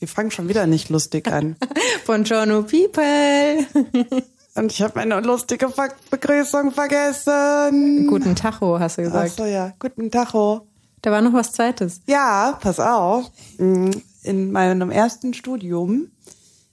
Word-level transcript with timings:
Wir 0.00 0.08
fangen 0.08 0.30
schon 0.30 0.48
wieder 0.48 0.66
nicht 0.66 0.88
lustig 0.88 1.28
an. 1.28 1.56
Buongiorno 2.06 2.62
people. 2.62 3.58
Und 4.56 4.72
ich 4.72 4.82
habe 4.82 4.94
meine 4.96 5.20
lustige 5.20 5.68
Ver 5.68 5.90
Begrüßung 6.10 6.72
vergessen. 6.72 8.06
Guten 8.08 8.34
Tacho, 8.34 8.80
hast 8.80 8.98
du 8.98 9.02
Ach 9.02 9.06
gesagt. 9.06 9.36
so, 9.36 9.44
ja. 9.44 9.72
Guten 9.78 10.10
Tacho. 10.10 10.66
Da 11.02 11.10
war 11.12 11.20
noch 11.22 11.32
was 11.32 11.52
Zweites. 11.52 12.00
Ja, 12.06 12.58
pass 12.60 12.80
auf. 12.80 13.30
Mm, 13.58 13.90
In 14.22 14.50
meinem 14.52 14.90
ersten 14.90 15.34
Studium 15.34 16.10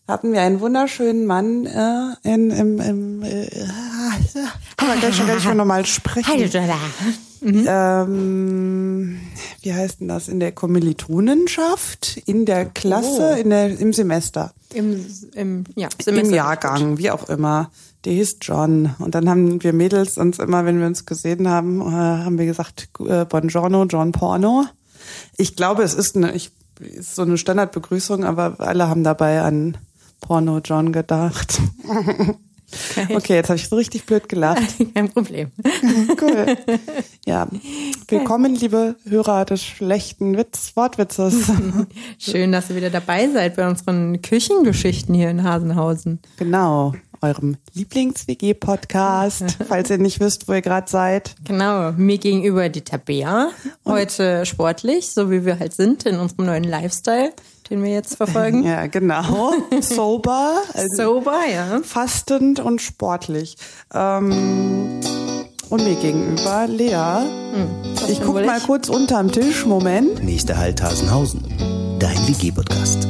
hatten 0.07 0.31
wir 0.33 0.41
einen 0.41 0.59
wunderschönen 0.59 1.25
Mann 1.25 1.65
äh, 1.65 2.13
in, 2.23 2.49
im, 2.51 2.79
im 2.79 3.23
äh, 3.23 3.47
kann 4.77 4.87
man 4.89 4.99
gleich 4.99 5.15
schon 5.15 5.25
gleich 5.25 5.43
mal 5.45 5.55
normal 5.55 5.85
sprechen. 5.85 6.49
Ähm, 7.41 9.19
wie 9.61 9.73
heißt 9.73 9.99
denn 9.99 10.07
das? 10.07 10.27
In 10.27 10.39
der 10.39 10.51
Kommilitonenschaft, 10.51 12.17
in 12.25 12.45
der 12.45 12.65
Klasse, 12.65 13.33
Oh. 13.35 13.39
in 13.39 13.49
der, 13.51 13.79
im 13.79 13.93
Semester, 13.93 14.53
Im, 14.73 15.05
im, 15.33 15.63
ja, 15.75 15.87
im 15.97 16.03
Semester- 16.03 16.35
Jahrgang, 16.35 16.97
wie 16.97 17.11
auch 17.11 17.29
immer. 17.29 17.69
Der 18.05 18.13
hieß 18.13 18.37
John. 18.41 18.95
Und 18.99 19.15
dann 19.15 19.29
haben 19.29 19.61
wir 19.63 19.73
Mädels 19.73 20.17
uns 20.17 20.39
immer, 20.39 20.65
wenn 20.65 20.79
wir 20.79 20.87
uns 20.87 21.05
gesehen 21.05 21.47
haben, 21.47 21.81
äh, 21.81 21.85
haben 21.93 22.37
wir 22.37 22.45
gesagt, 22.45 22.89
äh, 23.07 23.25
Buongiorno, 23.25 23.83
John 23.85 24.11
Porno. 24.11 24.65
Ich 25.37 25.55
glaube, 25.55 25.83
es 25.83 25.93
ist, 25.93 26.15
eine, 26.15 26.33
ich, 26.33 26.51
ist 26.79 27.15
so 27.15 27.23
eine 27.23 27.37
Standardbegrüßung, 27.37 28.23
aber 28.23 28.55
alle 28.59 28.87
haben 28.87 29.03
dabei 29.03 29.41
an 29.41 29.77
Porno 30.21 30.59
John 30.63 30.91
gedacht. 30.91 31.59
Okay, 33.13 33.35
jetzt 33.35 33.47
habe 33.47 33.55
ich 33.55 33.69
so 33.69 33.77
richtig 33.77 34.05
blöd 34.05 34.27
gelacht. 34.27 34.61
Kein 34.93 35.09
Problem. 35.09 35.51
Cool. 36.21 36.57
Ja, 37.25 37.47
willkommen, 38.09 38.55
liebe 38.55 38.95
Hörer 39.07 39.45
des 39.45 39.63
schlechten 39.63 40.37
Witz, 40.37 40.73
Wortwitzes. 40.75 41.49
Schön, 42.17 42.51
dass 42.51 42.69
ihr 42.69 42.75
wieder 42.75 42.89
dabei 42.89 43.29
seid 43.29 43.55
bei 43.55 43.67
unseren 43.67 44.21
Küchengeschichten 44.21 45.13
hier 45.15 45.29
in 45.29 45.43
Hasenhausen. 45.43 46.19
genau, 46.37 46.93
eurem 47.21 47.57
Lieblings-WG-Podcast, 47.73 49.57
falls 49.67 49.89
ihr 49.89 49.97
nicht 49.97 50.19
wisst, 50.19 50.47
wo 50.47 50.53
ihr 50.53 50.61
gerade 50.61 50.89
seid. 50.89 51.35
Genau, 51.45 51.91
mir 51.93 52.17
gegenüber 52.17 52.69
die 52.69 52.81
Tabea. 52.83 53.49
Heute 53.85 54.45
sportlich, 54.45 55.09
so 55.11 55.31
wie 55.31 55.45
wir 55.45 55.59
halt 55.59 55.73
sind 55.73 56.05
in 56.05 56.17
unserem 56.17 56.45
neuen 56.45 56.63
Lifestyle, 56.63 57.31
den 57.69 57.83
wir 57.83 57.91
jetzt 57.91 58.15
verfolgen. 58.15 58.63
Ja, 58.67 58.87
genau. 58.87 59.53
Sober, 59.81 60.61
also 60.73 60.95
Sober, 60.95 61.39
ja. 61.51 61.79
fastend 61.83 62.59
und 62.59 62.81
sportlich. 62.81 63.55
Ähm, 63.93 64.99
und 65.69 65.83
mir 65.83 65.95
gegenüber 65.95 66.67
Lea. 66.67 67.25
ich 68.09 68.21
guck 68.21 68.35
wohl 68.35 68.45
mal 68.45 68.57
ich? 68.57 68.63
kurz 68.63 68.89
unterm 68.89 69.31
Tisch. 69.31 69.65
Moment. 69.65 70.23
Nächster 70.23 70.57
Halt 70.57 70.81
Hasenhausen. 70.81 71.43
Dein 71.99 72.17
WG-Podcast. 72.27 73.07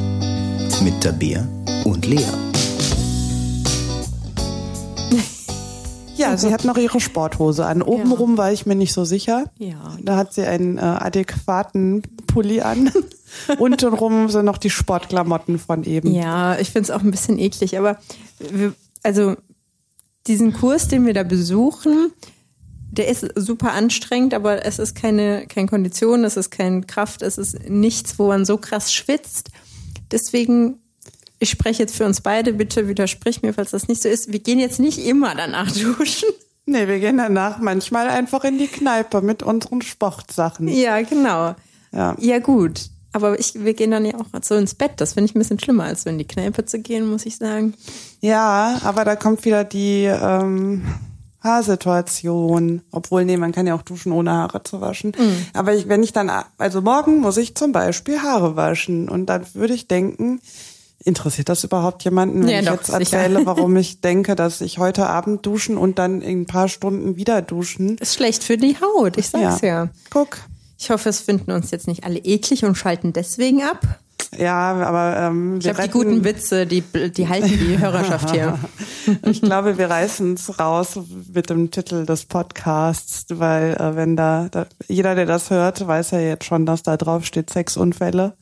Mit 0.82 1.00
Tabea 1.00 1.46
und 1.84 2.06
Lea. 2.06 2.24
Ja, 6.18 6.36
sie 6.36 6.52
hat 6.52 6.64
noch 6.64 6.76
ihre 6.76 6.98
Sporthose 6.98 7.64
an. 7.64 7.80
Obenrum 7.80 8.36
war 8.38 8.52
ich 8.52 8.66
mir 8.66 8.74
nicht 8.74 8.92
so 8.92 9.04
sicher. 9.04 9.44
Ja. 9.58 9.96
Da 10.02 10.16
hat 10.16 10.32
sie 10.34 10.44
einen 10.44 10.76
äh, 10.76 10.80
adäquaten 10.80 12.02
Pulli 12.26 12.60
an. 12.60 12.90
Untenrum 13.58 14.28
sind 14.28 14.44
noch 14.44 14.58
die 14.58 14.70
Sportklamotten 14.70 15.58
von 15.58 15.84
eben. 15.84 16.12
Ja, 16.12 16.58
ich 16.58 16.70
finde 16.70 16.84
es 16.84 16.90
auch 16.90 17.02
ein 17.02 17.10
bisschen 17.10 17.38
eklig, 17.38 17.78
aber 17.78 17.98
wir, 18.38 18.74
also 19.02 19.36
diesen 20.26 20.52
Kurs, 20.52 20.88
den 20.88 21.06
wir 21.06 21.14
da 21.14 21.22
besuchen, 21.22 22.12
der 22.90 23.08
ist 23.08 23.26
super 23.34 23.72
anstrengend, 23.72 24.34
aber 24.34 24.64
es 24.64 24.78
ist 24.78 24.94
keine, 24.94 25.46
keine 25.46 25.68
Kondition, 25.68 26.24
es 26.24 26.36
ist 26.36 26.50
keine 26.50 26.82
Kraft, 26.82 27.22
es 27.22 27.38
ist 27.38 27.68
nichts, 27.68 28.18
wo 28.18 28.28
man 28.28 28.44
so 28.44 28.56
krass 28.56 28.92
schwitzt. 28.92 29.50
Deswegen, 30.10 30.78
ich 31.38 31.50
spreche 31.50 31.82
jetzt 31.82 31.96
für 31.96 32.04
uns 32.04 32.20
beide, 32.20 32.52
bitte 32.54 32.88
widersprich 32.88 33.42
mir, 33.42 33.52
falls 33.52 33.70
das 33.70 33.88
nicht 33.88 34.02
so 34.02 34.08
ist. 34.08 34.32
Wir 34.32 34.38
gehen 34.38 34.58
jetzt 34.58 34.80
nicht 34.80 34.98
immer 34.98 35.34
danach 35.34 35.70
duschen. 35.72 36.28
Nee, 36.66 36.86
wir 36.86 36.98
gehen 36.98 37.16
danach 37.16 37.58
manchmal 37.60 38.08
einfach 38.08 38.44
in 38.44 38.58
die 38.58 38.66
Kneipe 38.66 39.22
mit 39.22 39.42
unseren 39.42 39.80
Sportsachen. 39.80 40.68
Ja, 40.68 41.00
genau. 41.02 41.54
Ja. 41.92 42.14
Ja, 42.18 42.38
gut. 42.38 42.90
Aber 43.12 43.38
ich, 43.40 43.54
wir 43.54 43.72
gehen 43.74 43.90
dann 43.90 44.04
ja 44.04 44.14
auch 44.16 44.26
so 44.42 44.54
ins 44.54 44.74
Bett. 44.74 44.92
Das 44.96 45.14
finde 45.14 45.30
ich 45.30 45.34
ein 45.34 45.38
bisschen 45.38 45.58
schlimmer, 45.58 45.84
als 45.84 46.02
so 46.02 46.10
in 46.10 46.18
die 46.18 46.26
Kneipe 46.26 46.64
zu 46.66 46.78
gehen, 46.80 47.06
muss 47.10 47.24
ich 47.26 47.36
sagen. 47.36 47.74
Ja, 48.20 48.80
aber 48.84 49.04
da 49.04 49.16
kommt 49.16 49.44
wieder 49.44 49.64
die 49.64 50.04
ähm, 50.04 50.82
Haarsituation. 51.42 52.82
Obwohl, 52.90 53.24
nee, 53.24 53.36
man 53.36 53.52
kann 53.52 53.66
ja 53.66 53.74
auch 53.74 53.82
duschen, 53.82 54.12
ohne 54.12 54.32
Haare 54.32 54.62
zu 54.62 54.80
waschen. 54.80 55.12
Mhm. 55.18 55.46
Aber 55.54 55.74
ich, 55.74 55.88
wenn 55.88 56.02
ich 56.02 56.12
dann, 56.12 56.30
also 56.58 56.80
morgen 56.82 57.20
muss 57.20 57.36
ich 57.36 57.54
zum 57.54 57.72
Beispiel 57.72 58.20
Haare 58.22 58.56
waschen. 58.56 59.08
Und 59.08 59.26
dann 59.26 59.46
würde 59.54 59.74
ich 59.74 59.88
denken, 59.88 60.40
interessiert 61.02 61.48
das 61.48 61.64
überhaupt 61.64 62.04
jemanden, 62.04 62.42
wenn 62.42 62.48
Ja, 62.50 62.60
ich 62.60 62.66
doch, 62.66 62.74
jetzt 62.74 62.86
sicher. 62.88 63.18
erzähle, 63.18 63.40
warum 63.46 63.76
ich 63.76 64.00
denke, 64.00 64.34
dass 64.36 64.60
ich 64.60 64.78
heute 64.78 65.06
Abend 65.06 65.46
duschen 65.46 65.78
und 65.78 65.98
dann 65.98 66.20
in 66.20 66.42
ein 66.42 66.46
paar 66.46 66.68
Stunden 66.68 67.16
wieder 67.16 67.40
duschen? 67.40 67.96
Ist 67.98 68.14
schlecht 68.14 68.44
für 68.44 68.56
die 68.56 68.76
Haut, 68.80 69.16
ich 69.16 69.28
sag's 69.28 69.62
ja. 69.62 69.88
Guck. 70.10 70.38
Ich 70.78 70.90
hoffe, 70.90 71.08
es 71.08 71.20
finden 71.20 71.50
uns 71.50 71.70
jetzt 71.70 71.88
nicht 71.88 72.04
alle 72.04 72.18
eklig 72.20 72.64
und 72.64 72.76
schalten 72.76 73.12
deswegen 73.12 73.62
ab. 73.62 73.98
Ja, 74.36 74.74
aber 74.74 75.16
ähm, 75.16 75.56
Ich 75.56 75.64
glaube, 75.64 75.82
die 75.82 75.90
guten 75.90 76.24
Witze, 76.24 76.66
die, 76.66 76.82
die 76.82 77.28
halten 77.28 77.48
die 77.48 77.78
Hörerschaft 77.80 78.30
hier. 78.30 78.58
Ich 79.22 79.40
glaube, 79.40 79.78
wir 79.78 79.88
reißen 79.88 80.34
es 80.34 80.60
raus 80.60 80.98
mit 81.32 81.48
dem 81.48 81.70
Titel 81.70 82.04
des 82.04 82.26
Podcasts, 82.26 83.24
weil 83.30 83.74
äh, 83.80 83.96
wenn 83.96 84.16
da, 84.16 84.48
da 84.50 84.66
jeder, 84.86 85.14
der 85.14 85.24
das 85.24 85.48
hört, 85.48 85.86
weiß 85.86 86.10
ja 86.10 86.20
jetzt 86.20 86.44
schon, 86.44 86.66
dass 86.66 86.82
da 86.82 86.98
drauf 86.98 87.24
steht 87.24 87.48
Sexunfälle. 87.48 88.34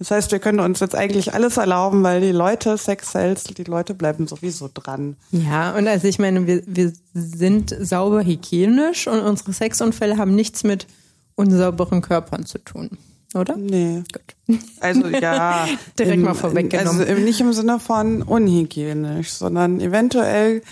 Das 0.00 0.10
heißt, 0.10 0.32
wir 0.32 0.40
können 0.40 0.58
uns 0.58 0.80
jetzt 0.80 0.96
eigentlich 0.96 1.34
alles 1.34 1.56
erlauben, 1.56 2.02
weil 2.02 2.20
die 2.20 2.32
Leute, 2.32 2.76
Sex 2.78 3.12
sells, 3.12 3.44
die 3.44 3.62
Leute 3.62 3.94
bleiben 3.94 4.26
sowieso 4.26 4.68
dran. 4.72 5.16
Ja, 5.30 5.70
und 5.76 5.86
also 5.86 6.08
ich 6.08 6.18
meine, 6.18 6.48
wir, 6.48 6.64
wir 6.66 6.92
sind 7.14 7.72
sauber 7.80 8.24
hygienisch 8.24 9.06
und 9.06 9.20
unsere 9.20 9.52
Sexunfälle 9.52 10.16
haben 10.16 10.34
nichts 10.34 10.64
mit 10.64 10.88
unsauberen 11.42 12.00
Körpern 12.02 12.46
zu 12.46 12.58
tun, 12.58 12.90
oder? 13.34 13.56
Nee. 13.56 14.02
Gut. 14.12 14.58
Also 14.80 15.08
ja. 15.08 15.66
Direkt 15.98 16.14
im, 16.14 16.22
mal 16.22 16.34
vorweggenommen. 16.34 17.06
Also 17.06 17.20
nicht 17.20 17.40
im 17.40 17.52
Sinne 17.52 17.80
von 17.80 18.22
unhygienisch, 18.22 19.30
sondern 19.32 19.80
eventuell 19.80 20.62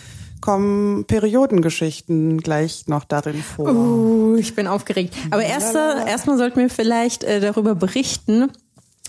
kommen 0.40 1.04
Periodengeschichten 1.04 2.38
gleich 2.38 2.86
noch 2.86 3.04
darin 3.04 3.42
vor. 3.42 3.74
Uh, 3.74 4.36
ich 4.36 4.54
bin 4.54 4.66
aufgeregt. 4.66 5.14
Aber 5.30 5.42
erst, 5.42 5.74
erstmal 5.74 6.38
sollten 6.38 6.60
wir 6.60 6.70
vielleicht 6.70 7.24
äh, 7.24 7.40
darüber 7.40 7.74
berichten, 7.74 8.50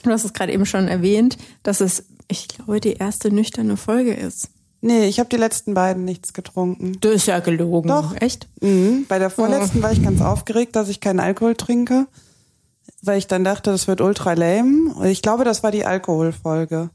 du 0.04 0.10
hast 0.10 0.26
es 0.26 0.34
gerade 0.34 0.52
eben 0.52 0.66
schon 0.66 0.88
erwähnt, 0.88 1.38
dass 1.64 1.80
es, 1.80 2.04
ich 2.28 2.48
glaube, 2.50 2.82
die 2.82 2.94
erste 2.94 3.32
nüchterne 3.32 3.78
Folge 3.78 4.14
ist. 4.14 4.50
Nee, 4.82 5.06
ich 5.06 5.20
habe 5.20 5.30
die 5.30 5.38
letzten 5.38 5.74
beiden 5.74 6.06
nichts 6.06 6.34
getrunken. 6.34 6.98
Das 7.02 7.14
ist 7.14 7.28
ja 7.28 7.40
gelogen. 7.40 7.88
Doch. 7.88 8.16
Echt? 8.20 8.48
Mhm. 8.62 9.06
Bei 9.08 9.20
der 9.20 9.30
vorletzten 9.30 9.82
war 9.84 9.92
ich 9.92 10.04
ganz 10.04 10.22
aufgeregt, 10.22 10.76
dass 10.76 10.90
ich 10.90 11.00
keinen 11.00 11.20
Alkohol 11.20 11.56
trinke, 11.56 12.08
weil 13.04 13.20
ich 13.20 13.28
dann 13.28 13.44
dachte, 13.44 13.72
das 13.72 13.88
wird 13.88 14.02
ultra 14.02 14.34
lame. 14.34 15.08
Ich 15.08 15.22
glaube, 15.22 15.44
das 15.44 15.62
war 15.64 15.72
die 15.72 15.86
Alkoholfolge. 15.86 16.90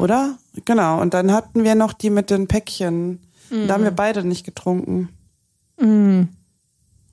Oder? 0.00 0.36
Genau. 0.64 1.00
Und 1.00 1.14
dann 1.14 1.30
hatten 1.32 1.62
wir 1.62 1.76
noch 1.76 1.92
die 1.92 2.10
mit 2.10 2.30
den 2.30 2.48
Päckchen. 2.48 3.20
Und 3.50 3.68
Da 3.68 3.74
haben 3.74 3.84
wir 3.84 3.92
beide 3.92 4.24
nicht 4.24 4.44
getrunken. 4.44 5.10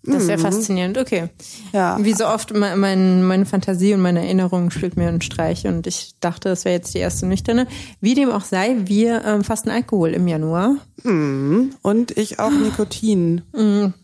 Das 0.04 0.24
ist 0.24 0.30
ja 0.30 0.38
faszinierend. 0.40 0.98
Okay. 0.98 1.30
Ja. 1.74 1.98
Wie 2.02 2.14
so 2.14 2.26
oft, 2.26 2.54
me- 2.56 2.76
mein, 2.76 3.24
meine 3.24 3.46
Fantasie 3.46 3.94
und 3.94 4.02
meine 4.02 4.22
Erinnerung 4.26 4.72
spielt 4.72 4.98
mir 4.98 5.08
einen 5.08 5.22
Streich 5.22 5.68
und 5.68 5.86
ich 5.86 6.16
dachte, 6.20 6.50
das 6.50 6.66
wäre 6.66 6.74
jetzt 6.76 6.96
die 6.96 6.98
erste 6.98 7.28
nüchterne. 7.28 7.68
Wie 8.00 8.16
dem 8.16 8.32
auch 8.32 8.44
sei, 8.44 8.78
wir 8.86 9.24
ähm, 9.26 9.44
fasten 9.44 9.70
Alkohol 9.70 10.10
im 10.14 10.28
Januar. 10.28 10.78
Und 11.04 12.12
ich 12.18 12.40
auch 12.40 12.52
Nikotin. 12.52 13.42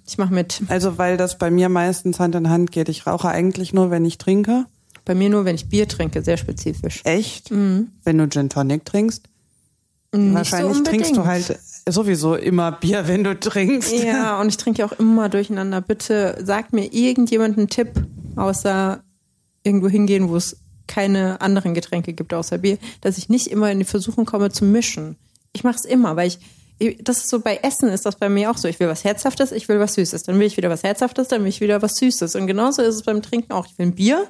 Ich 0.07 0.17
mache 0.17 0.33
mit. 0.33 0.61
Also, 0.67 0.97
weil 0.97 1.17
das 1.17 1.37
bei 1.37 1.49
mir 1.51 1.69
meistens 1.69 2.19
Hand 2.19 2.35
in 2.35 2.49
Hand 2.49 2.71
geht. 2.71 2.89
Ich 2.89 3.05
rauche 3.07 3.29
eigentlich 3.29 3.73
nur, 3.73 3.89
wenn 3.91 4.05
ich 4.05 4.17
trinke. 4.17 4.65
Bei 5.05 5.15
mir 5.15 5.29
nur, 5.29 5.45
wenn 5.45 5.55
ich 5.55 5.69
Bier 5.69 5.87
trinke, 5.87 6.21
sehr 6.21 6.37
spezifisch. 6.37 7.01
Echt? 7.05 7.49
Wenn 7.51 7.87
du 8.17 8.27
Gin 8.29 8.49
Tonic 8.49 8.83
trinkst? 8.85 9.23
Wahrscheinlich 10.11 10.77
so 10.77 10.83
trinkst 10.83 11.15
du 11.17 11.25
halt 11.25 11.59
sowieso 11.91 12.35
immer 12.35 12.71
Bier, 12.71 13.07
wenn 13.07 13.23
du 13.23 13.39
trinkst. 13.39 13.91
Ja, 13.91 14.39
und 14.41 14.49
ich 14.49 14.57
trinke 14.57 14.79
ja 14.79 14.85
auch 14.87 14.99
immer 14.99 15.29
durcheinander. 15.29 15.81
Bitte 15.81 16.37
sagt 16.43 16.73
mir 16.73 16.91
irgendjemand 16.93 17.57
einen 17.57 17.67
Tipp, 17.67 17.89
außer 18.35 19.03
irgendwo 19.63 19.89
hingehen, 19.89 20.29
wo 20.29 20.35
es 20.35 20.57
keine 20.87 21.41
anderen 21.41 21.73
Getränke 21.73 22.13
gibt 22.13 22.33
außer 22.33 22.57
Bier, 22.59 22.77
dass 23.01 23.17
ich 23.17 23.29
nicht 23.29 23.47
immer 23.47 23.71
in 23.71 23.79
die 23.79 23.85
Versuchung 23.85 24.25
komme 24.25 24.51
zu 24.51 24.63
mischen. 24.63 25.17
Ich 25.51 25.63
mache 25.63 25.75
es 25.75 25.85
immer, 25.85 26.15
weil 26.15 26.29
ich 26.29 26.39
das 27.01 27.17
ist 27.17 27.29
so 27.29 27.39
bei 27.39 27.57
Essen 27.63 27.89
ist 27.89 28.05
das 28.05 28.17
bei 28.17 28.29
mir 28.29 28.51
auch 28.51 28.57
so. 28.57 28.67
Ich 28.67 28.79
will 28.79 28.87
was 28.87 29.03
Herzhaftes, 29.03 29.51
ich 29.51 29.67
will 29.67 29.79
was 29.79 29.95
Süßes. 29.95 30.23
Dann 30.23 30.39
will 30.39 30.45
ich 30.45 30.57
wieder 30.57 30.69
was 30.69 30.83
Herzhaftes, 30.83 31.27
dann 31.27 31.41
will 31.41 31.49
ich 31.49 31.59
wieder 31.59 31.81
was 31.81 31.95
Süßes. 31.95 32.35
Und 32.35 32.45
genauso 32.45 32.83
ist 32.83 32.95
es 32.95 33.03
beim 33.03 33.23
Trinken 33.23 33.51
auch. 33.51 33.65
Ich 33.65 33.77
will 33.79 33.87
ein 33.87 33.95
Bier 33.95 34.27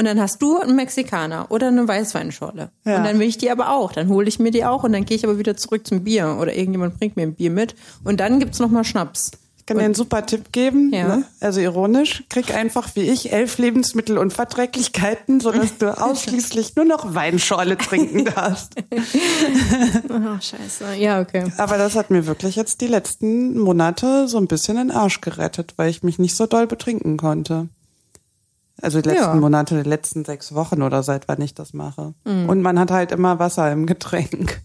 und 0.00 0.06
dann 0.06 0.18
hast 0.18 0.40
du 0.40 0.58
einen 0.58 0.76
Mexikaner 0.76 1.50
oder 1.50 1.68
eine 1.68 1.86
Weißweinschorle. 1.86 2.70
Ja. 2.86 2.96
Und 2.96 3.04
dann 3.04 3.18
will 3.18 3.28
ich 3.28 3.36
die 3.36 3.50
aber 3.50 3.68
auch. 3.76 3.92
Dann 3.92 4.08
hole 4.08 4.26
ich 4.26 4.38
mir 4.38 4.50
die 4.50 4.64
auch 4.64 4.82
und 4.82 4.94
dann 4.94 5.04
gehe 5.04 5.14
ich 5.18 5.24
aber 5.24 5.36
wieder 5.38 5.58
zurück 5.58 5.86
zum 5.86 6.04
Bier 6.04 6.38
oder 6.40 6.56
irgendjemand 6.56 6.98
bringt 6.98 7.16
mir 7.16 7.24
ein 7.24 7.34
Bier 7.34 7.50
mit. 7.50 7.74
Und 8.02 8.18
dann 8.18 8.40
gibt's 8.40 8.58
noch 8.60 8.70
mal 8.70 8.82
Schnaps. 8.82 9.32
Ich 9.58 9.66
kann 9.66 9.76
dir 9.78 9.84
einen 9.84 9.94
super 9.94 10.24
Tipp 10.24 10.52
geben, 10.52 10.90
Ja. 10.92 11.16
ne? 11.18 11.24
also 11.38 11.60
ironisch. 11.60 12.24
Krieg 12.30 12.52
einfach 12.54 12.88
wie 12.96 13.02
ich 13.02 13.30
elf 13.30 13.58
Lebensmittelunverträglichkeiten, 13.58 15.38
sodass 15.40 15.76
du 15.78 15.96
ausschließlich 16.02 16.74
nur 16.76 16.86
noch 16.86 17.14
Weinschorle 17.14 17.76
trinken 17.76 18.24
darfst. 18.34 18.72
Oh, 20.08 20.40
scheiße. 20.40 20.94
Ja, 20.98 21.20
okay. 21.20 21.52
Aber 21.58 21.76
das 21.78 21.94
hat 21.94 22.10
mir 22.10 22.26
wirklich 22.26 22.56
jetzt 22.56 22.80
die 22.80 22.86
letzten 22.88 23.58
Monate 23.58 24.26
so 24.28 24.38
ein 24.38 24.46
bisschen 24.48 24.76
den 24.76 24.90
Arsch 24.90 25.20
gerettet, 25.20 25.74
weil 25.76 25.90
ich 25.90 26.02
mich 26.02 26.18
nicht 26.18 26.34
so 26.36 26.46
doll 26.46 26.66
betrinken 26.66 27.16
konnte. 27.16 27.68
Also 28.82 29.00
die 29.00 29.08
letzten 29.08 29.24
Ja. 29.24 29.34
Monate, 29.34 29.82
die 29.82 29.88
letzten 29.88 30.24
sechs 30.24 30.54
Wochen 30.54 30.82
oder 30.82 31.02
seit 31.02 31.28
wann 31.28 31.40
ich 31.40 31.54
das 31.54 31.72
mache. 31.72 32.14
Mhm. 32.24 32.48
Und 32.48 32.62
man 32.62 32.78
hat 32.78 32.90
halt 32.90 33.12
immer 33.12 33.38
Wasser 33.38 33.70
im 33.72 33.86
Getränk. 33.86 34.60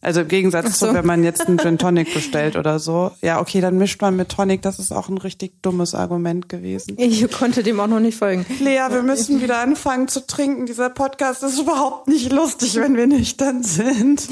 Also 0.00 0.20
im 0.20 0.28
Gegensatz 0.28 0.78
so. 0.78 0.86
zu, 0.86 0.94
wenn 0.94 1.04
man 1.06 1.24
jetzt 1.24 1.48
einen 1.48 1.58
Gin 1.58 1.76
Tonic 1.76 2.14
bestellt 2.14 2.54
oder 2.54 2.78
so. 2.78 3.10
Ja, 3.20 3.40
okay, 3.40 3.60
dann 3.60 3.78
mischt 3.78 4.00
man 4.00 4.14
mit 4.14 4.28
Tonic. 4.28 4.62
Das 4.62 4.78
ist 4.78 4.92
auch 4.92 5.08
ein 5.08 5.18
richtig 5.18 5.60
dummes 5.60 5.92
Argument 5.94 6.48
gewesen. 6.48 6.94
Ich 6.98 7.28
konnte 7.32 7.64
dem 7.64 7.80
auch 7.80 7.88
noch 7.88 7.98
nicht 7.98 8.16
folgen. 8.16 8.46
Lea, 8.60 8.80
wir 8.90 9.02
müssen 9.02 9.40
wieder 9.42 9.58
anfangen 9.58 10.06
zu 10.06 10.24
trinken. 10.24 10.66
Dieser 10.66 10.90
Podcast 10.90 11.42
ist 11.42 11.58
überhaupt 11.58 12.06
nicht 12.06 12.30
lustig, 12.30 12.76
wenn 12.76 12.96
wir 12.96 13.08
nüchtern 13.08 13.64
sind. 13.64 14.28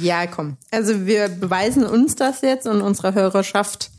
Ja, 0.00 0.26
komm. 0.26 0.56
Also 0.70 1.04
wir 1.04 1.28
beweisen 1.28 1.84
uns 1.84 2.16
das 2.16 2.40
jetzt 2.40 2.66
und 2.66 2.80
unserer 2.80 3.12
Hörerschaft, 3.12 3.90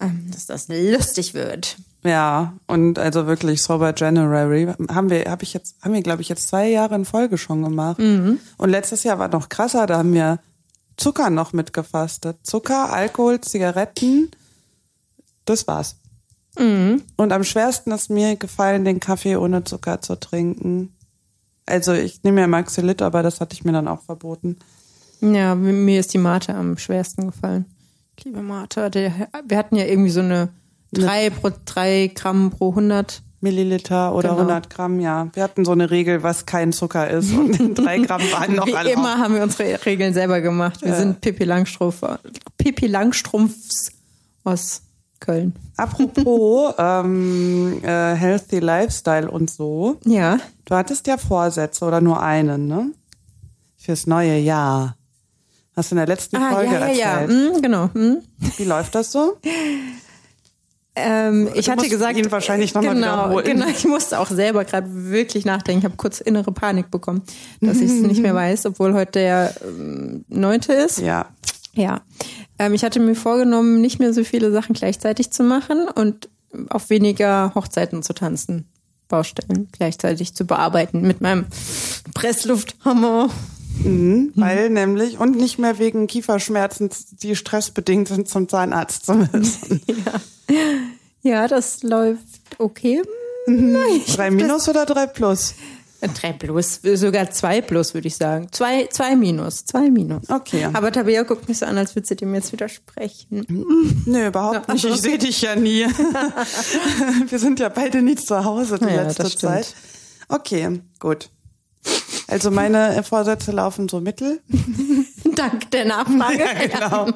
ähm, 0.00 0.26
dass 0.32 0.46
das 0.46 0.66
lustig 0.68 1.32
wird. 1.34 1.76
Ja, 2.02 2.54
und 2.66 2.98
also 2.98 3.26
wirklich 3.26 3.62
Sober 3.62 3.92
January 3.94 4.72
haben 4.90 5.10
wir, 5.10 5.24
habe 5.30 5.42
ich 5.42 5.52
jetzt, 5.52 5.76
haben 5.82 5.92
wir 5.92 6.02
glaube 6.02 6.22
ich 6.22 6.28
jetzt 6.28 6.48
zwei 6.48 6.68
Jahre 6.68 6.94
in 6.94 7.04
Folge 7.04 7.36
schon 7.36 7.62
gemacht. 7.62 7.98
Und 8.56 8.70
letztes 8.70 9.02
Jahr 9.02 9.18
war 9.18 9.28
noch 9.28 9.48
krasser, 9.48 9.86
da 9.86 9.98
haben 9.98 10.14
wir 10.14 10.38
Zucker 10.96 11.30
noch 11.30 11.52
mitgefastet. 11.52 12.38
Zucker, 12.42 12.92
Alkohol, 12.92 13.40
Zigaretten, 13.40 14.30
das 15.44 15.66
war's. 15.66 15.96
Und 17.16 17.32
am 17.32 17.44
schwersten 17.44 17.92
ist 17.92 18.10
mir 18.10 18.36
gefallen, 18.36 18.84
den 18.84 19.00
Kaffee 19.00 19.36
ohne 19.36 19.64
Zucker 19.64 20.02
zu 20.02 20.18
trinken. 20.18 20.94
Also 21.66 21.92
ich 21.92 22.22
nehme 22.22 22.40
ja 22.40 22.46
Maxillit, 22.46 23.02
aber 23.02 23.22
das 23.22 23.40
hatte 23.40 23.54
ich 23.54 23.64
mir 23.64 23.72
dann 23.72 23.88
auch 23.88 24.02
verboten. 24.02 24.58
Ja, 25.20 25.54
mir 25.54 26.00
ist 26.00 26.12
die 26.12 26.18
Mate 26.18 26.54
am 26.54 26.76
schwersten 26.76 27.26
gefallen. 27.26 27.66
Ich 28.16 28.24
liebe 28.24 28.42
Mate. 28.42 28.90
Der, 28.90 29.28
wir 29.46 29.56
hatten 29.56 29.76
ja 29.76 29.84
irgendwie 29.84 30.10
so 30.10 30.20
eine 30.20 30.48
drei, 30.92 31.30
pro, 31.30 31.50
drei 31.64 32.10
Gramm 32.14 32.50
pro 32.50 32.70
100. 32.70 33.22
Milliliter 33.42 34.14
oder 34.14 34.28
Genau. 34.30 34.40
100 34.42 34.68
Gramm, 34.68 35.00
ja. 35.00 35.28
Wir 35.32 35.42
hatten 35.42 35.64
so 35.64 35.72
eine 35.72 35.90
Regel, 35.90 36.22
was 36.22 36.44
kein 36.44 36.72
Zucker 36.74 37.08
ist. 37.08 37.32
Und 37.32 37.74
drei 37.78 37.98
Gramm 37.98 38.20
waren 38.32 38.54
noch 38.54 38.66
Wie 38.66 38.74
alle. 38.74 38.90
immer 38.92 39.16
haben 39.18 39.34
wir 39.34 39.42
unsere 39.42 39.82
Regeln 39.86 40.12
selber 40.12 40.42
gemacht. 40.42 40.82
Wir 40.82 40.94
sind 40.94 41.22
Pippi 41.22 41.44
Langstrumpf, 41.44 42.02
Pippi 42.58 42.86
Langstrumpfs 42.86 43.92
aus 44.44 44.82
Köln. 45.20 45.54
Apropos 45.78 46.74
ähm, 46.78 47.80
äh, 47.82 48.14
Healthy 48.14 48.58
Lifestyle 48.58 49.30
und 49.30 49.48
so. 49.48 49.96
Ja. 50.04 50.38
Du 50.66 50.74
hattest 50.74 51.06
ja 51.06 51.16
Vorsätze 51.16 51.84
oder 51.86 52.02
nur 52.02 52.22
einen, 52.22 52.66
ne? 52.66 52.90
Fürs 53.78 54.06
neue 54.06 54.36
Jahr. 54.38 54.96
Hast 55.74 55.90
du 55.90 55.94
in 55.94 55.98
der 55.98 56.06
letzten 56.08 56.36
Folge 56.36 56.70
Ah, 56.78 56.88
ja, 56.88 56.88
ja, 56.88 56.92
ja. 56.92 57.20
erzählt. 57.20 57.54
Hm, 57.54 57.62
genau. 57.62 57.88
Hm. 57.94 58.18
Wie 58.58 58.64
läuft 58.64 58.94
das 58.94 59.12
so? 59.12 59.38
Ähm, 61.00 61.48
ich 61.54 61.68
hatte 61.68 61.88
gesagt, 61.88 62.16
ihn 62.16 62.30
wahrscheinlich 62.30 62.74
noch 62.74 62.82
mal 62.82 62.94
genau, 62.94 63.42
genau. 63.42 63.66
Ich 63.68 63.84
musste 63.84 64.18
auch 64.18 64.28
selber 64.28 64.64
gerade 64.64 64.88
wirklich 64.90 65.44
nachdenken. 65.44 65.80
Ich 65.80 65.84
habe 65.84 65.96
kurz 65.96 66.20
innere 66.20 66.52
Panik 66.52 66.90
bekommen, 66.90 67.22
dass 67.60 67.78
ich 67.78 67.90
es 67.90 68.00
nicht 68.02 68.22
mehr 68.22 68.34
weiß, 68.34 68.66
obwohl 68.66 68.94
heute 68.94 69.12
der 69.12 69.54
ähm, 69.62 70.24
neunte 70.28 70.72
ist. 70.72 71.00
Ja. 71.00 71.26
Ja. 71.74 72.02
Ähm, 72.58 72.74
ich 72.74 72.84
hatte 72.84 73.00
mir 73.00 73.14
vorgenommen, 73.14 73.80
nicht 73.80 73.98
mehr 73.98 74.12
so 74.12 74.24
viele 74.24 74.52
Sachen 74.52 74.74
gleichzeitig 74.74 75.30
zu 75.30 75.42
machen 75.42 75.86
und 75.94 76.28
auf 76.68 76.90
weniger 76.90 77.52
Hochzeiten 77.54 78.02
zu 78.02 78.12
tanzen. 78.12 78.66
Baustellen 79.08 79.68
gleichzeitig 79.72 80.34
zu 80.34 80.46
bearbeiten 80.46 81.02
mit 81.02 81.20
meinem 81.20 81.46
Presslufthammer. 82.14 83.28
Mhm, 83.84 84.32
weil 84.34 84.68
nämlich, 84.70 85.18
und 85.18 85.36
nicht 85.36 85.58
mehr 85.58 85.78
wegen 85.78 86.06
Kieferschmerzen, 86.06 86.90
die 87.22 87.34
stressbedingt 87.36 88.08
sind, 88.08 88.28
zum 88.28 88.48
Zahnarzt 88.48 89.06
zu 89.06 89.14
müssen. 89.14 89.80
Ja, 91.22 91.46
das 91.48 91.82
läuft 91.82 92.24
okay. 92.58 93.02
drei 93.46 94.30
Minus 94.30 94.68
oder 94.70 94.86
drei 94.86 95.06
Plus? 95.06 95.54
Drei 96.00 96.32
plus, 96.32 96.80
sogar 96.94 97.30
zwei 97.30 97.60
plus, 97.60 97.92
würde 97.92 98.08
ich 98.08 98.16
sagen. 98.16 98.48
Zwei, 98.52 98.86
zwei 98.86 99.16
minus, 99.16 99.66
zwei 99.66 99.90
minus. 99.90 100.30
Okay. 100.30 100.66
Aber 100.72 100.90
Tabea 100.90 101.24
guckt 101.24 101.46
mich 101.46 101.58
so 101.58 101.66
an, 101.66 101.76
als 101.76 101.94
würde 101.94 102.08
sie 102.08 102.16
dem 102.16 102.34
jetzt 102.34 102.52
widersprechen. 102.52 103.44
Nö, 104.06 104.28
überhaupt 104.28 104.66
Ja, 104.66 104.72
nicht. 104.72 104.84
Ich 104.86 104.96
sehe 105.02 105.18
dich 105.18 105.42
ja 105.42 105.54
nie. 105.56 105.84
Wir 107.28 107.38
sind 107.38 107.60
ja 107.60 107.68
beide 107.68 108.00
nie 108.00 108.16
zu 108.16 108.42
Hause 108.42 108.78
die 108.78 108.86
Ja, 108.86 109.02
letzte. 109.02 109.28
Zeit. 109.36 109.74
Okay, 110.28 110.80
gut. 110.98 111.28
Also 112.30 112.50
meine 112.50 113.02
Vorsätze 113.02 113.52
laufen 113.52 113.88
so 113.88 114.00
mittel. 114.00 114.40
Dank 115.34 115.70
der 115.70 115.84
Nachfrage. 115.84 116.38
Ja, 116.38 116.52
genau. 116.66 117.08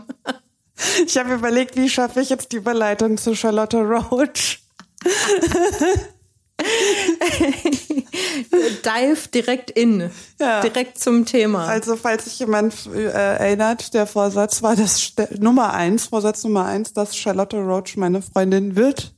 Ich 1.07 1.17
habe 1.17 1.35
überlegt, 1.35 1.77
wie 1.77 1.89
schaffe 1.89 2.21
ich 2.21 2.31
jetzt 2.31 2.51
die 2.51 2.57
Überleitung 2.57 3.17
zu 3.17 3.37
Charlotte 3.37 3.79
Roach? 3.79 4.59
Dive 8.85 9.29
direkt 9.33 9.71
in. 9.71 10.11
Ja. 10.41 10.61
Direkt 10.63 10.99
zum 10.99 11.25
Thema. 11.27 11.67
Also 11.67 11.95
falls 11.97 12.25
sich 12.25 12.41
jemand 12.41 12.75
äh, 12.93 13.05
erinnert, 13.05 13.95
der 13.95 14.07
Vorsatz 14.07 14.63
war 14.63 14.75
das 14.75 15.13
Nummer 15.39 15.73
eins, 15.73 16.07
Vorsatz 16.07 16.43
Nummer 16.43 16.65
eins, 16.67 16.93
dass 16.93 17.17
Charlotte 17.17 17.57
Roach 17.59 17.97
meine 17.97 18.21
Freundin 18.21 18.75
wird. 18.75 19.14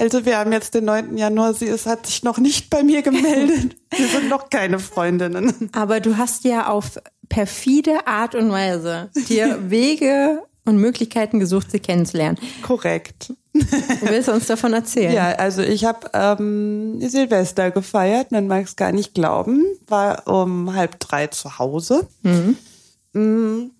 Also 0.00 0.24
wir 0.24 0.38
haben 0.38 0.50
jetzt 0.50 0.74
den 0.74 0.86
9. 0.86 1.18
Januar, 1.18 1.52
sie 1.52 1.66
ist, 1.66 1.84
hat 1.84 2.06
sich 2.06 2.22
noch 2.22 2.38
nicht 2.38 2.70
bei 2.70 2.82
mir 2.82 3.02
gemeldet. 3.02 3.76
Wir 3.96 4.08
sind 4.08 4.28
noch 4.30 4.48
keine 4.48 4.78
Freundinnen. 4.78 5.68
Aber 5.72 6.00
du 6.00 6.16
hast 6.16 6.44
ja 6.44 6.68
auf 6.68 6.98
perfide 7.28 8.06
Art 8.06 8.34
und 8.34 8.50
Weise 8.50 9.10
dir 9.28 9.68
Wege 9.68 10.42
und 10.64 10.78
Möglichkeiten 10.78 11.38
gesucht, 11.38 11.70
sie 11.70 11.80
kennenzulernen. 11.80 12.38
Korrekt. 12.62 13.34
Du 13.52 14.08
willst 14.08 14.28
uns 14.28 14.46
davon 14.46 14.72
erzählen? 14.72 15.12
Ja, 15.12 15.32
also 15.32 15.60
ich 15.60 15.84
habe 15.84 16.08
ähm, 16.14 17.00
Silvester 17.00 17.70
gefeiert, 17.70 18.30
man 18.30 18.46
mag 18.46 18.64
es 18.64 18.76
gar 18.76 18.92
nicht 18.92 19.12
glauben, 19.12 19.64
war 19.88 20.26
um 20.28 20.74
halb 20.74 21.00
drei 21.00 21.26
zu 21.26 21.58
Hause. 21.58 22.08
Mm. 23.12 23.70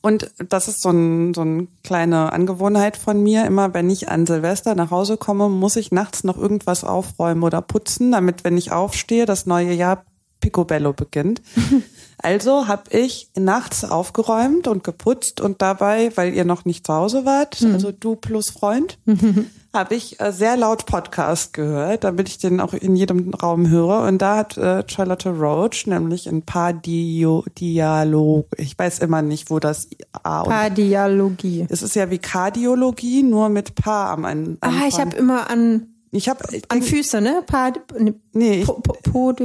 Und 0.00 0.30
das 0.48 0.68
ist 0.68 0.82
so, 0.82 0.90
ein, 0.90 1.34
so 1.34 1.42
eine 1.42 1.68
kleine 1.84 2.32
Angewohnheit 2.32 2.96
von 2.96 3.22
mir. 3.22 3.44
Immer 3.44 3.74
wenn 3.74 3.90
ich 3.90 4.08
an 4.08 4.26
Silvester 4.26 4.74
nach 4.74 4.90
Hause 4.90 5.16
komme, 5.16 5.48
muss 5.48 5.76
ich 5.76 5.92
nachts 5.92 6.24
noch 6.24 6.38
irgendwas 6.38 6.84
aufräumen 6.84 7.42
oder 7.42 7.62
putzen, 7.62 8.12
damit, 8.12 8.44
wenn 8.44 8.56
ich 8.56 8.72
aufstehe, 8.72 9.26
das 9.26 9.46
neue 9.46 9.72
Jahr 9.72 10.04
Picobello 10.40 10.92
beginnt. 10.92 11.42
Also 12.18 12.68
habe 12.68 12.84
ich 12.90 13.28
nachts 13.36 13.84
aufgeräumt 13.84 14.68
und 14.68 14.84
geputzt 14.84 15.40
und 15.40 15.62
dabei, 15.62 16.10
weil 16.16 16.34
ihr 16.34 16.44
noch 16.44 16.64
nicht 16.64 16.86
zu 16.86 16.94
Hause 16.94 17.24
wart, 17.24 17.62
also 17.72 17.92
du 17.92 18.16
plus 18.16 18.50
Freund, 18.50 18.98
habe 19.72 19.94
ich 19.94 20.20
äh, 20.20 20.32
sehr 20.32 20.56
laut 20.56 20.86
Podcast 20.86 21.52
gehört, 21.52 22.04
damit 22.04 22.28
ich 22.28 22.38
den 22.38 22.60
auch 22.60 22.74
in 22.74 22.94
jedem 22.94 23.32
Raum 23.32 23.68
höre. 23.68 24.02
Und 24.02 24.20
da 24.20 24.36
hat 24.36 24.56
äh, 24.58 24.84
Charlotte 24.86 25.30
Roach 25.30 25.86
nämlich 25.86 26.28
ein 26.28 26.42
paar 26.42 26.72
Dio 26.72 27.44
Dialog, 27.58 28.46
ich 28.58 28.78
weiß 28.78 28.98
immer 28.98 29.22
nicht, 29.22 29.50
wo 29.50 29.58
das 29.58 29.88
A 30.22 30.42
und 30.42 30.50
Pardialogie. 30.50 31.66
es 31.68 31.82
ist 31.82 31.96
ja 31.96 32.10
wie 32.10 32.18
Kardiologie, 32.18 33.22
nur 33.22 33.48
mit 33.48 33.74
Paar 33.74 34.10
am 34.10 34.24
Anfang. 34.24 34.58
Ah, 34.60 34.86
ich 34.86 35.00
habe 35.00 35.16
immer 35.16 35.48
an, 35.48 35.91
ich 36.12 36.28
habe 36.28 36.44
an 36.68 36.82
Füße, 36.82 37.20
ne? 37.20 37.42
Pad, 37.46 37.80
ne, 37.98 38.14
Nee, 38.32 38.60
ich- 38.60 38.66
po, 38.66 38.74
po, 38.74 38.92
Podo, 39.02 39.44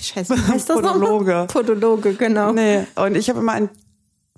Scheiße, 0.00 0.34
wie 0.36 0.40
heißt 0.52 0.70
das 0.70 0.76
Podologe. 0.80 1.24
nochmal? 1.30 1.46
Podologe, 1.48 2.14
genau. 2.14 2.52
Nee, 2.52 2.86
und 2.96 3.16
ich 3.16 3.28
habe 3.28 3.40
immer 3.40 3.52
an 3.54 3.68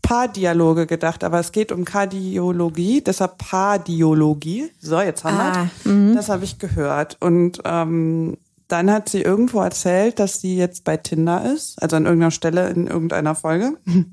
Paardialoge 0.02 0.86
gedacht, 0.86 1.22
aber 1.24 1.38
es 1.40 1.52
geht 1.52 1.70
um 1.70 1.84
Kardiologie, 1.84 3.02
deshalb 3.02 3.36
Paardiologie. 3.38 4.70
So, 4.80 5.00
jetzt 5.00 5.24
haben 5.24 5.36
Ah, 5.36 5.68
wir 5.84 6.14
Das 6.14 6.28
habe 6.30 6.44
ich 6.44 6.58
gehört. 6.58 7.18
Und 7.20 7.60
ähm, 7.64 8.38
dann 8.68 8.90
hat 8.90 9.08
sie 9.10 9.20
irgendwo 9.20 9.60
erzählt, 9.60 10.18
dass 10.18 10.40
sie 10.40 10.56
jetzt 10.56 10.84
bei 10.84 10.96
Tinder 10.96 11.52
ist, 11.52 11.82
also 11.82 11.96
an 11.96 12.04
irgendeiner 12.06 12.30
Stelle 12.30 12.70
in 12.70 12.86
irgendeiner 12.86 13.34
Folge. 13.34 13.74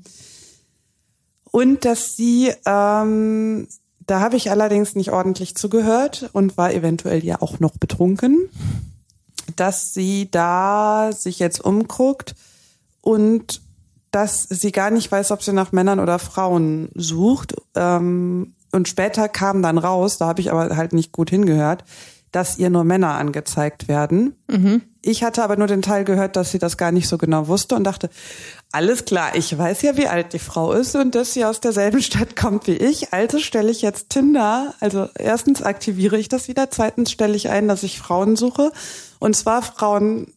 Und 1.50 1.84
dass 1.86 2.16
sie, 2.16 2.52
ähm, 2.66 3.66
da 4.06 4.20
habe 4.20 4.36
ich 4.36 4.50
allerdings 4.50 4.94
nicht 4.94 5.10
ordentlich 5.12 5.56
zugehört 5.56 6.30
und 6.32 6.56
war 6.56 6.72
eventuell 6.72 7.24
ja 7.24 7.42
auch 7.42 7.60
noch 7.60 7.76
betrunken, 7.76 8.48
dass 9.56 9.92
sie 9.94 10.30
da 10.30 11.10
sich 11.12 11.38
jetzt 11.38 11.64
umguckt 11.64 12.34
und 13.00 13.60
dass 14.10 14.44
sie 14.44 14.72
gar 14.72 14.90
nicht 14.90 15.10
weiß, 15.10 15.30
ob 15.30 15.42
sie 15.42 15.52
nach 15.52 15.72
Männern 15.72 16.00
oder 16.00 16.18
Frauen 16.18 16.88
sucht. 16.94 17.54
Ähm, 17.74 18.54
und 18.72 18.88
später 18.88 19.28
kam 19.28 19.62
dann 19.62 19.78
raus, 19.78 20.18
da 20.18 20.26
habe 20.26 20.40
ich 20.40 20.50
aber 20.50 20.76
halt 20.76 20.92
nicht 20.92 21.12
gut 21.12 21.30
hingehört, 21.30 21.84
dass 22.32 22.58
ihr 22.58 22.70
nur 22.70 22.84
Männer 22.84 23.14
angezeigt 23.14 23.88
werden. 23.88 24.34
Ich 25.02 25.22
hatte 25.22 25.44
aber 25.44 25.56
nur 25.56 25.68
den 25.68 25.82
Teil 25.82 26.04
gehört, 26.04 26.36
dass 26.36 26.50
sie 26.50 26.58
das 26.58 26.76
gar 26.76 26.92
nicht 26.92 27.08
so 27.08 27.16
genau 27.18 27.46
wusste 27.48 27.76
und 27.76 27.84
dachte, 27.84 28.10
Alles 28.76 29.06
klar, 29.06 29.34
ich 29.34 29.56
weiß 29.56 29.80
ja, 29.80 29.96
wie 29.96 30.06
alt 30.06 30.34
die 30.34 30.38
Frau 30.38 30.72
ist 30.72 30.96
und 30.96 31.14
dass 31.14 31.32
sie 31.32 31.46
aus 31.46 31.60
derselben 31.60 32.02
Stadt 32.02 32.36
kommt 32.36 32.66
wie 32.66 32.76
ich. 32.76 33.10
Also 33.10 33.38
stelle 33.38 33.70
ich 33.70 33.80
jetzt 33.80 34.10
Tinder. 34.10 34.74
Also 34.80 35.08
erstens 35.18 35.62
aktiviere 35.62 36.18
ich 36.18 36.28
das 36.28 36.46
wieder, 36.46 36.70
zweitens 36.70 37.10
stelle 37.10 37.34
ich 37.36 37.48
ein, 37.48 37.68
dass 37.68 37.82
ich 37.84 37.98
Frauen 37.98 38.36
suche. 38.36 38.70
Und 39.18 39.34
zwar 39.34 39.62
Frauen 39.62 40.34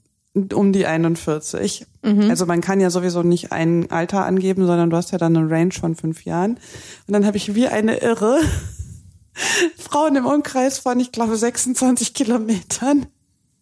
um 0.53 0.71
die 0.71 0.85
41. 0.85 1.85
Also 2.29 2.45
man 2.45 2.61
kann 2.61 2.79
ja 2.79 2.89
sowieso 2.89 3.23
nicht 3.23 3.51
ein 3.51 3.91
Alter 3.91 4.23
angeben, 4.25 4.65
sondern 4.65 4.89
du 4.89 4.95
hast 4.95 5.11
ja 5.11 5.17
dann 5.17 5.35
eine 5.35 5.49
Range 5.49 5.73
von 5.73 5.95
fünf 5.95 6.23
Jahren. 6.23 6.51
Und 7.07 7.13
dann 7.13 7.25
habe 7.25 7.35
ich 7.35 7.55
wie 7.55 7.67
eine 7.67 7.97
Irre 7.97 8.39
Frauen 9.77 10.15
im 10.15 10.25
Umkreis 10.25 10.79
von, 10.79 10.97
ich 11.01 11.11
glaube, 11.11 11.35
26 11.35 12.13
Kilometern 12.13 13.07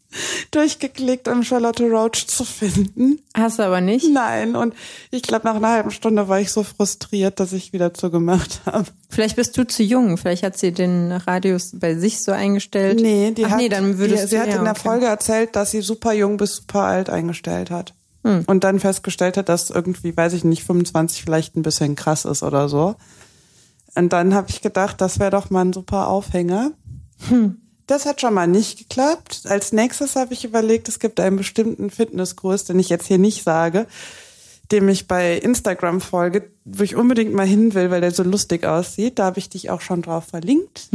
durchgeklickt, 0.51 1.27
um 1.27 1.43
Charlotte 1.43 1.83
Roach 1.89 2.27
zu 2.27 2.43
finden. 2.43 3.19
Hast 3.35 3.59
du 3.59 3.63
aber 3.63 3.81
nicht? 3.81 4.11
Nein, 4.11 4.55
und 4.55 4.73
ich 5.11 5.21
glaube, 5.21 5.45
nach 5.45 5.55
einer 5.55 5.69
halben 5.69 5.91
Stunde 5.91 6.27
war 6.27 6.39
ich 6.39 6.51
so 6.51 6.63
frustriert, 6.63 7.39
dass 7.39 7.53
ich 7.53 7.73
wieder 7.73 7.93
zugemacht 7.93 8.61
habe. 8.65 8.85
Vielleicht 9.09 9.35
bist 9.35 9.57
du 9.57 9.65
zu 9.65 9.83
jung. 9.83 10.17
Vielleicht 10.17 10.43
hat 10.43 10.57
sie 10.57 10.71
den 10.71 11.11
Radius 11.11 11.71
bei 11.73 11.95
sich 11.95 12.23
so 12.23 12.31
eingestellt. 12.31 12.99
Nee, 13.01 13.31
die 13.31 13.45
Ach 13.45 13.51
hat, 13.51 13.57
nee, 13.57 13.69
dann 13.69 13.97
würdest 13.97 14.23
die, 14.23 14.27
sie 14.29 14.35
du, 14.35 14.41
hat 14.41 14.49
ja, 14.49 14.57
in 14.57 14.63
der 14.63 14.73
okay. 14.73 14.81
Folge 14.81 15.05
erzählt, 15.05 15.55
dass 15.55 15.71
sie 15.71 15.81
super 15.81 16.13
jung 16.13 16.37
bis 16.37 16.55
super 16.55 16.83
alt 16.83 17.09
eingestellt 17.09 17.69
hat. 17.71 17.93
Hm. 18.23 18.43
Und 18.47 18.63
dann 18.63 18.79
festgestellt 18.79 19.37
hat, 19.37 19.49
dass 19.49 19.69
irgendwie, 19.69 20.15
weiß 20.15 20.33
ich 20.33 20.43
nicht, 20.43 20.63
25 20.63 21.21
vielleicht 21.21 21.55
ein 21.55 21.61
bisschen 21.61 21.95
krass 21.95 22.25
ist 22.25 22.43
oder 22.43 22.69
so. 22.69 22.95
Und 23.95 24.13
dann 24.13 24.33
habe 24.33 24.49
ich 24.49 24.61
gedacht, 24.61 25.01
das 25.01 25.19
wäre 25.19 25.31
doch 25.31 25.49
mal 25.49 25.65
ein 25.65 25.73
super 25.73 26.07
Aufhänger. 26.07 26.71
Hm. 27.29 27.57
Das 27.87 28.05
hat 28.05 28.19
schon 28.21 28.33
mal 28.33 28.47
nicht 28.47 28.77
geklappt. 28.77 29.41
Als 29.45 29.71
nächstes 29.71 30.15
habe 30.15 30.33
ich 30.33 30.43
überlegt, 30.43 30.89
es 30.89 30.99
gibt 30.99 31.19
einen 31.19 31.37
bestimmten 31.37 31.89
Fitnesskurs, 31.89 32.65
den 32.65 32.79
ich 32.79 32.89
jetzt 32.89 33.07
hier 33.07 33.17
nicht 33.17 33.43
sage, 33.43 33.87
dem 34.71 34.89
ich 34.89 35.07
bei 35.07 35.37
Instagram 35.37 36.01
folge, 36.01 36.51
wo 36.65 36.83
ich 36.83 36.97
unbedingt 36.97 37.33
mal 37.33 37.47
hin 37.47 37.73
will, 37.73 37.89
weil 37.89 38.01
der 38.01 38.11
so 38.11 38.23
lustig 38.23 38.65
aussieht. 38.65 39.19
Da 39.19 39.25
habe 39.25 39.39
ich 39.39 39.49
dich 39.49 39.69
auch 39.69 39.81
schon 39.81 40.01
drauf 40.01 40.25
verlinkt. 40.25 40.89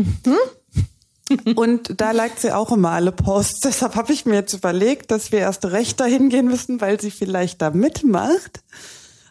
Und 1.56 1.98
da 1.98 2.10
liked 2.10 2.40
sie 2.40 2.52
auch 2.54 2.72
immer 2.72 2.90
alle 2.90 3.12
Posts. 3.12 3.60
Deshalb 3.60 3.96
habe 3.96 4.12
ich 4.12 4.26
mir 4.26 4.34
jetzt 4.34 4.52
überlegt, 4.52 5.10
dass 5.10 5.32
wir 5.32 5.38
erst 5.38 5.64
recht 5.64 5.98
dahin 5.98 6.28
gehen 6.28 6.46
müssen, 6.46 6.82
weil 6.82 7.00
sie 7.00 7.10
vielleicht 7.10 7.62
da 7.62 7.70
mitmacht. 7.70 8.62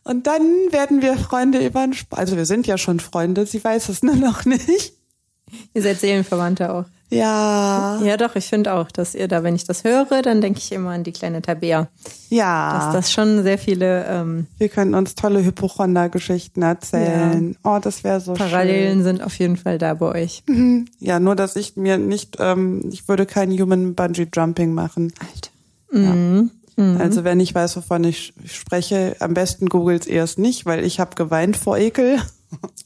Und 0.04 0.26
dann 0.26 0.44
werden 0.72 1.04
wir 1.04 1.16
Freunde 1.18 1.64
über 1.64 1.86
den 1.86 1.96
Also 2.10 2.38
wir 2.38 2.48
sind 2.48 2.66
ja 2.66 2.80
schon 2.80 3.00
Freunde, 3.00 3.46
sie 3.46 3.64
weiß 3.64 3.90
es 3.90 4.02
nur 4.02 4.16
noch 4.16 4.46
nicht. 4.46 4.96
Ihr 5.74 5.82
seid 5.82 6.00
Seelenverwandte 6.00 6.74
auch. 6.74 6.86
Ja. 7.12 8.00
Ja, 8.02 8.16
doch, 8.16 8.36
ich 8.36 8.46
finde 8.46 8.74
auch, 8.74 8.90
dass 8.90 9.16
ihr 9.16 9.28
da, 9.28 9.44
wenn 9.44 9.54
ich 9.54 9.66
das 9.66 9.84
höre, 9.84 10.22
dann 10.22 10.40
denke 10.40 10.60
ich 10.60 10.72
immer 10.72 10.92
an 10.92 11.04
die 11.04 11.12
kleine 11.12 11.42
Tabea. 11.42 11.90
Ja. 12.30 12.80
Dass 12.86 12.94
das 12.94 13.12
schon 13.12 13.44
sehr 13.44 13.58
viele 13.58 14.06
ähm, 14.06 14.48
wir 14.58 14.70
können 14.70 14.96
uns 14.96 15.16
tolle 15.16 15.44
Hypochonder-Geschichten 15.44 16.62
erzählen. 16.62 17.58
Oh, 17.66 17.80
das 17.82 18.06
wäre 18.06 18.22
so 18.22 18.34
Parallelen 18.34 19.04
sind 19.04 19.22
auf 19.22 19.38
jeden 19.40 19.58
Fall 19.58 19.78
da 19.78 19.94
bei 19.94 20.24
euch. 20.24 20.44
schön. 20.48 20.90
Ja, 21.00 21.20
nur 21.20 21.36
dass 21.36 21.58
ich 21.58 21.76
mir 21.76 21.98
nicht, 21.98 22.38
ähm, 22.40 22.86
ich 22.90 23.10
würde 23.10 23.26
kein 23.26 23.52
Human 23.52 23.94
Bungee 23.94 24.28
Jumping 24.34 24.74
machen. 24.74 25.12
Alter. 25.20 25.52
Also 26.98 27.24
wenn 27.24 27.40
ich 27.40 27.54
weiß, 27.54 27.76
wovon 27.76 28.06
ich 28.06 28.34
spreche, 28.46 29.16
am 29.20 29.34
besten 29.34 29.68
googelt 29.68 30.08
erst 30.08 30.40
nicht, 30.40 30.66
weil 30.66 30.86
ich 30.86 31.00
habe 31.00 31.16
geweint 31.16 31.58
vor 31.58 31.78
Ekel. 31.78 32.20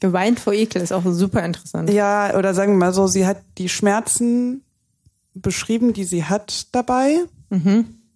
Geweint 0.00 0.40
vor 0.40 0.52
Ekel 0.52 0.82
ist 0.82 0.92
auch 0.92 1.02
super 1.06 1.44
interessant. 1.44 1.90
Ja, 1.90 2.36
oder 2.36 2.54
sagen 2.54 2.72
wir 2.72 2.78
mal 2.78 2.92
so, 2.92 3.06
sie 3.06 3.26
hat 3.26 3.38
die 3.58 3.68
Schmerzen 3.68 4.62
beschrieben, 5.34 5.92
die 5.92 6.04
sie 6.04 6.24
hat 6.24 6.68
dabei. 6.72 7.20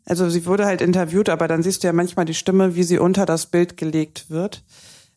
Also 0.04 0.28
sie 0.28 0.46
wurde 0.46 0.66
halt 0.66 0.80
interviewt, 0.80 1.28
aber 1.28 1.48
dann 1.48 1.62
siehst 1.62 1.82
du 1.82 1.86
ja 1.86 1.92
manchmal 1.92 2.24
die 2.24 2.34
Stimme, 2.34 2.74
wie 2.74 2.82
sie 2.82 2.98
unter 2.98 3.26
das 3.26 3.46
Bild 3.46 3.76
gelegt 3.76 4.26
wird. 4.28 4.64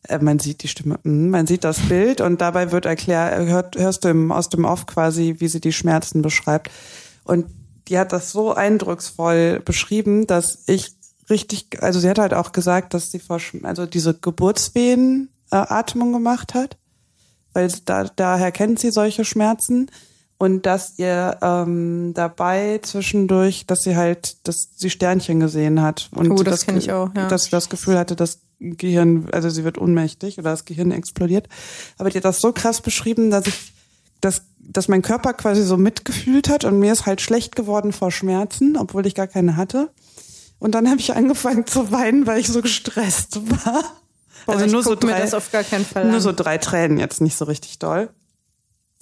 Äh, 0.08 0.18
man 0.18 0.38
sieht 0.38 0.62
die 0.62 0.68
Stimme, 0.68 0.98
mm, 1.02 1.30
man 1.30 1.46
sieht 1.46 1.64
das 1.64 1.80
Bild 1.80 2.20
und 2.20 2.40
dabei 2.40 2.70
wird 2.70 2.84
erklärt, 2.84 3.48
hört, 3.48 3.76
hörst 3.76 4.04
du 4.04 4.08
im, 4.08 4.30
aus 4.30 4.48
dem 4.48 4.64
Off 4.64 4.86
quasi, 4.86 5.36
wie 5.38 5.48
sie 5.48 5.60
die 5.60 5.72
Schmerzen 5.72 6.22
beschreibt. 6.22 6.70
Und 7.24 7.46
die 7.88 7.98
hat 7.98 8.12
das 8.12 8.30
so 8.30 8.54
eindrucksvoll 8.54 9.60
beschrieben, 9.64 10.26
dass 10.26 10.62
ich 10.66 10.92
richtig, 11.30 11.82
also 11.82 12.00
sie 12.00 12.08
hat 12.08 12.18
halt 12.18 12.34
auch 12.34 12.52
gesagt, 12.52 12.94
dass 12.94 13.10
sie 13.10 13.18
vor, 13.18 13.40
also 13.62 13.86
diese 13.86 14.14
Geburtswehen 14.14 15.28
Atmung 15.56 16.12
gemacht 16.12 16.54
hat 16.54 16.76
weil 17.56 17.70
da, 17.84 18.02
daher 18.04 18.50
kennt 18.50 18.80
sie 18.80 18.90
solche 18.90 19.24
Schmerzen 19.24 19.88
und 20.38 20.66
dass 20.66 20.98
ihr 20.98 21.38
ähm, 21.40 22.10
dabei 22.12 22.80
zwischendurch, 22.82 23.64
dass 23.66 23.82
sie 23.82 23.94
halt, 23.94 24.38
dass 24.48 24.70
sie 24.74 24.90
Sternchen 24.90 25.38
gesehen 25.38 25.80
hat 25.80 26.08
und 26.16 26.32
Oh, 26.32 26.42
das 26.42 26.66
kenn 26.66 26.74
Ge- 26.74 26.82
ich 26.82 26.90
auch, 26.92 27.10
ja. 27.14 27.28
dass 27.28 27.44
sie 27.44 27.50
das 27.50 27.68
Gefühl 27.68 27.96
hatte, 27.96 28.16
das 28.16 28.40
Gehirn, 28.58 29.28
also 29.30 29.50
sie 29.50 29.62
wird 29.62 29.78
ohnmächtig 29.78 30.36
oder 30.38 30.50
das 30.50 30.64
Gehirn 30.64 30.90
explodiert. 30.90 31.48
Aber 31.96 32.10
die 32.10 32.16
hat 32.16 32.24
das 32.24 32.40
so 32.40 32.50
krass 32.52 32.80
beschrieben, 32.80 33.30
dass 33.30 33.46
ich, 33.46 33.72
dass, 34.20 34.42
dass 34.58 34.88
mein 34.88 35.02
Körper 35.02 35.32
quasi 35.34 35.62
so 35.62 35.76
mitgefühlt 35.76 36.48
hat 36.48 36.64
und 36.64 36.80
mir 36.80 36.92
ist 36.92 37.06
halt 37.06 37.20
schlecht 37.20 37.54
geworden 37.54 37.92
vor 37.92 38.10
Schmerzen, 38.10 38.76
obwohl 38.76 39.06
ich 39.06 39.14
gar 39.14 39.28
keine 39.28 39.56
hatte. 39.56 39.90
Und 40.58 40.74
dann 40.74 40.88
habe 40.90 40.98
ich 40.98 41.14
angefangen 41.14 41.68
zu 41.68 41.92
weinen, 41.92 42.26
weil 42.26 42.40
ich 42.40 42.48
so 42.48 42.62
gestresst 42.62 43.38
war. 43.64 43.84
Boah, 44.46 44.54
also 44.56 44.66
nur 44.66 44.82
so 44.82 44.90
guck 44.90 45.04
mir 45.04 45.12
drei, 45.12 45.20
das 45.20 45.34
auf 45.34 45.50
gar 45.52 45.64
keinen 45.64 45.84
Fall 45.84 46.04
nur 46.06 46.14
an. 46.16 46.20
so 46.20 46.32
drei 46.32 46.58
Tränen, 46.58 46.98
jetzt 46.98 47.20
nicht 47.20 47.36
so 47.36 47.44
richtig 47.44 47.78
doll. 47.78 48.10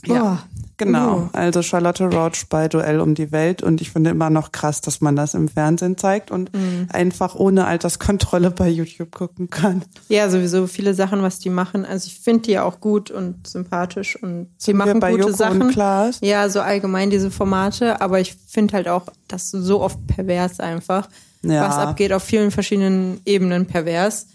Ja, 0.04 0.18
Boah. 0.20 0.38
genau. 0.78 1.16
Oh. 1.16 1.28
Also 1.32 1.62
Charlotte 1.62 2.04
Roach 2.04 2.46
bei 2.48 2.66
Duell 2.66 2.98
um 2.98 3.14
die 3.14 3.30
Welt 3.30 3.62
und 3.62 3.80
ich 3.80 3.92
finde 3.92 4.10
immer 4.10 4.30
noch 4.30 4.50
krass, 4.50 4.80
dass 4.80 5.00
man 5.00 5.14
das 5.14 5.34
im 5.34 5.48
Fernsehen 5.48 5.96
zeigt 5.96 6.32
und 6.32 6.52
Mhm. 6.52 6.88
einfach 6.92 7.36
ohne 7.36 7.66
Alterskontrolle 7.66 8.50
bei 8.50 8.68
YouTube 8.68 9.12
gucken 9.12 9.48
kann. 9.48 9.84
Ja, 10.08 10.28
sowieso 10.28 10.66
viele 10.66 10.94
Sachen, 10.94 11.22
was 11.22 11.38
die 11.38 11.50
machen. 11.50 11.84
Also 11.84 12.08
ich 12.08 12.18
finde 12.18 12.42
die 12.42 12.50
ja 12.52 12.64
auch 12.64 12.80
gut 12.80 13.12
und 13.12 13.46
sympathisch 13.46 14.20
und 14.20 14.48
wir 14.64 14.74
machen 14.74 14.98
bei 14.98 15.12
gute 15.12 15.22
Joko 15.26 15.36
Sachen. 15.36 15.62
und 15.62 15.70
Klaas? 15.70 16.18
Ja, 16.20 16.48
so 16.48 16.60
allgemein 16.60 17.10
diese 17.10 17.30
Formate, 17.30 18.00
aber 18.00 18.18
ich 18.18 18.34
finde 18.48 18.74
halt 18.74 18.88
auch, 18.88 19.04
das 19.28 19.52
so 19.52 19.80
oft 19.80 20.04
pervers 20.08 20.58
einfach, 20.58 21.08
Ja. 21.42 21.68
was 21.68 21.76
abgeht 21.76 22.12
auf 22.12 22.24
vielen 22.24 22.50
verschiedenen 22.50 23.20
Ebenen 23.24 23.66
pervers, 23.66 24.26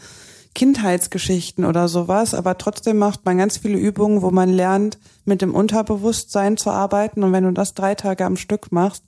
Kindheitsgeschichten 0.54 1.64
oder 1.64 1.88
sowas, 1.88 2.34
aber 2.34 2.58
trotzdem 2.58 2.98
macht 2.98 3.24
man 3.24 3.38
ganz 3.38 3.56
viele 3.56 3.78
Übungen, 3.78 4.20
wo 4.20 4.30
man 4.30 4.50
lernt, 4.50 4.98
mit 5.24 5.40
dem 5.40 5.54
Unterbewusstsein 5.54 6.58
zu 6.58 6.68
arbeiten. 6.68 7.24
Und 7.24 7.32
wenn 7.32 7.44
du 7.44 7.52
das 7.52 7.72
drei 7.72 7.94
Tage 7.94 8.26
am 8.26 8.36
Stück 8.36 8.70
machst, 8.70 9.02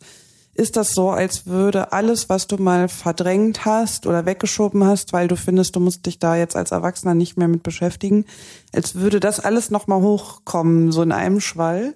ist 0.59 0.77
das 0.77 0.93
so, 0.93 1.11
als 1.11 1.47
würde 1.47 1.93
alles, 1.93 2.29
was 2.29 2.49
du 2.49 2.57
mal 2.57 2.89
verdrängt 2.89 3.65
hast 3.65 4.07
oder 4.07 4.27
weggeschoben 4.27 4.85
hast, 4.85 5.13
weil 5.13 5.29
du 5.29 5.37
findest, 5.37 5.77
du 5.77 5.81
musst 5.81 6.05
dich 6.05 6.19
da 6.19 6.35
jetzt 6.35 6.57
als 6.57 6.73
Erwachsener 6.73 7.15
nicht 7.15 7.37
mehr 7.37 7.47
mit 7.47 7.63
beschäftigen, 7.63 8.25
als 8.73 8.97
würde 8.97 9.21
das 9.21 9.39
alles 9.39 9.71
nochmal 9.71 10.03
hochkommen, 10.03 10.91
so 10.91 11.03
in 11.03 11.13
einem 11.13 11.41
Schwall. 11.41 11.95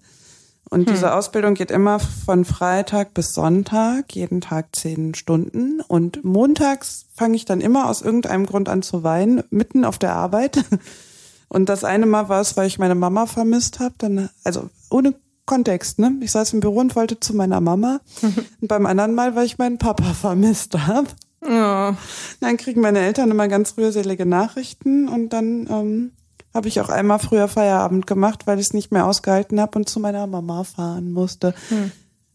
Und 0.70 0.86
hm. 0.86 0.94
diese 0.94 1.12
Ausbildung 1.12 1.54
geht 1.54 1.72
immer 1.72 1.98
von 1.98 2.44
Freitag 2.44 3.14
bis 3.14 3.34
Sonntag, 3.34 4.14
jeden 4.14 4.40
Tag 4.40 4.76
zehn 4.76 5.16
Stunden. 5.16 5.80
Und 5.80 6.22
montags 6.22 7.06
fange 7.16 7.34
ich 7.34 7.44
dann 7.44 7.60
immer 7.60 7.88
aus 7.88 8.00
irgendeinem 8.00 8.46
Grund 8.46 8.68
an 8.68 8.82
zu 8.82 9.02
weinen, 9.02 9.42
mitten 9.50 9.84
auf 9.84 9.98
der 9.98 10.14
Arbeit. 10.14 10.64
Und 11.48 11.68
das 11.68 11.82
eine 11.82 12.06
Mal 12.06 12.28
war 12.28 12.40
es, 12.40 12.56
weil 12.56 12.68
ich 12.68 12.78
meine 12.78 12.94
Mama 12.94 13.26
vermisst 13.26 13.80
habe. 13.80 13.94
Dann, 13.98 14.30
also 14.44 14.70
ohne 14.88 15.14
Kontext, 15.46 15.98
ne? 15.98 16.12
Ich 16.20 16.30
saß 16.32 16.52
im 16.52 16.60
Büro 16.60 16.80
und 16.80 16.94
wollte 16.96 17.18
zu 17.18 17.34
meiner 17.34 17.60
Mama. 17.60 18.00
Und 18.60 18.68
beim 18.68 18.86
anderen 18.86 19.14
Mal, 19.14 19.34
weil 19.34 19.46
ich 19.46 19.58
meinen 19.58 19.78
Papa 19.78 20.14
vermisst 20.20 20.76
habe. 20.86 21.08
Ja. 21.44 21.96
Dann 22.40 22.56
kriegen 22.56 22.80
meine 22.80 23.00
Eltern 23.00 23.30
immer 23.30 23.48
ganz 23.48 23.76
rührselige 23.76 24.26
Nachrichten 24.26 25.08
und 25.08 25.30
dann 25.30 25.66
ähm, 25.68 26.12
habe 26.54 26.68
ich 26.68 26.80
auch 26.80 26.88
einmal 26.88 27.18
früher 27.18 27.48
Feierabend 27.48 28.06
gemacht, 28.06 28.46
weil 28.46 28.60
ich 28.60 28.66
es 28.66 28.74
nicht 28.74 28.92
mehr 28.92 29.06
ausgehalten 29.06 29.60
habe 29.60 29.78
und 29.78 29.88
zu 29.88 29.98
meiner 29.98 30.26
Mama 30.28 30.62
fahren 30.62 31.10
musste. 31.10 31.54
Hm. 31.68 31.90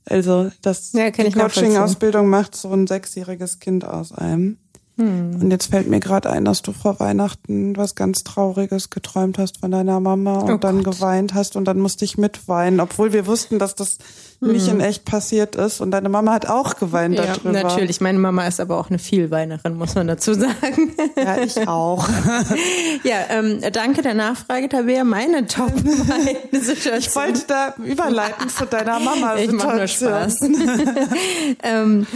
Also 0.09 0.51
das 0.61 0.93
ja, 0.93 1.11
die 1.11 1.31
Coaching-Ausbildung 1.31 2.29
macht 2.29 2.55
so 2.55 2.71
ein 2.71 2.87
sechsjähriges 2.87 3.59
Kind 3.59 3.85
aus 3.85 4.11
einem. 4.11 4.57
Hm. 4.97 5.39
Und 5.41 5.51
jetzt 5.51 5.67
fällt 5.67 5.87
mir 5.87 5.99
gerade 5.99 6.29
ein, 6.29 6.43
dass 6.43 6.63
du 6.63 6.71
vor 6.71 6.99
Weihnachten 6.99 7.77
was 7.77 7.93
ganz 7.93 8.23
Trauriges 8.23 8.89
geträumt 8.89 9.37
hast 9.37 9.59
von 9.59 9.69
deiner 9.69 9.99
Mama 9.99 10.39
und 10.39 10.51
oh 10.51 10.57
dann 10.57 10.83
Gott. 10.83 10.95
geweint 10.95 11.35
hast 11.35 11.55
und 11.55 11.65
dann 11.65 11.79
musste 11.79 12.03
ich 12.03 12.17
mitweinen, 12.17 12.79
obwohl 12.79 13.13
wir 13.13 13.27
wussten, 13.27 13.59
dass 13.59 13.75
das 13.75 13.99
hm. 14.41 14.51
nicht 14.51 14.67
in 14.67 14.79
echt 14.79 15.05
passiert 15.05 15.55
ist. 15.55 15.81
Und 15.81 15.91
deine 15.91 16.09
Mama 16.09 16.33
hat 16.33 16.47
auch 16.47 16.77
geweint 16.77 17.15
ja, 17.15 17.27
darüber. 17.27 17.51
Natürlich, 17.51 18.01
meine 18.01 18.17
Mama 18.17 18.47
ist 18.47 18.59
aber 18.59 18.79
auch 18.79 18.89
eine 18.89 18.97
Vielweinerin, 18.97 19.77
muss 19.77 19.93
man 19.93 20.07
dazu 20.07 20.33
sagen. 20.33 20.95
Ja, 21.15 21.37
ich 21.43 21.67
auch. 21.67 22.07
ja, 23.03 23.17
ähm, 23.29 23.61
danke 23.71 24.01
der 24.01 24.15
Nachfrage, 24.15 24.67
Tabea. 24.67 25.03
Meine 25.03 25.45
Top-Situation. 25.45 26.97
Ich 26.97 27.15
wollte 27.15 27.41
da 27.47 27.75
überleiten 27.83 28.49
zu 28.49 28.65
deiner 28.65 28.99
Mama. 28.99 29.35
Ich 29.37 29.51
mache 29.51 29.77
nur 29.77 29.87
Spaß. 29.87 30.39
ähm, 31.63 32.07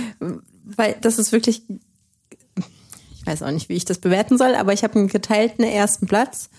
weil 0.63 0.95
das 1.01 1.19
ist 1.19 1.31
wirklich 1.31 1.63
ich 3.21 3.27
weiß 3.27 3.43
auch 3.43 3.51
nicht, 3.51 3.69
wie 3.69 3.75
ich 3.75 3.85
das 3.85 3.99
bewerten 3.99 4.37
soll, 4.37 4.55
aber 4.55 4.73
ich 4.73 4.83
habe 4.83 4.95
einen 4.95 5.07
geteilten 5.07 5.63
ersten 5.63 6.07
Platz. 6.07 6.49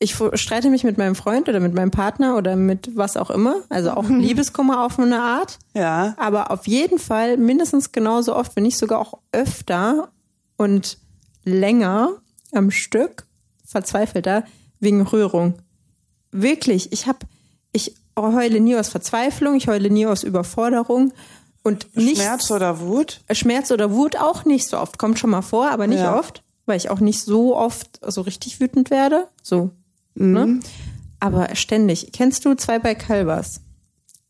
Ich 0.00 0.16
streite 0.34 0.70
mich 0.70 0.82
mit 0.82 0.98
meinem 0.98 1.14
Freund 1.14 1.48
oder 1.48 1.60
mit 1.60 1.72
meinem 1.72 1.92
Partner 1.92 2.36
oder 2.36 2.56
mit 2.56 2.96
was 2.96 3.16
auch 3.16 3.30
immer, 3.30 3.62
also 3.68 3.92
auch 3.92 4.08
Liebeskummer 4.08 4.84
auf 4.84 4.98
eine 4.98 5.20
Art. 5.20 5.60
Ja. 5.74 6.14
Aber 6.16 6.50
auf 6.50 6.66
jeden 6.66 6.98
Fall 6.98 7.36
mindestens 7.36 7.92
genauso 7.92 8.34
oft, 8.34 8.56
wenn 8.56 8.64
nicht 8.64 8.76
sogar 8.76 8.98
auch 8.98 9.20
öfter 9.30 10.08
und 10.56 10.98
länger 11.44 12.16
am 12.52 12.72
Stück, 12.72 13.26
verzweifelter, 13.64 14.44
wegen 14.80 15.02
Rührung. 15.02 15.54
Wirklich, 16.32 16.90
ich 16.92 17.06
habe, 17.06 17.20
ich 17.72 17.94
heule 18.18 18.58
nie 18.58 18.74
aus 18.74 18.88
Verzweiflung, 18.88 19.54
ich 19.54 19.68
heule 19.68 19.90
nie 19.90 20.06
aus 20.06 20.24
Überforderung 20.24 21.12
und 21.62 21.96
nicht, 21.96 22.16
Schmerz 22.20 22.50
oder 22.50 22.80
Wut? 22.80 23.20
Schmerz 23.30 23.70
oder 23.70 23.92
Wut 23.92 24.16
auch 24.16 24.44
nicht 24.44 24.68
so 24.68 24.78
oft. 24.78 24.98
Kommt 24.98 25.18
schon 25.18 25.30
mal 25.30 25.42
vor, 25.42 25.70
aber 25.70 25.86
nicht 25.86 26.00
ja. 26.00 26.18
oft, 26.18 26.42
weil 26.66 26.76
ich 26.76 26.90
auch 26.90 27.00
nicht 27.00 27.20
so 27.20 27.56
oft 27.56 28.00
so 28.06 28.22
richtig 28.22 28.60
wütend 28.60 28.90
werde. 28.90 29.28
So. 29.42 29.70
Mhm. 30.14 30.32
Ne? 30.32 30.60
Aber 31.20 31.54
ständig. 31.54 32.10
Kennst 32.12 32.44
du 32.44 32.54
zwei 32.54 32.78
bei 32.78 32.94
Calvas? 32.94 33.60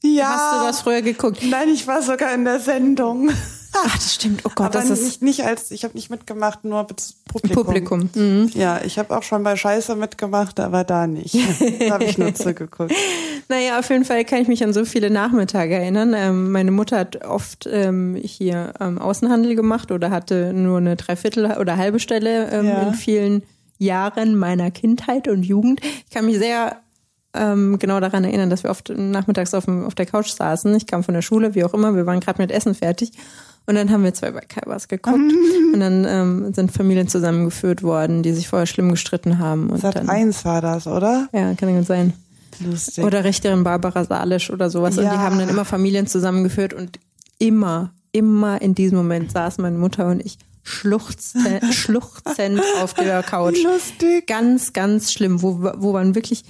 Ja. 0.02 0.28
Hast 0.28 0.60
du 0.60 0.66
das 0.66 0.80
früher 0.82 1.02
geguckt? 1.02 1.42
Nein, 1.42 1.68
ich 1.70 1.86
war 1.86 2.02
sogar 2.02 2.34
in 2.34 2.44
der 2.44 2.60
Sendung. 2.60 3.30
Ach, 3.74 3.94
das 3.94 4.14
stimmt. 4.14 4.42
Oh 4.44 4.50
Gott, 4.54 4.66
Aber 4.66 4.78
das 4.78 4.90
ist 4.90 5.04
nicht, 5.04 5.22
nicht 5.22 5.44
als 5.44 5.70
ich 5.70 5.84
habe 5.84 5.94
nicht 5.94 6.10
mitgemacht, 6.10 6.64
nur 6.64 6.86
Publikum. 6.86 7.64
Publikum. 7.64 8.10
Mhm. 8.14 8.50
Ja, 8.54 8.80
ich 8.84 8.98
habe 8.98 9.16
auch 9.16 9.22
schon 9.22 9.42
bei 9.42 9.56
Scheiße 9.56 9.96
mitgemacht, 9.96 10.60
aber 10.60 10.84
da 10.84 11.06
nicht. 11.06 11.34
da 11.80 11.94
habe 11.94 12.04
ich 12.04 12.18
nur 12.18 12.34
zugeguckt. 12.34 12.92
Naja, 13.48 13.78
auf 13.78 13.88
jeden 13.88 14.04
Fall 14.04 14.24
kann 14.24 14.40
ich 14.42 14.48
mich 14.48 14.62
an 14.62 14.72
so 14.72 14.84
viele 14.84 15.10
Nachmittage 15.10 15.74
erinnern. 15.74 16.12
Ähm, 16.14 16.52
meine 16.52 16.70
Mutter 16.70 16.98
hat 16.98 17.24
oft 17.24 17.66
ähm, 17.70 18.14
hier 18.22 18.74
ähm, 18.78 18.98
Außenhandel 18.98 19.54
gemacht 19.54 19.90
oder 19.90 20.10
hatte 20.10 20.52
nur 20.52 20.78
eine 20.78 20.96
Dreiviertel 20.96 21.56
oder 21.58 21.76
halbe 21.76 21.98
Stelle 21.98 22.50
ähm, 22.50 22.66
ja. 22.66 22.82
in 22.82 22.94
vielen 22.94 23.42
Jahren 23.78 24.36
meiner 24.36 24.70
Kindheit 24.70 25.28
und 25.28 25.44
Jugend. 25.44 25.80
Ich 25.82 26.10
kann 26.10 26.26
mich 26.26 26.38
sehr 26.38 26.76
ähm, 27.34 27.78
genau 27.78 28.00
daran 28.00 28.24
erinnern, 28.24 28.50
dass 28.50 28.62
wir 28.62 28.70
oft 28.70 28.90
nachmittags 28.94 29.54
auf, 29.54 29.64
dem, 29.64 29.84
auf 29.84 29.94
der 29.94 30.06
Couch 30.06 30.30
saßen. 30.30 30.74
Ich 30.74 30.86
kam 30.86 31.02
von 31.02 31.14
der 31.14 31.22
Schule, 31.22 31.54
wie 31.54 31.64
auch 31.64 31.74
immer, 31.74 31.94
wir 31.94 32.06
waren 32.06 32.20
gerade 32.20 32.40
mit 32.40 32.50
Essen 32.50 32.74
fertig. 32.74 33.12
Und 33.66 33.76
dann 33.76 33.90
haben 33.90 34.02
wir 34.02 34.12
zwei 34.12 34.30
bei 34.32 34.40
Calvas 34.40 34.88
geguckt. 34.88 35.16
und 35.72 35.80
dann 35.80 36.04
ähm, 36.04 36.54
sind 36.54 36.72
Familien 36.72 37.08
zusammengeführt 37.08 37.82
worden, 37.82 38.22
die 38.22 38.32
sich 38.32 38.48
vorher 38.48 38.66
schlimm 38.66 38.90
gestritten 38.90 39.38
haben. 39.38 39.70
Und 39.70 39.80
Sat 39.80 39.96
dann, 39.96 40.08
eins 40.08 40.44
war 40.44 40.60
das, 40.60 40.86
oder? 40.86 41.28
Ja, 41.32 41.54
kann 41.54 41.76
gut 41.76 41.86
sein. 41.86 42.12
Lustig. 42.60 43.04
Oder 43.04 43.24
Richterin 43.24 43.64
Barbara 43.64 44.04
Salisch 44.04 44.50
oder 44.50 44.68
sowas. 44.68 44.96
Ja. 44.96 45.02
Und 45.02 45.12
die 45.12 45.18
haben 45.18 45.38
dann 45.38 45.48
immer 45.48 45.64
Familien 45.64 46.06
zusammengeführt 46.06 46.74
und 46.74 46.98
immer, 47.38 47.92
immer 48.12 48.60
in 48.60 48.74
diesem 48.74 48.98
Moment 48.98 49.32
saßen 49.32 49.62
meine 49.62 49.78
Mutter 49.78 50.08
und 50.08 50.24
ich 50.24 50.38
schluchzend, 50.62 51.62
schluchzend 51.74 52.60
auf 52.80 52.94
der 52.94 53.22
Couch. 53.22 53.62
Lustig. 53.62 54.26
Ganz, 54.26 54.72
ganz 54.72 55.12
schlimm, 55.12 55.42
wo, 55.42 55.62
wo 55.76 55.92
man 55.92 56.14
wirklich 56.14 56.44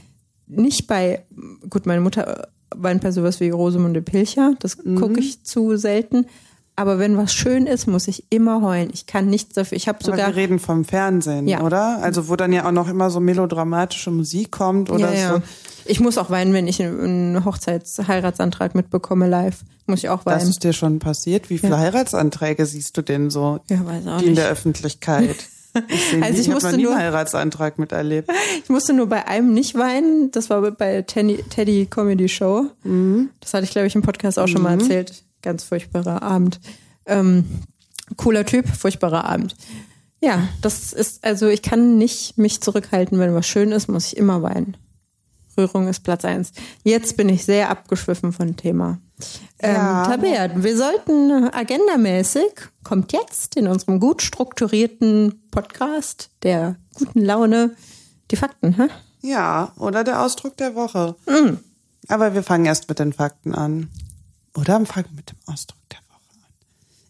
nicht 0.46 0.86
bei, 0.86 1.24
gut, 1.70 1.86
meine 1.86 2.00
Mutter 2.00 2.48
weint 2.74 3.02
bei 3.02 3.10
sowas 3.10 3.40
wie 3.40 3.50
Rosamunde 3.50 4.02
Pilcher, 4.02 4.54
das 4.58 4.82
mhm. 4.82 4.96
gucke 4.96 5.20
ich 5.20 5.44
zu 5.44 5.76
selten. 5.76 6.26
Aber 6.74 6.98
wenn 6.98 7.18
was 7.18 7.34
schön 7.34 7.66
ist, 7.66 7.86
muss 7.86 8.08
ich 8.08 8.24
immer 8.30 8.62
heulen. 8.62 8.88
Ich 8.92 9.06
kann 9.06 9.26
nichts 9.26 9.54
dafür. 9.54 9.76
Ich 9.76 9.88
habe 9.88 10.02
sogar. 10.02 10.28
wir 10.28 10.36
reden 10.36 10.58
vom 10.58 10.84
Fernsehen, 10.84 11.46
ja. 11.46 11.60
oder? 11.60 12.02
Also 12.02 12.28
wo 12.28 12.36
dann 12.36 12.52
ja 12.52 12.66
auch 12.66 12.72
noch 12.72 12.88
immer 12.88 13.10
so 13.10 13.20
melodramatische 13.20 14.10
Musik 14.10 14.50
kommt 14.50 14.90
oder 14.90 15.12
ja, 15.12 15.18
ja. 15.18 15.34
so. 15.34 15.42
Ich 15.84 16.00
muss 16.00 16.16
auch 16.16 16.30
weinen, 16.30 16.54
wenn 16.54 16.68
ich 16.68 16.82
einen 16.82 17.44
Hochzeitsheiratsantrag 17.44 18.74
mitbekomme 18.74 19.28
live. 19.28 19.58
Muss 19.86 19.98
ich 19.98 20.08
auch 20.08 20.24
weinen. 20.24 20.40
Das 20.40 20.48
ist 20.48 20.64
dir 20.64 20.72
schon 20.72 20.98
passiert? 20.98 21.50
Wie 21.50 21.58
viele 21.58 21.76
Heiratsanträge 21.76 22.64
siehst 22.64 22.96
du 22.96 23.02
denn 23.02 23.30
so 23.30 23.60
ja, 23.68 23.84
weiß 23.84 24.06
auch 24.06 24.18
die 24.18 24.24
nicht. 24.24 24.28
in 24.28 24.34
der 24.36 24.48
Öffentlichkeit? 24.48 25.36
Ich, 25.88 26.10
sehe 26.10 26.22
also 26.22 26.34
ich, 26.34 26.48
ich 26.48 26.52
musste 26.52 26.68
noch 26.68 26.76
nie 26.76 26.82
nur, 26.82 26.92
einen 26.92 27.00
Heiratsantrag 27.00 27.78
miterlebt. 27.78 28.28
Ich 28.62 28.68
musste 28.68 28.92
nur 28.92 29.06
bei 29.06 29.26
einem 29.26 29.54
nicht 29.54 29.74
weinen. 29.74 30.30
Das 30.30 30.50
war 30.50 30.70
bei 30.70 31.00
Teddy, 31.00 31.42
Teddy 31.48 31.86
Comedy 31.86 32.28
Show. 32.28 32.66
Mhm. 32.84 33.30
Das 33.40 33.54
hatte 33.54 33.64
ich, 33.64 33.70
glaube 33.70 33.86
ich, 33.86 33.94
im 33.94 34.02
Podcast 34.02 34.38
auch 34.38 34.48
schon 34.48 34.60
mhm. 34.60 34.64
mal 34.64 34.78
erzählt. 34.78 35.24
Ganz 35.42 35.64
furchtbarer 35.64 36.22
Abend. 36.22 36.60
Ähm, 37.06 37.44
cooler 38.16 38.46
Typ, 38.46 38.68
furchtbarer 38.68 39.24
Abend. 39.24 39.54
Ja, 40.20 40.48
das 40.60 40.92
ist, 40.92 41.24
also 41.24 41.48
ich 41.48 41.62
kann 41.62 41.98
nicht 41.98 42.38
mich 42.38 42.60
zurückhalten, 42.60 43.18
wenn 43.18 43.34
was 43.34 43.46
schön 43.46 43.72
ist, 43.72 43.88
muss 43.88 44.06
ich 44.06 44.16
immer 44.16 44.42
weinen. 44.42 44.76
Rührung 45.56 45.88
ist 45.88 46.00
Platz 46.00 46.24
eins. 46.24 46.52
Jetzt 46.82 47.16
bin 47.16 47.28
ich 47.28 47.44
sehr 47.44 47.70
abgeschwiffen 47.70 48.32
von 48.32 48.56
Thema. 48.56 48.98
Ähm, 49.58 49.74
ja. 49.74 50.06
Tabea, 50.06 50.50
wir 50.62 50.76
sollten 50.76 51.50
agendamäßig, 51.52 52.52
kommt 52.84 53.12
jetzt 53.12 53.56
in 53.56 53.68
unserem 53.68 54.00
gut 54.00 54.22
strukturierten 54.22 55.42
Podcast 55.50 56.30
der 56.42 56.76
guten 56.94 57.20
Laune 57.20 57.76
die 58.30 58.36
Fakten, 58.36 58.76
hä? 58.76 58.88
Ja, 59.20 59.72
oder 59.76 60.04
der 60.04 60.22
Ausdruck 60.22 60.56
der 60.56 60.74
Woche. 60.74 61.14
Mhm. 61.26 61.58
Aber 62.08 62.34
wir 62.34 62.42
fangen 62.42 62.66
erst 62.66 62.88
mit 62.88 62.98
den 62.98 63.12
Fakten 63.12 63.54
an. 63.54 63.88
Oder 64.56 64.84
fangen 64.86 65.14
mit 65.14 65.30
dem 65.30 65.38
Ausdruck 65.46 65.78
der 65.90 65.98
Woche 66.08 66.44
an. 66.44 66.52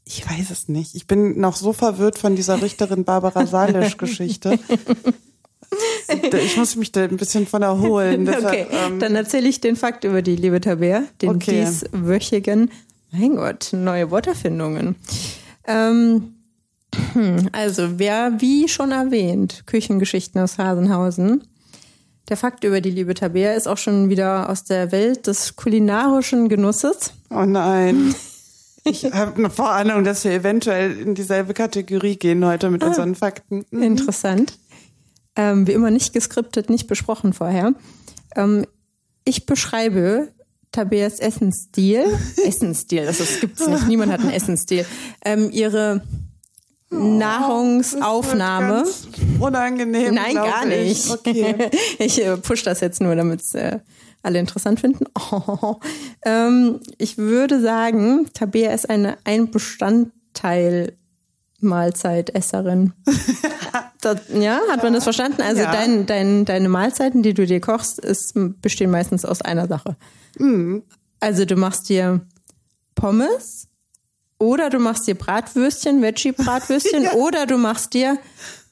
Ich 0.05 0.29
weiß 0.29 0.51
es 0.51 0.69
nicht. 0.69 0.95
Ich 0.95 1.07
bin 1.07 1.41
noch 1.41 1.57
so 1.57 1.73
verwirrt 1.73 2.19
von 2.19 2.37
dieser 2.37 2.63
Richterin 2.63 3.05
Barbara 3.05 3.47
Salisch-Geschichte. 3.47 4.59
Ich 6.45 6.57
muss 6.57 6.77
mich 6.77 6.93
da 6.93 7.05
ein 7.05 7.17
bisschen 7.17 7.47
von 7.47 7.63
erholen. 7.63 8.29
Okay, 8.33 8.67
ähm, 8.71 8.99
dann 8.99 9.15
erzähle 9.15 9.49
ich 9.49 9.61
den 9.61 9.77
Fakt 9.77 10.05
über 10.05 10.23
die 10.23 10.37
liebe 10.37 10.61
Tabea, 10.61 11.05
den 11.21 11.31
okay. 11.31 11.65
dieswöchigen, 11.65 12.71
mein 13.11 13.37
Gott, 13.37 13.71
neue 13.73 14.11
Worterfindungen. 14.11 14.97
Ähm, 15.67 16.35
also, 17.53 17.99
wer, 17.99 18.41
wie 18.41 18.69
schon 18.69 18.93
erwähnt, 18.93 19.63
Küchengeschichten 19.67 20.41
aus 20.41 20.59
Hasenhausen. 20.59 21.45
Der 22.29 22.37
Fakt 22.37 22.65
über 22.65 22.81
die 22.81 22.91
liebe 22.91 23.15
Tabea 23.15 23.55
ist 23.55 23.67
auch 23.67 23.79
schon 23.79 24.09
wieder 24.09 24.49
aus 24.49 24.65
der 24.65 24.93
Welt 24.93 25.27
des 25.27 25.57
kulinarischen 25.57 26.49
Genusses. 26.49 27.13
Oh 27.31 27.45
nein. 27.45 28.15
Ich 28.85 29.05
habe 29.05 29.37
eine 29.37 29.51
Vorahnung, 29.51 30.03
dass 30.03 30.25
wir 30.25 30.33
eventuell 30.33 30.99
in 30.99 31.15
dieselbe 31.15 31.55
Kategorie 31.55 32.17
gehen 32.17 32.45
heute 32.45 32.69
mit 32.69 32.83
ah, 32.83 32.89
unseren 32.89 33.15
Fakten. 33.15 33.65
Mhm. 33.71 33.83
Interessant 33.83 34.59
ähm, 35.37 35.67
wie 35.67 35.73
immer 35.73 35.91
nicht 35.91 36.13
geskriptet, 36.13 36.71
nicht 36.71 36.87
besprochen 36.87 37.33
vorher. 37.33 37.75
Ähm, 38.37 38.67
ich 39.25 39.47
beschreibe 39.47 40.29
Tabeas 40.73 41.21
Essensstil. 41.21 42.05
Essensstil, 42.45 43.07
das, 43.07 43.19
das 43.19 43.41
gibt's 43.41 43.67
nicht. 43.67 43.89
Niemand 43.89 44.13
hat 44.13 44.21
einen 44.21 44.31
Essensstil. 44.31 44.85
Ähm, 45.25 45.51
ihre 45.51 46.03
Nahrungsaufnahme. 46.93 48.85
Das 48.85 49.05
wird 49.07 49.17
ganz 49.17 49.41
unangenehm. 49.41 50.15
Nein, 50.15 50.35
gar 50.35 50.67
ich. 50.67 51.07
nicht. 51.07 51.11
Okay. 51.11 51.71
ich 51.99 52.25
äh, 52.25 52.37
push 52.37 52.63
das 52.63 52.81
jetzt 52.81 53.01
nur, 53.01 53.15
damit 53.17 53.41
es 53.41 53.55
äh, 53.55 53.79
alle 54.23 54.39
interessant 54.39 54.81
finden. 54.81 55.05
Oh. 55.15 55.77
Ähm, 56.25 56.79
ich 56.99 57.19
würde 57.19 57.61
sagen, 57.61 58.29
Tabea 58.33 58.73
ist 58.73 58.89
eine 58.89 59.17
ein 59.25 59.51
Bestandteil 59.51 60.93
Mahlzeitesserin. 61.59 62.93
das, 64.01 64.21
ja, 64.33 64.61
hat 64.71 64.85
man 64.85 64.93
das 64.93 65.03
verstanden? 65.03 65.43
Also 65.43 65.63
Ja. 65.63 65.73
dein, 65.73 66.07
dein, 66.07 66.45
deine 66.45 66.69
Mahlzeiten, 66.69 67.23
die 67.25 67.35
du 67.35 67.45
dir 67.45 67.61
kochst, 67.61 67.99
ist, 67.99 68.35
bestehen 68.61 68.93
meistens 68.93 69.25
aus 69.25 69.43
einer 69.43 69.67
Sache. 69.67 69.97
Mhm. 70.39 70.85
Also 71.19 71.45
du 71.45 71.57
machst 71.57 71.89
dir 71.89 72.21
Pommes 72.95 73.69
oder 74.43 74.69
du 74.71 74.79
machst 74.81 75.07
dir 75.07 75.15
Bratwürstchen, 75.15 76.03
Veggie-Bratwürstchen 76.03 77.03
Ja. 77.05 77.13
oder 77.15 77.47
du 77.47 77.57
machst 77.59 77.95
dir, 77.95 78.19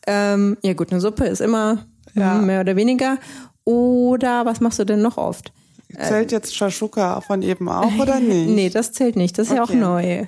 ähm, 0.06 0.56
ja 0.62 0.72
gut, 0.74 0.90
eine 0.90 1.00
Suppe 1.00 1.26
ist 1.26 1.40
immer 1.40 1.86
Ja. 2.14 2.34
mm, 2.34 2.46
mehr 2.46 2.60
oder 2.60 2.74
weniger. 2.76 3.18
Oder 3.64 4.44
was 4.46 4.60
machst 4.60 4.78
du 4.80 4.84
denn 4.84 5.00
noch 5.02 5.16
oft? 5.16 5.52
Zählt 6.06 6.30
jetzt 6.32 6.54
Shashuka 6.56 7.20
von 7.20 7.42
eben 7.42 7.68
auch 7.68 7.92
oder 7.98 8.20
nicht? 8.20 8.48
Nee, 8.50 8.68
das 8.70 8.92
zählt 8.92 9.16
nicht. 9.16 9.38
Das 9.38 9.48
ist 9.48 9.54
ja 9.54 9.62
auch 9.62 9.68
Okay. 9.70 9.78
neu. 9.78 10.26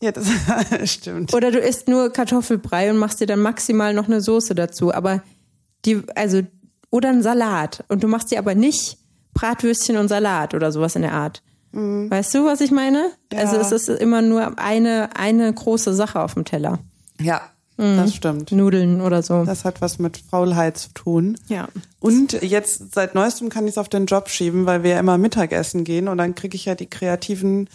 Ja, 0.00 0.12
das 0.12 0.26
stimmt. 0.90 1.34
Oder 1.34 1.50
du 1.50 1.58
isst 1.58 1.88
nur 1.88 2.10
Kartoffelbrei 2.12 2.90
und 2.90 2.96
machst 2.98 3.20
dir 3.20 3.26
dann 3.26 3.40
maximal 3.40 3.92
noch 3.94 4.06
eine 4.06 4.20
Soße 4.20 4.54
dazu. 4.54 4.92
Aber 4.94 5.22
die, 5.84 6.02
also, 6.14 6.42
oder 6.90 7.08
ein 7.10 7.22
Salat. 7.22 7.84
Und 7.88 8.02
du 8.02 8.08
machst 8.08 8.30
dir 8.30 8.38
aber 8.38 8.54
nicht 8.54 8.98
Bratwürstchen 9.34 9.96
und 9.96 10.08
Salat 10.08 10.54
oder 10.54 10.72
sowas 10.72 10.96
in 10.96 11.02
der 11.02 11.12
Art. 11.12 11.42
Weißt 11.72 12.34
du, 12.34 12.44
was 12.44 12.60
ich 12.60 12.70
meine? 12.72 13.10
Ja. 13.32 13.38
Also 13.40 13.56
es 13.56 13.70
ist 13.72 13.88
immer 13.88 14.22
nur 14.22 14.58
eine, 14.58 15.10
eine 15.16 15.52
große 15.52 15.94
Sache 15.94 16.20
auf 16.20 16.34
dem 16.34 16.44
Teller. 16.44 16.78
Ja, 17.20 17.42
Mhm. 17.76 17.96
das 17.96 18.14
stimmt. 18.14 18.52
Nudeln 18.52 19.00
oder 19.00 19.22
so. 19.22 19.44
Das 19.44 19.64
hat 19.64 19.80
was 19.80 19.98
mit 19.98 20.18
Faulheit 20.30 20.76
zu 20.76 20.92
tun. 20.92 21.38
Ja. 21.48 21.68
Und 21.98 22.32
jetzt 22.42 22.92
seit 22.94 23.14
neuestem 23.14 23.48
kann 23.48 23.64
ich 23.64 23.70
es 23.70 23.78
auf 23.78 23.88
den 23.88 24.04
Job 24.04 24.28
schieben, 24.28 24.66
weil 24.66 24.82
wir 24.82 24.90
ja 24.90 25.00
immer 25.00 25.16
Mittagessen 25.16 25.84
gehen 25.84 26.08
und 26.08 26.18
dann 26.18 26.34
kriege 26.34 26.56
ich 26.56 26.66
ja 26.66 26.74
die 26.74 26.88
kreativen, 26.90 27.70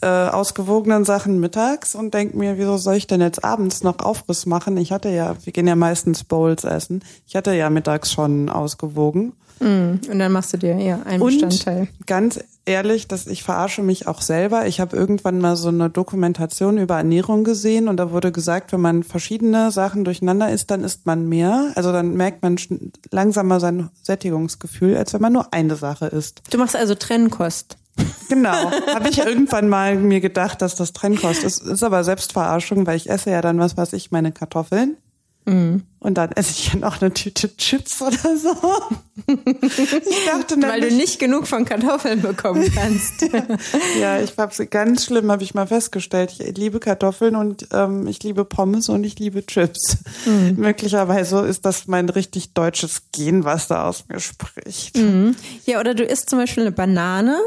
äh, 0.00 0.06
ausgewogenen 0.06 1.04
Sachen 1.04 1.40
mittags 1.40 1.94
und 1.94 2.14
denk 2.14 2.34
mir, 2.34 2.56
wieso 2.56 2.78
soll 2.78 2.94
ich 2.94 3.06
denn 3.06 3.20
jetzt 3.20 3.44
abends 3.44 3.82
noch 3.82 3.98
Aufriss 3.98 4.46
machen? 4.46 4.76
Ich 4.78 4.92
hatte 4.92 5.10
ja, 5.10 5.34
wir 5.44 5.52
gehen 5.52 5.66
ja 5.66 5.76
meistens 5.76 6.24
Bowls 6.24 6.64
essen. 6.64 7.02
Ich 7.26 7.36
hatte 7.36 7.52
ja 7.54 7.68
mittags 7.68 8.12
schon 8.12 8.48
ausgewogen. 8.48 9.34
Und 9.60 10.18
dann 10.18 10.32
machst 10.32 10.52
du 10.52 10.58
dir 10.58 10.76
ja 10.76 11.02
einen 11.04 11.24
Bestandteil. 11.24 11.88
Und 11.98 12.06
ganz 12.06 12.40
ehrlich, 12.66 13.08
dass 13.08 13.26
ich 13.26 13.42
verarsche 13.42 13.82
mich 13.82 14.06
auch 14.06 14.20
selber. 14.20 14.66
Ich 14.66 14.80
habe 14.80 14.96
irgendwann 14.96 15.38
mal 15.38 15.56
so 15.56 15.68
eine 15.68 15.90
Dokumentation 15.90 16.78
über 16.78 16.96
Ernährung 16.96 17.44
gesehen 17.44 17.88
und 17.88 17.96
da 17.98 18.10
wurde 18.10 18.32
gesagt, 18.32 18.72
wenn 18.72 18.80
man 18.80 19.02
verschiedene 19.02 19.70
Sachen 19.70 20.04
durcheinander 20.04 20.50
isst, 20.50 20.70
dann 20.70 20.84
isst 20.84 21.06
man 21.06 21.28
mehr. 21.28 21.72
Also 21.74 21.92
dann 21.92 22.14
merkt 22.14 22.42
man 22.42 22.56
langsamer 23.10 23.60
sein 23.60 23.90
Sättigungsgefühl, 24.02 24.96
als 24.96 25.12
wenn 25.14 25.20
man 25.20 25.32
nur 25.32 25.52
eine 25.52 25.76
Sache 25.76 26.06
isst. 26.06 26.42
Du 26.50 26.58
machst 26.58 26.76
also 26.76 26.94
Trennkost. 26.94 27.76
Genau. 28.28 28.70
habe 28.94 29.08
ich 29.08 29.18
irgendwann 29.18 29.68
mal 29.68 29.96
mir 29.96 30.20
gedacht, 30.20 30.62
dass 30.62 30.74
das 30.74 30.92
Trennkost 30.92 31.44
ist. 31.44 31.62
Ist 31.62 31.82
aber 31.82 32.02
Selbstverarschung, 32.02 32.86
weil 32.86 32.96
ich 32.96 33.08
esse 33.08 33.30
ja 33.30 33.40
dann 33.40 33.58
was 33.58 33.76
weiß 33.76 33.92
ich, 33.92 34.10
meine 34.10 34.32
Kartoffeln. 34.32 34.96
Mhm. 35.46 35.82
Und 36.00 36.14
dann 36.14 36.32
esse 36.32 36.50
ich 36.52 36.72
ja 36.72 36.78
noch 36.78 37.00
eine 37.00 37.12
Tüte 37.12 37.54
Chips 37.56 38.00
oder 38.02 38.36
so. 38.36 38.54
Ich 39.26 40.26
dachte 40.26 40.60
Weil 40.60 40.82
du 40.82 40.94
nicht 40.94 41.18
genug 41.18 41.46
von 41.46 41.64
Kartoffeln 41.64 42.20
bekommen 42.20 42.70
kannst. 42.74 43.22
Ja, 44.00 44.20
ich 44.20 44.36
hab's 44.36 44.60
ganz 44.70 45.04
schlimm, 45.06 45.30
habe 45.30 45.42
ich 45.42 45.54
mal 45.54 45.66
festgestellt. 45.66 46.34
Ich 46.38 46.56
liebe 46.58 46.80
Kartoffeln 46.80 47.36
und 47.36 47.68
ähm, 47.72 48.06
ich 48.06 48.22
liebe 48.22 48.44
Pommes 48.44 48.88
und 48.88 49.04
ich 49.04 49.18
liebe 49.18 49.46
Chips. 49.46 49.98
Mhm. 50.26 50.56
Möglicherweise 50.56 51.40
ist 51.46 51.64
das 51.64 51.86
mein 51.86 52.08
richtig 52.08 52.52
deutsches 52.52 53.04
Gen, 53.12 53.44
was 53.44 53.68
da 53.68 53.88
aus 53.88 54.04
mir 54.08 54.20
spricht. 54.20 54.96
Mhm. 54.96 55.36
Ja, 55.64 55.80
oder 55.80 55.94
du 55.94 56.04
isst 56.04 56.28
zum 56.28 56.38
Beispiel 56.38 56.64
eine 56.64 56.72
Banane. 56.72 57.38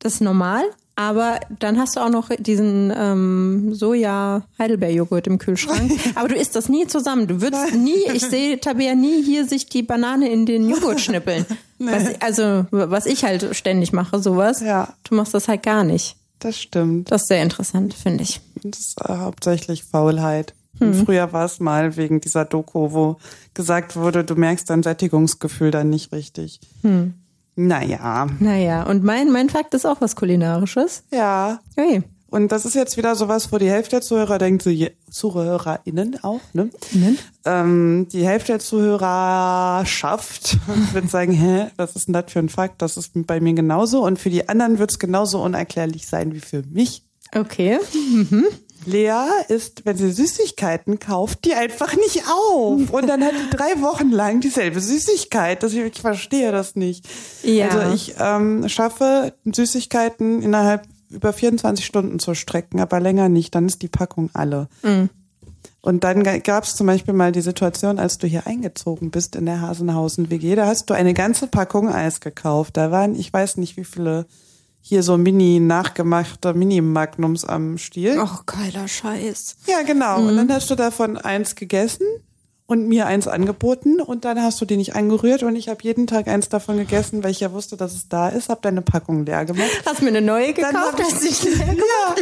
Das 0.00 0.14
ist 0.14 0.20
normal. 0.20 0.64
Aber 0.98 1.40
dann 1.58 1.78
hast 1.78 1.96
du 1.96 2.00
auch 2.00 2.08
noch 2.08 2.30
diesen 2.38 2.90
ähm, 2.96 3.74
Soja-Heidelbeer-Joghurt 3.74 5.26
im 5.26 5.38
Kühlschrank. 5.38 5.92
Aber 6.14 6.28
du 6.28 6.34
isst 6.34 6.56
das 6.56 6.70
nie 6.70 6.86
zusammen. 6.86 7.26
Du 7.26 7.42
würdest 7.42 7.74
nie, 7.74 8.10
ich 8.14 8.22
sehe 8.22 8.58
Tabea 8.58 8.94
nie 8.94 9.22
hier 9.22 9.46
sich 9.46 9.66
die 9.66 9.82
Banane 9.82 10.30
in 10.30 10.46
den 10.46 10.68
Joghurt 10.70 11.00
schnippeln. 11.00 11.44
Was, 11.78 12.22
also, 12.22 12.64
was 12.70 13.04
ich 13.04 13.22
halt 13.22 13.54
ständig 13.54 13.92
mache, 13.92 14.18
sowas. 14.18 14.62
Ja. 14.62 14.94
Du 15.04 15.14
machst 15.14 15.34
das 15.34 15.46
halt 15.46 15.62
gar 15.62 15.84
nicht. 15.84 16.16
Das 16.38 16.58
stimmt. 16.58 17.12
Das 17.12 17.22
ist 17.22 17.28
sehr 17.28 17.42
interessant, 17.42 17.92
finde 17.92 18.24
ich. 18.24 18.40
Das 18.62 18.80
ist 18.80 19.00
äh, 19.02 19.14
hauptsächlich 19.18 19.84
Faulheit. 19.84 20.54
Mhm. 20.78 21.04
Früher 21.04 21.34
war 21.34 21.44
es 21.44 21.60
mal 21.60 21.98
wegen 21.98 22.22
dieser 22.22 22.46
Doku, 22.46 22.92
wo 22.92 23.16
gesagt 23.52 23.96
wurde, 23.96 24.24
du 24.24 24.36
merkst 24.36 24.70
dein 24.70 24.82
Sättigungsgefühl 24.82 25.70
dann 25.70 25.90
nicht 25.90 26.12
richtig. 26.12 26.60
Hm. 26.80 27.12
Naja, 27.56 28.28
Naja, 28.38 28.82
und 28.84 29.02
mein, 29.02 29.32
mein 29.32 29.48
Fakt 29.48 29.74
ist 29.74 29.86
auch 29.86 30.00
was 30.00 30.14
Kulinarisches. 30.16 31.02
ja. 31.10 31.58
Hey. 31.76 32.02
Und 32.28 32.50
das 32.50 32.66
ist 32.66 32.74
jetzt 32.74 32.96
wieder 32.96 33.14
sowas, 33.14 33.52
wo 33.52 33.58
die 33.58 33.70
Hälfte 33.70 33.90
der 33.92 34.00
Zuhörer 34.02 34.38
denkt, 34.38 34.68
ZuhörerInnen 35.10 36.22
auch, 36.24 36.40
ne? 36.52 36.70
Ähm, 37.44 38.08
die 38.10 38.26
Hälfte 38.26 38.52
der 38.52 38.58
Zuhörerschaft 38.58 40.58
wird 40.92 41.08
sagen, 41.08 41.32
hä, 41.32 41.66
was 41.76 41.94
ist 41.94 42.08
denn 42.08 42.14
das 42.14 42.24
für 42.28 42.40
ein 42.40 42.48
Fakt? 42.48 42.82
Das 42.82 42.96
ist 42.96 43.12
bei 43.14 43.40
mir 43.40 43.54
genauso. 43.54 44.04
Und 44.04 44.18
für 44.18 44.30
die 44.30 44.48
anderen 44.48 44.78
wird 44.78 44.90
es 44.90 44.98
genauso 44.98 45.42
unerklärlich 45.42 46.06
sein 46.08 46.34
wie 46.34 46.40
für 46.40 46.62
mich. 46.68 47.04
Okay. 47.34 47.78
Lea 48.86 49.28
ist, 49.48 49.84
wenn 49.84 49.96
sie 49.96 50.10
Süßigkeiten 50.10 50.98
kauft, 50.98 51.44
die 51.44 51.54
einfach 51.54 51.94
nicht 51.96 52.22
auf. 52.28 52.90
Und 52.90 53.06
dann 53.08 53.24
hat 53.24 53.32
sie 53.34 53.56
drei 53.56 53.80
Wochen 53.82 54.10
lang 54.10 54.40
dieselbe 54.40 54.80
Süßigkeit. 54.80 55.62
Das, 55.62 55.72
ich 55.72 56.00
verstehe 56.00 56.52
das 56.52 56.76
nicht. 56.76 57.06
Ja. 57.42 57.68
Also 57.68 57.94
ich 57.94 58.14
ähm, 58.18 58.68
schaffe 58.68 59.34
Süßigkeiten 59.44 60.42
innerhalb 60.42 60.82
über 61.10 61.32
24 61.32 61.84
Stunden 61.84 62.18
zu 62.18 62.34
strecken, 62.34 62.80
aber 62.80 63.00
länger 63.00 63.28
nicht. 63.28 63.54
Dann 63.54 63.66
ist 63.66 63.82
die 63.82 63.88
Packung 63.88 64.30
alle. 64.32 64.68
Und 65.86 66.02
dann 66.02 66.24
gab 66.42 66.64
es 66.64 66.74
zum 66.74 66.88
Beispiel 66.88 67.14
mal 67.14 67.30
die 67.30 67.42
Situation, 67.42 68.00
als 68.00 68.18
du 68.18 68.26
hier 68.26 68.48
eingezogen 68.48 69.12
bist 69.12 69.36
in 69.36 69.46
der 69.46 69.60
Hasenhausen-WG, 69.60 70.56
da 70.56 70.66
hast 70.66 70.90
du 70.90 70.94
eine 70.94 71.14
ganze 71.14 71.46
Packung 71.46 71.88
Eis 71.88 72.18
gekauft. 72.18 72.76
Da 72.76 72.90
waren, 72.90 73.14
ich 73.14 73.32
weiß 73.32 73.58
nicht, 73.58 73.76
wie 73.76 73.84
viele 73.84 74.26
hier 74.88 75.02
so 75.02 75.16
mini 75.16 75.58
nachgemachte 75.58 76.54
Mini-Magnums 76.54 77.44
am 77.44 77.76
Stiel. 77.76 78.20
Oh, 78.20 78.38
geiler 78.46 78.86
Scheiß. 78.86 79.56
Ja, 79.66 79.82
genau. 79.82 80.20
Und 80.20 80.36
dann 80.36 80.52
hast 80.52 80.70
du 80.70 80.76
davon 80.76 81.16
eins 81.16 81.56
gegessen 81.56 82.06
und 82.66 82.88
mir 82.88 83.06
eins 83.06 83.28
angeboten 83.28 84.00
und 84.00 84.24
dann 84.24 84.42
hast 84.42 84.60
du 84.60 84.64
die 84.64 84.76
nicht 84.76 84.96
angerührt 84.96 85.44
und 85.44 85.54
ich 85.54 85.68
habe 85.68 85.82
jeden 85.82 86.06
Tag 86.06 86.26
eins 86.26 86.48
davon 86.48 86.78
gegessen, 86.78 87.22
weil 87.22 87.30
ich 87.30 87.40
ja 87.40 87.52
wusste, 87.52 87.76
dass 87.76 87.94
es 87.94 88.08
da 88.08 88.28
ist, 88.28 88.48
habe 88.48 88.60
deine 88.62 88.82
Packung 88.82 89.24
leer 89.24 89.44
gemacht. 89.44 89.70
Hast 89.86 90.02
mir 90.02 90.08
eine 90.08 90.20
neue 90.20 90.52
gekauft? 90.52 91.00
hast 91.00 91.24
ich, 91.24 91.40
dich 91.40 91.56
leer 91.58 91.66
ja, 91.76 92.14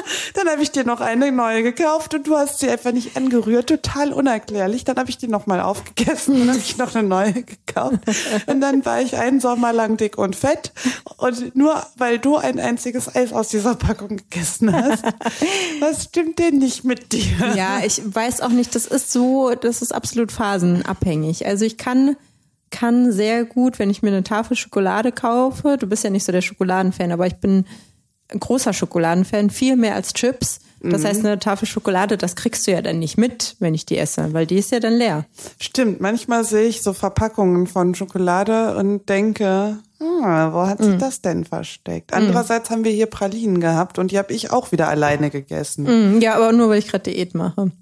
dann 0.34 0.48
habe 0.48 0.62
ich 0.62 0.70
dir 0.70 0.84
noch 0.84 1.00
eine 1.00 1.30
neue 1.32 1.62
gekauft 1.62 2.14
und 2.14 2.26
du 2.26 2.36
hast 2.36 2.60
sie 2.60 2.70
einfach 2.70 2.92
nicht 2.92 3.16
angerührt, 3.16 3.68
total 3.68 4.12
unerklärlich. 4.12 4.84
Dann 4.84 4.96
habe 4.96 5.10
ich 5.10 5.18
die 5.18 5.28
nochmal 5.28 5.60
aufgegessen 5.60 6.40
und 6.42 6.48
habe 6.48 6.58
ich 6.58 6.78
noch 6.78 6.94
eine 6.94 7.06
neue 7.06 7.32
gekauft 7.42 7.98
und 8.46 8.60
dann 8.60 8.84
war 8.86 9.02
ich 9.02 9.16
einen 9.16 9.40
Sommer 9.40 9.72
lang 9.72 9.98
dick 9.98 10.16
und 10.16 10.34
fett 10.34 10.72
und 11.18 11.54
nur 11.54 11.82
weil 11.96 12.18
du 12.18 12.36
ein 12.36 12.58
einziges 12.58 13.14
Eis 13.14 13.32
aus 13.32 13.48
dieser 13.48 13.74
Packung 13.74 14.16
gegessen 14.16 14.72
hast. 14.72 15.04
Was 15.80 16.04
stimmt 16.04 16.38
denn 16.38 16.58
nicht 16.58 16.84
mit 16.84 17.12
dir? 17.12 17.54
Ja, 17.54 17.80
ich 17.84 18.00
weiß 18.04 18.40
auch 18.40 18.48
nicht, 18.48 18.74
das 18.74 18.86
ist 18.86 19.12
so, 19.12 19.50
das 19.54 19.82
ist 19.82 19.89
absolut 19.92 20.32
phasenabhängig. 20.32 21.46
Also 21.46 21.64
ich 21.64 21.76
kann, 21.78 22.16
kann 22.70 23.12
sehr 23.12 23.44
gut, 23.44 23.78
wenn 23.78 23.90
ich 23.90 24.02
mir 24.02 24.08
eine 24.08 24.22
Tafel 24.22 24.56
Schokolade 24.56 25.12
kaufe, 25.12 25.76
du 25.78 25.86
bist 25.86 26.04
ja 26.04 26.10
nicht 26.10 26.24
so 26.24 26.32
der 26.32 26.42
Schokoladenfan, 26.42 27.12
aber 27.12 27.26
ich 27.26 27.36
bin 27.36 27.64
ein 28.28 28.38
großer 28.40 28.72
Schokoladenfan, 28.72 29.50
viel 29.50 29.76
mehr 29.76 29.94
als 29.94 30.12
Chips. 30.12 30.60
Das 30.82 31.04
heißt, 31.04 31.26
eine 31.26 31.38
Tafel 31.38 31.68
Schokolade, 31.68 32.16
das 32.16 32.36
kriegst 32.36 32.66
du 32.66 32.70
ja 32.70 32.80
dann 32.80 33.00
nicht 33.00 33.18
mit, 33.18 33.54
wenn 33.58 33.74
ich 33.74 33.84
die 33.84 33.98
esse, 33.98 34.32
weil 34.32 34.46
die 34.46 34.56
ist 34.56 34.70
ja 34.72 34.80
dann 34.80 34.94
leer. 34.94 35.26
Stimmt, 35.58 36.00
manchmal 36.00 36.42
sehe 36.42 36.66
ich 36.68 36.80
so 36.80 36.94
Verpackungen 36.94 37.66
von 37.66 37.94
Schokolade 37.94 38.74
und 38.76 39.06
denke, 39.10 39.76
ah, 40.00 40.52
wo 40.54 40.66
hat 40.66 40.82
sich 40.82 40.96
das 40.96 41.20
denn 41.20 41.44
versteckt? 41.44 42.14
Andererseits 42.14 42.70
haben 42.70 42.84
wir 42.84 42.92
hier 42.92 43.06
Pralinen 43.06 43.60
gehabt 43.60 43.98
und 43.98 44.10
die 44.10 44.16
habe 44.16 44.32
ich 44.32 44.52
auch 44.52 44.72
wieder 44.72 44.88
alleine 44.88 45.28
gegessen. 45.28 45.86
Hm, 45.86 46.20
Ja, 46.22 46.36
aber 46.36 46.52
nur, 46.52 46.70
weil 46.70 46.78
ich 46.78 46.88
gerade 46.88 47.10
Diät 47.10 47.34
mache. 47.34 47.72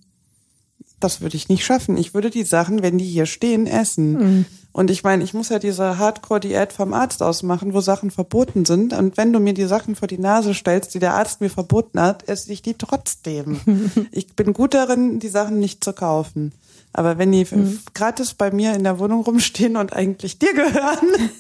Das 1.01 1.21
würde 1.21 1.37
ich 1.37 1.49
nicht 1.49 1.65
schaffen. 1.65 1.97
Ich 1.97 2.15
würde 2.15 2.31
die 2.31 2.43
Sachen, 2.43 2.83
wenn 2.83 2.99
die 2.99 3.05
hier 3.05 3.27
stehen, 3.27 3.67
essen. 3.67 4.47
Und 4.73 4.91
ich 4.91 5.03
meine, 5.03 5.25
ich 5.25 5.35
muss 5.35 5.49
ja 5.49 5.59
diese 5.59 5.99
Hardcore-Diät 5.99 6.73
vom 6.73 6.93
Arzt 6.93 7.23
ausmachen, 7.23 7.75
wo 7.75 7.81
Sachen 7.81 8.11
verboten 8.11 8.65
sind. 8.65 8.93
Und 8.93 9.17
wenn 9.17 9.33
du 9.33 9.41
mir 9.41 9.55
die 9.55 9.67
Sachen 9.67 9.97
vor 9.97 10.09
die 10.09 10.19
Nase 10.19 10.55
stellst, 10.55 10.95
die 10.95 10.99
der 10.99 11.15
Arzt 11.15 11.41
mir 11.41 11.51
verboten 11.51 12.01
hat, 12.01 12.29
esse 12.29 12.53
ich 12.53 12.63
die 12.63 12.75
trotzdem. 12.75 13.61
ich 14.13 14.35
bin 14.35 14.53
gut 14.53 14.75
darin, 14.75 15.21
die 15.21 15.29
Sachen 15.29 15.59
nicht 15.59 15.85
zu 15.85 15.93
kaufen. 15.93 16.53
Aber 16.93 17.19
wenn 17.19 17.33
die 17.33 17.47
gratis 17.95 18.35
bei 18.35 18.51
mir 18.51 18.75
in 18.75 18.85
der 18.85 18.99
Wohnung 18.99 19.23
rumstehen 19.23 19.77
und 19.77 19.93
eigentlich 19.93 20.39
dir 20.39 20.55
gehören, 20.55 21.09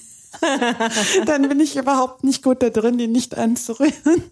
dann 1.26 1.48
bin 1.48 1.60
ich 1.60 1.76
überhaupt 1.76 2.24
nicht 2.24 2.42
gut 2.42 2.62
da 2.62 2.70
drin, 2.70 2.98
die 2.98 3.06
nicht 3.06 3.36
anzurühren. 3.36 4.30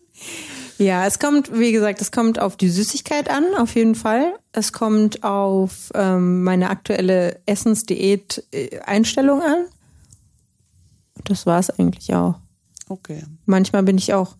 Ja, 0.79 1.07
es 1.07 1.19
kommt, 1.19 1.59
wie 1.59 1.73
gesagt, 1.73 2.01
es 2.01 2.13
kommt 2.13 2.39
auf 2.39 2.57
die 2.57 2.69
Süßigkeit 2.69 3.31
an, 3.31 3.45
auf 3.57 3.75
jeden 3.75 3.95
Fall. 3.95 4.35
Es 4.53 4.73
kommt 4.73 5.25
auf 5.25 5.91
ähm, 5.95 6.45
meine 6.45 6.69
aktuelle 6.71 7.41
Essensdiät-Einstellung 7.47 9.41
an. 9.41 9.65
Das 11.25 11.47
war 11.47 11.59
es 11.59 11.71
eigentlich 11.71 12.15
auch. 12.15 12.35
Okay. 12.89 13.25
Manchmal 13.47 13.83
bin 13.83 13.99
ich 13.99 14.13
auch, 14.15 14.37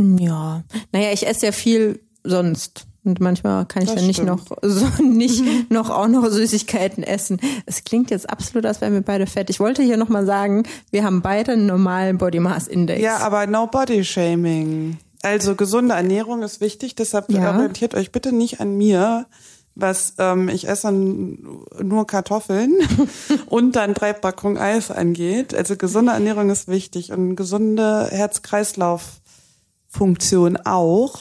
ja, 0.00 0.64
naja, 0.92 1.12
ich 1.12 1.26
esse 1.26 1.46
ja 1.46 1.52
viel 1.52 2.00
sonst. 2.24 2.86
Und 3.04 3.20
manchmal 3.20 3.66
kann 3.66 3.82
ich 3.82 3.88
Das 3.90 3.96
dann 3.98 4.06
nicht 4.06 4.16
stimmt. 4.22 4.30
noch 4.30 4.46
so 4.62 4.86
nicht 5.02 5.42
noch 5.70 5.90
auch 5.90 6.08
noch 6.08 6.26
Süßigkeiten 6.28 7.04
essen. 7.04 7.38
Es 7.66 7.84
klingt 7.84 8.10
jetzt 8.10 8.28
absolut, 8.30 8.64
als 8.66 8.80
wären 8.80 8.94
wir 8.94 9.02
beide 9.02 9.26
fett. 9.26 9.50
Ich 9.50 9.60
wollte 9.60 9.82
hier 9.82 9.96
nochmal 9.98 10.24
sagen, 10.26 10.62
wir 10.90 11.04
haben 11.04 11.20
beide 11.22 11.52
einen 11.52 11.66
normalen 11.66 12.16
Body 12.18 12.40
Mass 12.40 12.66
Index. 12.66 13.00
Ja, 13.02 13.18
aber 13.18 13.46
no 13.46 13.66
body 13.66 14.04
shaming. 14.04 14.96
Also 15.22 15.54
gesunde 15.54 15.94
Ernährung 15.94 16.42
ist 16.42 16.60
wichtig, 16.60 16.94
deshalb 16.96 17.30
Ja. 17.30 17.54
orientiert 17.54 17.94
euch 17.94 18.10
bitte 18.12 18.32
nicht 18.32 18.60
an 18.60 18.76
mir, 18.76 19.26
was 19.74 20.14
ähm, 20.18 20.48
ich 20.48 20.66
esse 20.68 20.90
nur 20.92 22.06
Kartoffeln 22.06 22.74
und 23.46 23.74
dann 23.76 23.94
drei 23.94 24.12
Packungen 24.12 24.58
Eis 24.58 24.90
angeht. 24.90 25.54
Also 25.54 25.76
gesunde 25.76 26.12
Ernährung 26.12 26.50
ist 26.50 26.68
wichtig 26.68 27.10
und 27.12 27.36
gesunde 27.36 28.08
Herz-Kreislauf-Funktion 28.10 30.58
auch. 30.58 31.20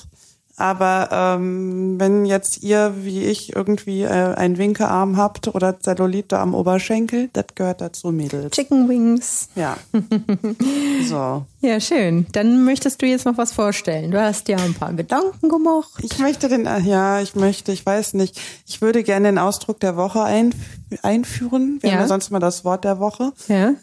Aber 0.55 1.09
ähm, 1.11 1.99
wenn 1.99 2.25
jetzt 2.25 2.61
ihr 2.61 2.93
wie 3.01 3.23
ich 3.23 3.55
irgendwie 3.55 4.03
äh, 4.03 4.35
einen 4.35 4.57
Winkearm 4.59 5.17
habt 5.17 5.47
oder 5.55 5.79
Zellulite 5.79 6.37
am 6.37 6.53
Oberschenkel, 6.53 7.29
das 7.33 7.45
gehört 7.55 7.81
dazu, 7.81 8.11
Mädels. 8.11 8.51
Chicken 8.55 8.87
Wings. 8.87 9.49
Ja. 9.55 9.77
so. 11.09 11.45
Ja, 11.61 11.79
schön. 11.79 12.27
Dann 12.33 12.65
möchtest 12.65 13.01
du 13.01 13.05
jetzt 13.07 13.25
noch 13.25 13.37
was 13.37 13.51
vorstellen. 13.51 14.11
Du 14.11 14.21
hast 14.21 14.47
ja 14.47 14.57
ein 14.57 14.73
paar 14.75 14.93
Gedanken 14.93 15.49
gemacht. 15.49 15.91
Ich 16.03 16.19
möchte 16.19 16.49
den, 16.49 16.65
äh, 16.67 16.79
ja, 16.81 17.19
ich 17.21 17.35
möchte, 17.35 17.71
ich 17.71 17.83
weiß 17.85 18.13
nicht. 18.13 18.39
Ich 18.67 18.81
würde 18.81 19.03
gerne 19.03 19.29
den 19.29 19.39
Ausdruck 19.39 19.79
der 19.79 19.95
Woche 19.97 20.23
ein, 20.23 20.53
einführen. 21.01 21.79
Wir 21.81 21.89
Ja. 21.89 21.95
haben 21.95 22.01
ja 22.03 22.07
sonst 22.07 22.29
mal 22.29 22.39
das 22.39 22.63
Wort 22.63 22.83
der 22.83 22.99
Woche. 22.99 23.31
Ja. 23.47 23.73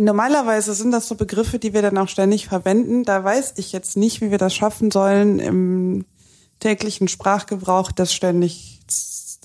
Normalerweise 0.00 0.74
sind 0.74 0.90
das 0.92 1.08
so 1.08 1.14
Begriffe, 1.14 1.58
die 1.58 1.74
wir 1.74 1.82
dann 1.82 1.98
auch 1.98 2.08
ständig 2.08 2.46
verwenden. 2.46 3.04
Da 3.04 3.22
weiß 3.22 3.54
ich 3.56 3.72
jetzt 3.72 3.96
nicht, 3.96 4.20
wie 4.20 4.30
wir 4.30 4.38
das 4.38 4.54
schaffen 4.54 4.90
sollen 4.90 5.38
im 5.38 6.04
täglichen 6.58 7.08
Sprachgebrauch, 7.08 7.92
das 7.92 8.12
ständig, 8.12 8.80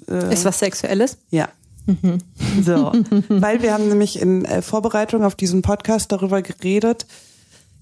äh, 0.09 0.33
Ist 0.33 0.45
was 0.45 0.59
Sexuelles? 0.59 1.17
ja. 1.31 1.49
So, 2.63 2.93
weil 3.29 3.61
wir 3.61 3.71
haben 3.73 3.87
nämlich 3.89 4.19
in 4.19 4.43
äh, 4.45 4.63
Vorbereitung 4.63 5.23
auf 5.23 5.35
diesen 5.35 5.61
Podcast 5.61 6.11
darüber 6.11 6.41
geredet. 6.41 7.05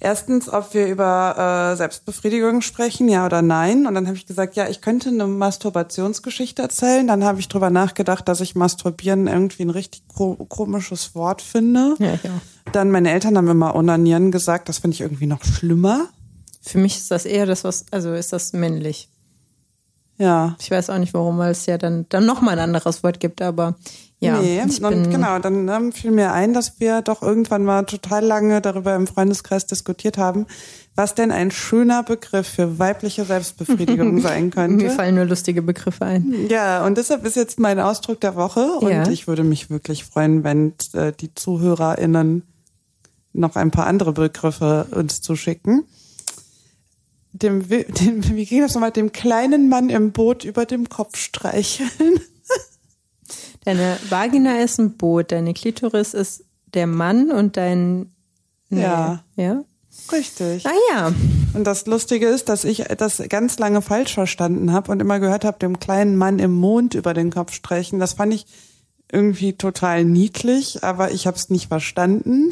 Erstens, 0.04 0.52
ob 0.52 0.74
wir 0.74 0.88
über 0.88 1.72
äh, 1.72 1.78
Selbstbefriedigung 1.78 2.60
sprechen, 2.60 3.08
ja 3.08 3.26
oder 3.26 3.42
nein. 3.42 3.88
Und 3.88 3.96
dann 3.96 4.06
habe 4.06 4.18
ich 4.18 4.26
gesagt, 4.26 4.58
ja, 4.58 4.68
ich 4.68 4.82
könnte 4.82 5.08
eine 5.08 5.28
Masturbationsgeschichte 5.28 6.62
erzählen. 6.62 7.08
Dann 7.08 7.24
habe 7.24 7.40
ich 7.40 7.48
drüber 7.48 7.70
nachgedacht, 7.70 8.28
dass 8.28 8.42
ich 8.42 8.54
Masturbieren 8.54 9.28
irgendwie 9.28 9.64
ein 9.64 9.70
richtig 9.70 10.04
ko 10.14 10.36
komisches 10.36 11.16
Wort 11.16 11.42
finde. 11.42 11.96
Ja, 12.00 12.16
auch. 12.16 12.74
Dann 12.74 12.92
meine 12.92 13.12
Eltern 13.12 13.38
haben 13.38 13.48
immer 13.48 13.76
Onanieren 13.76 14.32
gesagt, 14.32 14.68
das 14.68 14.80
finde 14.80 14.96
ich 14.96 15.02
irgendwie 15.02 15.26
noch 15.26 15.42
schlimmer. 15.46 16.10
Für 16.62 16.80
mich 16.80 16.98
ist 16.98 17.10
das 17.10 17.26
eher 17.26 17.46
das, 17.46 17.64
was, 17.64 17.86
also 17.92 18.14
ist 18.14 18.34
das 18.34 18.52
männlich. 18.52 19.08
Ja. 20.18 20.58
Ich 20.60 20.70
weiß 20.70 20.90
auch 20.90 20.98
nicht 20.98 21.14
warum, 21.14 21.38
weil 21.38 21.52
es 21.52 21.66
ja 21.66 21.78
dann, 21.78 22.08
dann 22.10 22.26
nochmal 22.26 22.60
ein 22.60 22.64
anderes 22.64 23.04
Wort 23.04 23.22
gibt, 23.22 23.42
aber 23.42 23.76
ja. 24.24 24.40
nee, 24.40 24.62
und 24.62 25.10
genau, 25.12 25.40
dann 25.40 25.68
ähm, 25.68 25.92
fiel 25.92 26.12
mir 26.12 26.32
ein, 26.32 26.54
dass 26.54 26.80
wir 26.80 27.02
doch 27.02 27.22
irgendwann 27.22 27.64
mal 27.64 27.84
total 27.84 28.24
lange 28.26 28.62
darüber 28.62 28.96
im 28.96 29.08
Freundeskreis 29.08 29.66
diskutiert 29.68 30.18
haben, 30.18 30.46
was 30.96 31.16
denn 31.16 31.32
ein 31.32 31.52
schöner 31.52 32.04
Begriff 32.04 32.48
für 32.48 32.80
weibliche 32.80 33.26
Selbstbefriedigung 33.26 34.20
sein 34.22 34.46
Mir 34.46 34.52
könnte. 34.52 34.90
fallen 34.92 35.16
nur 35.16 35.26
lustige 35.26 35.62
Begriffe 35.62 36.06
ein. 36.06 36.34
Ja, 36.50 36.86
und 36.86 36.98
deshalb 36.98 37.26
ist 37.26 37.36
jetzt 37.36 37.60
mein 37.60 37.80
Ausdruck 37.80 38.20
der 38.22 38.36
Woche 38.36 38.62
und 38.80 38.92
Ja. 38.92 39.08
ich 39.10 39.28
würde 39.28 39.44
mich 39.44 39.70
wirklich 39.70 40.04
freuen, 40.04 40.44
wenn 40.44 40.74
äh, 40.94 41.12
die 41.12 41.34
ZuhörerInnen 41.34 42.44
noch 43.34 43.56
ein 43.56 43.72
paar 43.72 43.88
andere 43.88 44.14
Begriffe 44.14 44.88
uns 44.92 45.22
zuschicken. 45.22 45.84
Dem, 47.32 47.68
dem, 47.68 48.36
wie 48.36 48.46
ging 48.46 48.62
das 48.62 48.76
nochmal? 48.76 48.92
Dem 48.92 49.12
kleinen 49.12 49.70
Mann 49.70 49.90
im 49.90 50.12
Boot 50.12 50.44
über 50.44 50.66
dem 50.66 50.88
Kopf 50.90 51.18
streicheln. 51.18 52.20
Deine 53.66 53.98
Vagina 54.10 54.60
ist 54.60 54.80
ein 54.80 54.98
Boot, 54.98 55.32
deine 55.32 55.54
Klitoris 55.54 56.14
ist 56.14 56.44
der 56.74 56.88
Mann 56.88 57.32
und 57.32 57.58
dein 57.58 58.12
nee. 58.70 58.82
Ja. 58.82 59.24
Ja? 59.36 59.64
Richtig. 60.12 60.66
Ah 60.66 60.72
ja. 60.92 61.14
Und 61.54 61.66
das 61.66 61.86
Lustige 61.86 62.28
ist, 62.28 62.50
dass 62.50 62.64
ich 62.64 62.84
das 62.98 63.22
ganz 63.30 63.60
lange 63.60 63.82
falsch 63.82 64.14
verstanden 64.14 64.74
habe 64.74 64.92
und 64.92 65.00
immer 65.00 65.20
gehört 65.20 65.46
habe, 65.46 65.60
dem 65.60 65.80
kleinen 65.80 66.16
Mann 66.18 66.40
im 66.40 66.52
Mond 66.52 66.96
über 66.96 67.14
den 67.14 67.30
Kopf 67.30 67.54
streichen. 67.54 68.00
Das 68.00 68.14
fand 68.14 68.34
ich 68.34 68.48
irgendwie 69.12 69.54
total 69.54 70.04
niedlich, 70.04 70.84
aber 70.84 71.12
ich 71.12 71.28
habe 71.28 71.38
es 71.38 71.50
nicht 71.50 71.68
verstanden. 71.68 72.50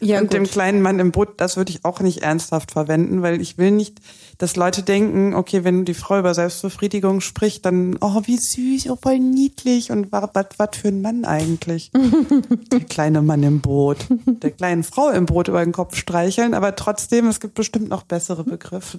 Ja, 0.00 0.20
und 0.20 0.32
dem 0.32 0.44
gut. 0.44 0.52
kleinen 0.52 0.82
Mann 0.82 0.98
im 0.98 1.10
Boot, 1.10 1.28
das 1.38 1.56
würde 1.56 1.70
ich 1.70 1.84
auch 1.84 2.00
nicht 2.00 2.22
ernsthaft 2.22 2.72
verwenden, 2.72 3.22
weil 3.22 3.40
ich 3.40 3.56
will 3.56 3.70
nicht, 3.70 3.98
dass 4.36 4.54
Leute 4.54 4.82
denken, 4.82 5.34
okay, 5.34 5.64
wenn 5.64 5.86
die 5.86 5.94
Frau 5.94 6.18
über 6.18 6.34
Selbstbefriedigung 6.34 7.22
spricht, 7.22 7.64
dann, 7.64 7.96
oh, 8.02 8.20
wie 8.26 8.36
süß, 8.36 8.90
oh, 8.90 8.98
voll 9.00 9.18
niedlich 9.18 9.90
und 9.90 10.12
was 10.12 10.28
was 10.58 10.68
für 10.76 10.88
ein 10.88 11.00
Mann 11.00 11.24
eigentlich? 11.24 11.90
der 12.72 12.80
kleine 12.80 13.22
Mann 13.22 13.42
im 13.42 13.60
Boot, 13.60 14.06
der 14.26 14.50
kleinen 14.50 14.82
Frau 14.82 15.08
im 15.10 15.24
Boot 15.24 15.48
über 15.48 15.64
den 15.64 15.72
Kopf 15.72 15.96
streicheln, 15.96 16.52
aber 16.52 16.76
trotzdem, 16.76 17.26
es 17.28 17.40
gibt 17.40 17.54
bestimmt 17.54 17.88
noch 17.88 18.02
bessere 18.02 18.44
Begriffe. 18.44 18.98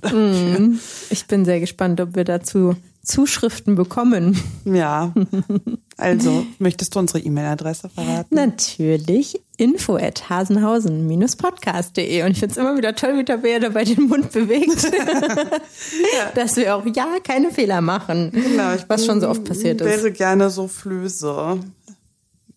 Ich 1.11 1.27
bin 1.27 1.45
sehr 1.45 1.59
gespannt, 1.59 2.01
ob 2.01 2.15
wir 2.15 2.23
dazu 2.23 2.75
Zuschriften 3.07 3.75
bekommen. 3.75 4.39
Ja, 4.65 5.13
also, 5.97 6.45
möchtest 6.59 6.93
du 6.93 6.99
unsere 6.99 7.19
E-Mail-Adresse 7.19 7.89
verraten? 7.89 8.35
Natürlich 8.35 9.39
info 9.57 9.95
at 9.97 10.29
hasenhausen-podcast.de 10.29 12.23
und 12.23 12.31
ich 12.31 12.39
finde 12.39 12.51
es 12.53 12.57
immer 12.57 12.77
wieder 12.77 12.95
toll, 12.95 13.17
wie 13.17 13.25
Tabea 13.25 13.59
dabei 13.59 13.83
den 13.83 14.07
Mund 14.07 14.31
bewegt, 14.31 14.91
dass 16.35 16.55
wir 16.57 16.75
auch 16.75 16.85
ja 16.85 17.17
keine 17.23 17.51
Fehler 17.51 17.81
machen, 17.81 18.31
Genau, 18.31 18.73
ich 18.75 18.87
was 18.87 19.05
schon 19.05 19.19
so 19.21 19.29
oft 19.29 19.43
passiert 19.43 19.81
ist. 19.81 19.87
wäre 19.87 20.11
gerne 20.11 20.49
so 20.49 20.67
Flöse, 20.67 21.59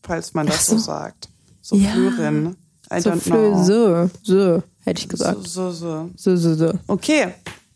falls 0.02 0.34
man 0.34 0.46
das 0.46 0.66
so. 0.66 0.76
sagt. 0.78 1.28
So 1.62 1.76
Ja. 1.76 1.90
Flörin. 1.90 2.56
I 2.92 3.00
So 3.00 3.10
don't 3.10 3.22
know. 3.24 3.64
Flö, 3.64 3.64
so, 3.64 4.10
so, 4.22 4.62
hätte 4.84 5.00
ich 5.00 5.08
gesagt. 5.08 5.46
So, 5.46 5.70
so, 5.70 6.10
so. 6.16 6.36
So, 6.36 6.36
so, 6.36 6.54
so. 6.54 6.72
Okay. 6.88 7.28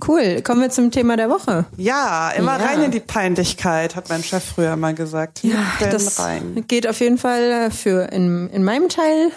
Cool, 0.07 0.43
kommen 0.43 0.61
wir 0.61 0.71
zum 0.71 0.91
Thema 0.91 1.17
der 1.17 1.31
Woche. 1.31 1.67
Ja, 1.77 2.31
immer 2.31 2.59
Ja. 2.59 2.67
rein 2.67 2.83
in 2.83 2.91
die 2.91 3.01
Peinlichkeit, 3.01 3.95
hat 3.97 4.09
mein 4.09 4.23
Chef 4.25 4.45
früher 4.45 4.77
mal 4.77 4.95
gesagt. 4.95 5.43
Ja, 5.45 5.55
Denn 5.81 5.91
das 5.91 6.19
rein. 6.19 6.65
geht 6.67 6.87
auf 6.89 7.01
jeden 7.01 7.17
Fall 7.19 7.71
für 7.71 8.11
in, 8.13 8.51
in 8.51 8.65
meinem 8.65 8.89
Teil 8.89 9.31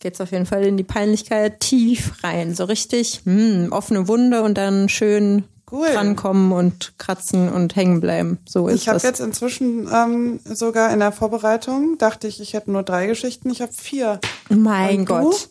geht's 0.00 0.20
auf 0.20 0.30
jeden 0.30 0.46
Fall 0.46 0.64
in 0.64 0.76
die 0.76 0.84
Peinlichkeit 0.84 1.58
tief 1.60 2.22
rein. 2.22 2.54
So 2.54 2.64
richtig 2.64 3.22
hm, 3.24 3.68
offene 3.72 4.06
Wunde 4.06 4.42
und 4.42 4.56
dann 4.56 4.88
schön 4.88 5.42
Cool. 5.72 5.88
drankommen 5.92 6.52
und 6.52 6.94
kratzen 6.98 7.48
und 7.52 7.74
hängen 7.74 8.00
bleiben. 8.00 8.38
So 8.48 8.68
ist 8.68 8.82
Ich 8.82 8.88
habe 8.88 9.00
jetzt 9.02 9.18
inzwischen 9.20 9.88
ähm, 9.92 10.40
sogar 10.44 10.92
in 10.92 11.00
der 11.00 11.10
Vorbereitung, 11.12 11.98
dachte 11.98 12.28
ich, 12.28 12.40
ich 12.40 12.54
hätte 12.54 12.70
nur 12.70 12.84
drei 12.84 13.06
Geschichten, 13.06 13.50
ich 13.50 13.60
habe 13.60 13.72
vier. 13.72 14.20
mein 14.48 15.00
Und 15.00 15.08
du? 15.10 15.14
Gott. 15.14 15.48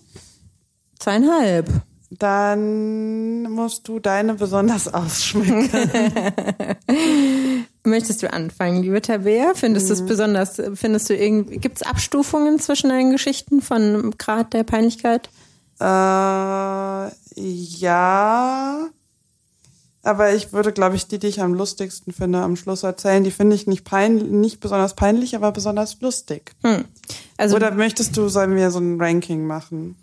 Zweieinhalb. 0.99 1.67
Dann 2.09 3.43
musst 3.51 3.87
du 3.87 3.99
deine 3.99 4.35
besonders 4.35 4.87
ausschmecken. 4.93 5.69
Möchtest 7.83 8.23
du 8.23 8.31
anfangen, 8.31 8.81
liebe 8.81 9.01
Tabea? 9.01 9.51
Findest 9.55 9.89
du 9.89 9.93
Mhm. 9.93 9.99
es 10.01 10.05
besonders, 10.05 10.61
findest 10.75 11.09
du 11.09 11.15
irgendwie, 11.15 11.57
gibt's 11.57 11.81
Abstufungen 11.83 12.59
zwischen 12.59 12.89
deinen 12.89 13.11
Geschichten 13.11 13.61
von 13.61 14.13
Grad 14.17 14.53
der 14.53 14.63
Peinlichkeit? 14.63 15.29
Äh, 15.79 15.83
ja. 17.35 18.87
Aber 20.03 20.33
ich 20.33 20.53
würde, 20.53 20.71
glaube 20.71 20.95
ich, 20.95 21.07
die, 21.07 21.19
die 21.19 21.27
ich 21.27 21.41
am 21.41 21.53
lustigsten 21.53 22.13
finde, 22.13 22.39
am 22.39 22.55
Schluss 22.55 22.83
erzählen. 22.83 23.25
Die 23.25 23.31
finde 23.31 23.55
ich 23.57 23.67
nicht, 23.67 23.83
pein 23.83 24.15
nicht 24.39 24.61
besonders 24.61 24.95
peinlich, 24.95 25.35
aber 25.35 25.51
besonders 25.51 25.99
lustig. 25.99 26.53
Hm. 26.63 26.85
Also 27.37 27.57
Oder 27.57 27.71
möchtest 27.71 28.15
du, 28.15 28.29
sollen 28.29 28.55
wir 28.55 28.71
so 28.71 28.79
ein 28.79 28.99
Ranking 29.01 29.45
machen? 29.45 29.97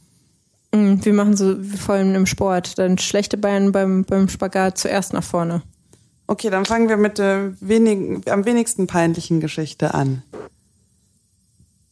Mh, 0.74 1.04
wir 1.04 1.12
machen 1.12 1.36
so 1.36 1.56
vor 1.62 1.96
allem 1.96 2.14
im 2.14 2.26
Sport, 2.26 2.78
dann 2.78 2.98
schlechte 2.98 3.36
Beine 3.36 3.70
beim, 3.70 4.04
beim 4.04 4.28
Spagat 4.28 4.78
zuerst 4.78 5.12
nach 5.12 5.24
vorne. 5.24 5.62
Okay, 6.26 6.50
dann 6.50 6.64
fangen 6.64 6.88
wir 6.88 6.96
mit 6.96 7.18
der 7.18 7.52
wenigen, 7.60 8.22
am 8.30 8.46
wenigsten 8.46 8.86
peinlichen 8.86 9.40
Geschichte 9.40 9.94
an. 9.94 10.22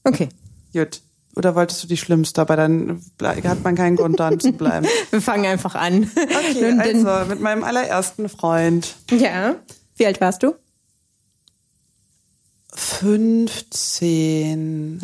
Okay. 0.05 0.29
Gut. 0.73 1.01
Oder 1.35 1.55
wolltest 1.55 1.83
du 1.83 1.87
die 1.87 1.97
schlimmste, 1.97 2.43
aber 2.43 2.57
dann 2.57 3.03
hat 3.23 3.65
man 3.65 3.75
keinen 3.75 3.97
Grund, 3.97 4.19
dran 4.19 4.39
zu 4.39 4.53
bleiben. 4.53 4.87
Wir 5.11 5.23
fangen 5.23 5.47
einfach 5.47 5.75
an. 5.75 6.11
Okay, 6.15 6.79
also 6.79 7.27
mit 7.29 7.41
meinem 7.41 7.65
allerersten 7.65 8.29
Freund. 8.29 8.97
ja. 9.11 9.57
Wie 9.97 10.07
alt 10.07 10.21
warst 10.21 10.43
du? 10.43 10.55
15. 12.75 15.01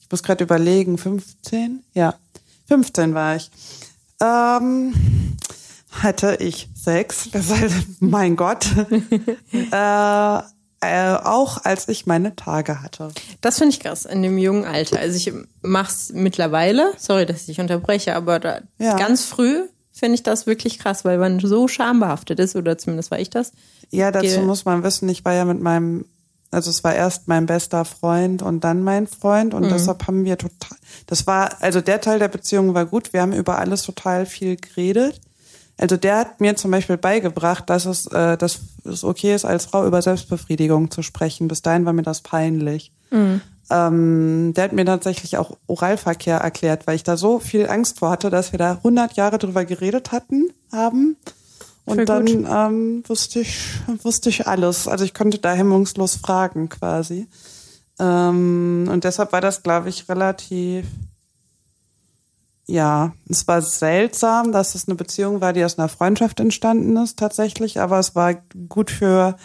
Ich 0.00 0.10
muss 0.10 0.22
gerade 0.22 0.44
überlegen, 0.44 0.98
15? 0.98 1.82
Ja, 1.94 2.14
15 2.68 3.14
war 3.14 3.36
ich. 3.36 3.50
ähm, 4.20 4.94
hatte 5.90 6.36
ich 6.40 6.68
Sex. 6.74 7.28
Das 7.32 7.50
heißt, 7.50 7.74
mein 8.00 8.36
Gott. 8.36 8.66
äh, 9.52 10.38
äh, 10.84 11.14
auch 11.16 11.64
als 11.64 11.86
ich 11.88 12.06
meine 12.06 12.34
Tage 12.34 12.82
hatte. 12.82 13.08
Das 13.40 13.58
finde 13.58 13.70
ich 13.74 13.80
krass 13.80 14.04
in 14.04 14.22
dem 14.22 14.36
jungen 14.38 14.64
Alter. 14.64 14.98
Also 14.98 15.16
ich 15.16 15.32
mach's 15.60 16.10
mittlerweile, 16.12 16.92
sorry, 16.98 17.24
dass 17.26 17.40
ich 17.40 17.46
dich 17.46 17.60
unterbreche, 17.60 18.16
aber 18.16 18.40
da, 18.40 18.60
Ja. 18.78 18.96
ganz 18.96 19.24
früh 19.24 19.60
finde 19.92 20.14
ich 20.14 20.22
das 20.24 20.46
wirklich 20.46 20.78
krass, 20.80 21.04
weil 21.04 21.18
man 21.18 21.38
so 21.38 21.68
schambehaftet 21.68 22.40
ist, 22.40 22.56
oder 22.56 22.78
zumindest 22.78 23.10
war 23.12 23.20
ich 23.20 23.30
das. 23.30 23.52
Ja, 23.90 24.10
dazu 24.10 24.26
Ge- 24.26 24.40
muss 24.42 24.64
man 24.64 24.82
wissen, 24.82 25.08
ich 25.08 25.24
war 25.24 25.34
ja 25.34 25.44
mit 25.44 25.60
meinem, 25.60 26.06
also 26.52 26.70
es 26.70 26.84
war 26.84 26.94
erst 26.94 27.28
mein 27.28 27.46
bester 27.46 27.84
Freund 27.84 28.42
und 28.42 28.62
dann 28.62 28.82
mein 28.82 29.06
Freund 29.06 29.54
und 29.54 29.70
deshalb 29.70 30.06
haben 30.06 30.24
wir 30.24 30.36
total, 30.36 30.76
das 31.06 31.26
war, 31.26 31.62
also 31.62 31.80
der 31.80 32.00
Teil 32.02 32.18
der 32.18 32.28
Beziehung 32.28 32.74
war 32.74 32.84
gut, 32.84 33.14
wir 33.14 33.22
haben 33.22 33.32
über 33.32 33.58
alles 33.58 33.82
total 33.82 34.26
viel 34.26 34.56
geredet. 34.56 35.20
Also 35.78 35.96
der 35.96 36.18
hat 36.18 36.40
mir 36.40 36.54
zum 36.54 36.70
Beispiel 36.70 36.98
beigebracht, 36.98 37.68
dass 37.70 37.86
es, 37.86 38.06
äh, 38.06 38.36
dass 38.36 38.60
es 38.84 39.02
okay 39.02 39.34
ist, 39.34 39.46
als 39.46 39.64
Frau 39.64 39.86
über 39.86 40.02
Selbstbefriedigung 40.02 40.90
zu 40.90 41.02
sprechen. 41.02 41.48
Bis 41.48 41.62
dahin 41.62 41.86
war 41.86 41.94
mir 41.94 42.02
das 42.02 42.20
peinlich. 42.20 42.92
Ähm, 43.70 44.52
der 44.54 44.64
hat 44.64 44.72
mir 44.74 44.84
tatsächlich 44.84 45.38
auch 45.38 45.56
Oralverkehr 45.66 46.36
erklärt, 46.36 46.86
weil 46.86 46.96
ich 46.96 47.04
da 47.04 47.16
so 47.16 47.38
viel 47.38 47.68
Angst 47.68 48.00
vor 48.00 48.10
hatte, 48.10 48.28
dass 48.28 48.52
wir 48.52 48.58
da 48.58 48.72
100 48.72 49.14
Jahre 49.14 49.38
drüber 49.38 49.64
geredet 49.64 50.12
hatten, 50.12 50.52
haben. 50.70 51.16
Und 51.84 51.96
Voll 51.96 52.04
dann 52.04 52.26
gut. 52.26 52.46
ähm, 52.48 53.02
wusste 53.08 53.40
ich 53.40 53.58
wusste 54.02 54.28
ich 54.28 54.46
alles. 54.46 54.86
Also 54.86 55.04
ich 55.04 55.14
konnte 55.14 55.38
da 55.38 55.52
hemmungslos 55.52 56.16
fragen 56.16 56.68
quasi. 56.68 57.28
Ähm, 57.98 58.88
und 58.90 59.04
deshalb 59.04 59.32
war 59.32 59.40
das, 59.40 59.62
glaube 59.62 59.88
ich, 59.88 60.08
relativ. 60.08 60.86
Ja, 62.66 63.12
es 63.28 63.48
war 63.48 63.60
seltsam, 63.60 64.52
dass 64.52 64.76
es 64.76 64.86
eine 64.86 64.94
Beziehung 64.94 65.40
war, 65.40 65.52
die 65.52 65.64
aus 65.64 65.78
einer 65.78 65.88
Freundschaft 65.88 66.38
entstanden 66.38 66.96
ist, 66.96 67.18
tatsächlich. 67.18 67.80
Aber 67.80 67.98
es 67.98 68.14
war 68.14 68.34
gut 68.68 68.90
für 68.90 69.36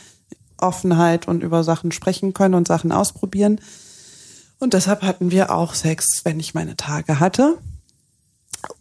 Offenheit 0.60 1.28
und 1.28 1.44
über 1.44 1.64
Sachen 1.64 1.92
sprechen 1.92 2.34
können 2.34 2.54
und 2.54 2.68
Sachen 2.68 2.92
ausprobieren. 2.92 3.60
Und 4.60 4.74
deshalb 4.74 5.02
hatten 5.02 5.32
wir 5.32 5.52
auch 5.52 5.74
Sex, 5.74 6.22
wenn 6.24 6.40
ich 6.40 6.54
meine 6.54 6.76
Tage 6.76 7.20
hatte. 7.20 7.58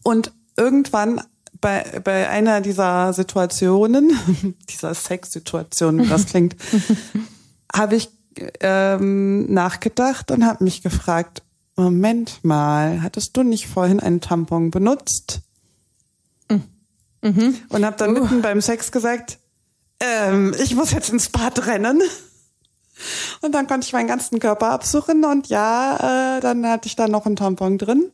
Und 0.03 0.33
irgendwann 0.57 1.21
bei, 1.61 2.01
bei 2.03 2.29
einer 2.29 2.61
dieser 2.61 3.13
Situationen, 3.13 4.57
dieser 4.71 4.95
Sexsituation, 4.95 6.03
wie 6.03 6.09
das 6.09 6.27
klingt, 6.31 6.57
habe 7.75 7.97
ich 7.97 8.11
ähm, 8.61 9.53
nachgedacht 9.53 10.31
und 10.31 10.45
habe 10.45 10.65
mich 10.65 10.83
gefragt, 10.83 11.43
Moment 11.77 12.43
mal, 12.43 13.03
hattest 13.03 13.37
du 13.37 13.43
nicht 13.43 13.67
vorhin 13.67 14.01
einen 14.01 14.21
Tampon 14.21 14.71
benutzt? 14.71 15.41
Und 17.69 17.85
habe 17.85 17.97
dann 17.97 18.13
mitten 18.13 18.43
beim 18.43 18.61
Sex 18.61 18.93
gesagt, 18.93 19.39
ähm, 20.01 20.55
ich 20.63 20.75
muss 20.75 20.93
jetzt 20.93 21.11
ins 21.11 21.29
Bad 21.29 21.67
rennen. 21.67 22.01
Und 23.43 23.53
dann 23.53 23.67
konnte 23.67 23.87
ich 23.87 23.93
meinen 23.93 24.07
ganzen 24.09 24.39
Körper 24.39 24.71
absuchen 24.71 25.25
und 25.25 25.49
ja, 25.49 26.37
äh, 26.37 26.41
dann 26.41 26.67
hatte 26.67 26.87
ich 26.87 26.97
da 26.97 27.09
noch 27.09 27.27
einen 27.27 27.37
Tampon 27.37 27.77
drin. 27.77 28.11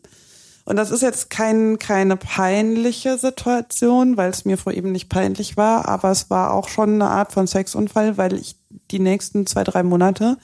Und 0.64 0.76
das 0.76 0.90
ist 0.90 1.02
jetzt 1.02 1.28
kein, 1.28 1.78
keine 1.78 2.16
peinliche 2.16 3.18
Situation, 3.18 4.16
weil 4.16 4.30
es 4.30 4.44
mir 4.44 4.56
vor 4.56 4.72
eben 4.72 4.92
nicht 4.92 5.08
peinlich 5.08 5.56
war, 5.56 5.88
aber 5.88 6.10
es 6.10 6.30
war 6.30 6.54
auch 6.54 6.68
schon 6.68 6.94
eine 6.94 7.10
Art 7.10 7.32
von 7.32 7.46
Sexunfall, 7.46 8.16
weil 8.16 8.34
ich 8.34 8.56
die 8.90 9.00
nächsten 9.00 9.46
zwei, 9.46 9.64
drei 9.64 9.82
Monate 9.82 10.36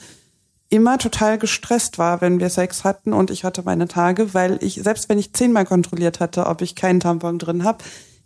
immer 0.70 0.98
total 0.98 1.38
gestresst 1.38 1.98
war, 1.98 2.20
wenn 2.20 2.40
wir 2.40 2.50
Sex 2.50 2.84
hatten 2.84 3.12
und 3.12 3.30
ich 3.30 3.44
hatte 3.44 3.62
meine 3.62 3.88
Tage, 3.88 4.34
weil 4.34 4.58
ich, 4.60 4.74
selbst 4.82 5.08
wenn 5.08 5.18
ich 5.18 5.32
zehnmal 5.32 5.64
kontrolliert 5.64 6.20
hatte, 6.20 6.46
ob 6.46 6.62
ich 6.62 6.74
keinen 6.74 7.00
Tampon 7.00 7.38
drin 7.38 7.64
habe, 7.64 7.78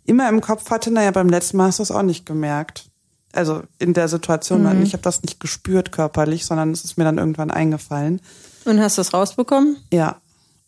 immer 0.03 0.27
im 0.27 0.41
Kopf 0.41 0.69
hatte, 0.69 0.91
naja, 0.91 1.11
beim 1.11 1.29
letzten 1.29 1.57
Mal 1.57 1.67
hast 1.67 1.79
du 1.79 1.83
es 1.83 1.91
auch 1.91 2.01
nicht 2.01 2.25
gemerkt. 2.25 2.89
Also 3.31 3.63
in 3.79 3.93
der 3.93 4.09
Situation, 4.09 4.63
weil 4.63 4.83
ich 4.83 4.93
habe 4.93 5.01
das 5.01 5.23
nicht 5.23 5.39
gespürt 5.39 5.91
körperlich, 5.91 6.45
sondern 6.45 6.71
es 6.71 6.83
ist 6.83 6.97
mir 6.97 7.03
dann 7.03 7.17
irgendwann 7.17 7.49
eingefallen. 7.49 8.21
Und 8.65 8.79
hast 8.79 8.97
du 8.97 9.01
es 9.01 9.11
rausbekommen? 9.11 9.77
Ja. 9.91 10.17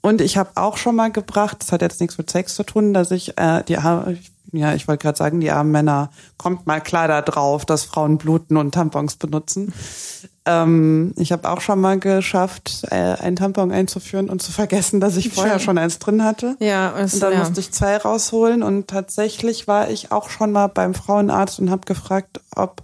Und 0.06 0.22
ich 0.22 0.38
habe 0.38 0.52
auch 0.54 0.78
schon 0.78 0.96
mal 0.96 1.12
gebracht, 1.12 1.58
das 1.62 1.72
hat 1.72 1.82
jetzt 1.82 2.00
nichts 2.00 2.20
mit 2.20 2.30
Sex 2.30 2.54
zu 2.54 2.64
tun, 2.64 2.94
dass 2.94 3.10
ich 3.10 3.40
äh, 3.40 3.64
die 3.64 3.78
ja, 4.52 4.74
ich 4.76 4.88
wollte 4.88 5.02
gerade 5.02 5.18
sagen, 5.18 5.42
die 5.42 5.50
armen 5.50 5.72
Männer 5.72 6.12
kommt 6.38 6.68
mal 6.68 6.80
klar 6.80 7.08
da 7.08 7.24
drauf, 7.24 7.66
dass 7.66 7.84
Frauen 7.84 8.20
bluten 8.20 8.56
und 8.56 8.74
Tampons 8.74 9.16
benutzen. 9.16 9.74
Ähm, 10.46 11.14
ich 11.18 11.32
habe 11.32 11.50
auch 11.50 11.60
schon 11.60 11.82
mal 11.82 12.00
geschafft, 12.00 12.84
äh, 12.92 12.96
einen 12.96 13.36
Tampon 13.36 13.72
einzuführen 13.72 14.30
und 14.30 14.44
zu 14.44 14.52
vergessen, 14.52 15.00
dass 15.00 15.18
ich 15.18 15.34
vorher 15.34 15.58
schon 15.58 15.80
eins 15.80 15.98
drin 15.98 16.24
hatte. 16.24 16.56
Ja, 16.60 16.94
es, 17.00 17.16
Und 17.16 17.24
dann 17.24 17.34
ja. 17.34 17.40
musste 17.40 17.60
ich 17.60 17.72
zwei 17.72 17.98
rausholen 17.98 18.62
und 18.62 18.88
tatsächlich 18.88 19.68
war 19.68 19.90
ich 19.90 20.12
auch 20.12 20.30
schon 20.30 20.52
mal 20.52 20.68
beim 20.68 20.94
Frauenarzt 20.94 21.60
und 21.60 21.72
habe 21.72 21.86
gefragt, 21.86 22.42
ob 22.56 22.84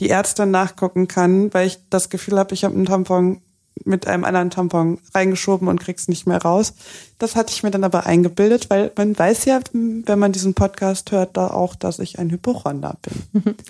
die 0.00 0.08
Ärztin 0.08 0.50
nachgucken 0.50 1.08
kann, 1.08 1.52
weil 1.52 1.66
ich 1.66 1.78
das 1.90 2.08
Gefühl 2.08 2.38
habe, 2.38 2.54
ich 2.54 2.64
habe 2.64 2.74
einen 2.74 2.86
Tampon 2.86 3.42
mit 3.84 4.06
einem 4.06 4.24
anderen 4.24 4.50
Tampon 4.50 4.98
reingeschoben 5.14 5.68
und 5.68 5.80
krieg's 5.80 6.08
nicht 6.08 6.26
mehr 6.26 6.40
raus. 6.40 6.74
Das 7.18 7.36
hatte 7.36 7.52
ich 7.52 7.62
mir 7.62 7.70
dann 7.70 7.84
aber 7.84 8.06
eingebildet, 8.06 8.70
weil 8.70 8.92
man 8.96 9.18
weiß 9.18 9.44
ja, 9.46 9.60
wenn 9.72 10.18
man 10.18 10.32
diesen 10.32 10.54
Podcast 10.54 11.10
hört, 11.12 11.36
da 11.36 11.48
auch, 11.48 11.74
dass 11.74 11.98
ich 11.98 12.18
ein 12.18 12.30
Hypochonder 12.30 12.96
bin. 13.02 13.54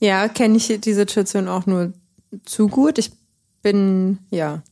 Ja, 0.00 0.28
kenne 0.28 0.56
ich 0.56 0.80
die 0.80 0.92
Situation 0.92 1.48
auch 1.48 1.64
nur 1.64 1.92
zu 2.44 2.68
gut. 2.68 2.98
Ich 2.98 3.12
bin, 3.62 4.18
ja, 4.28 4.62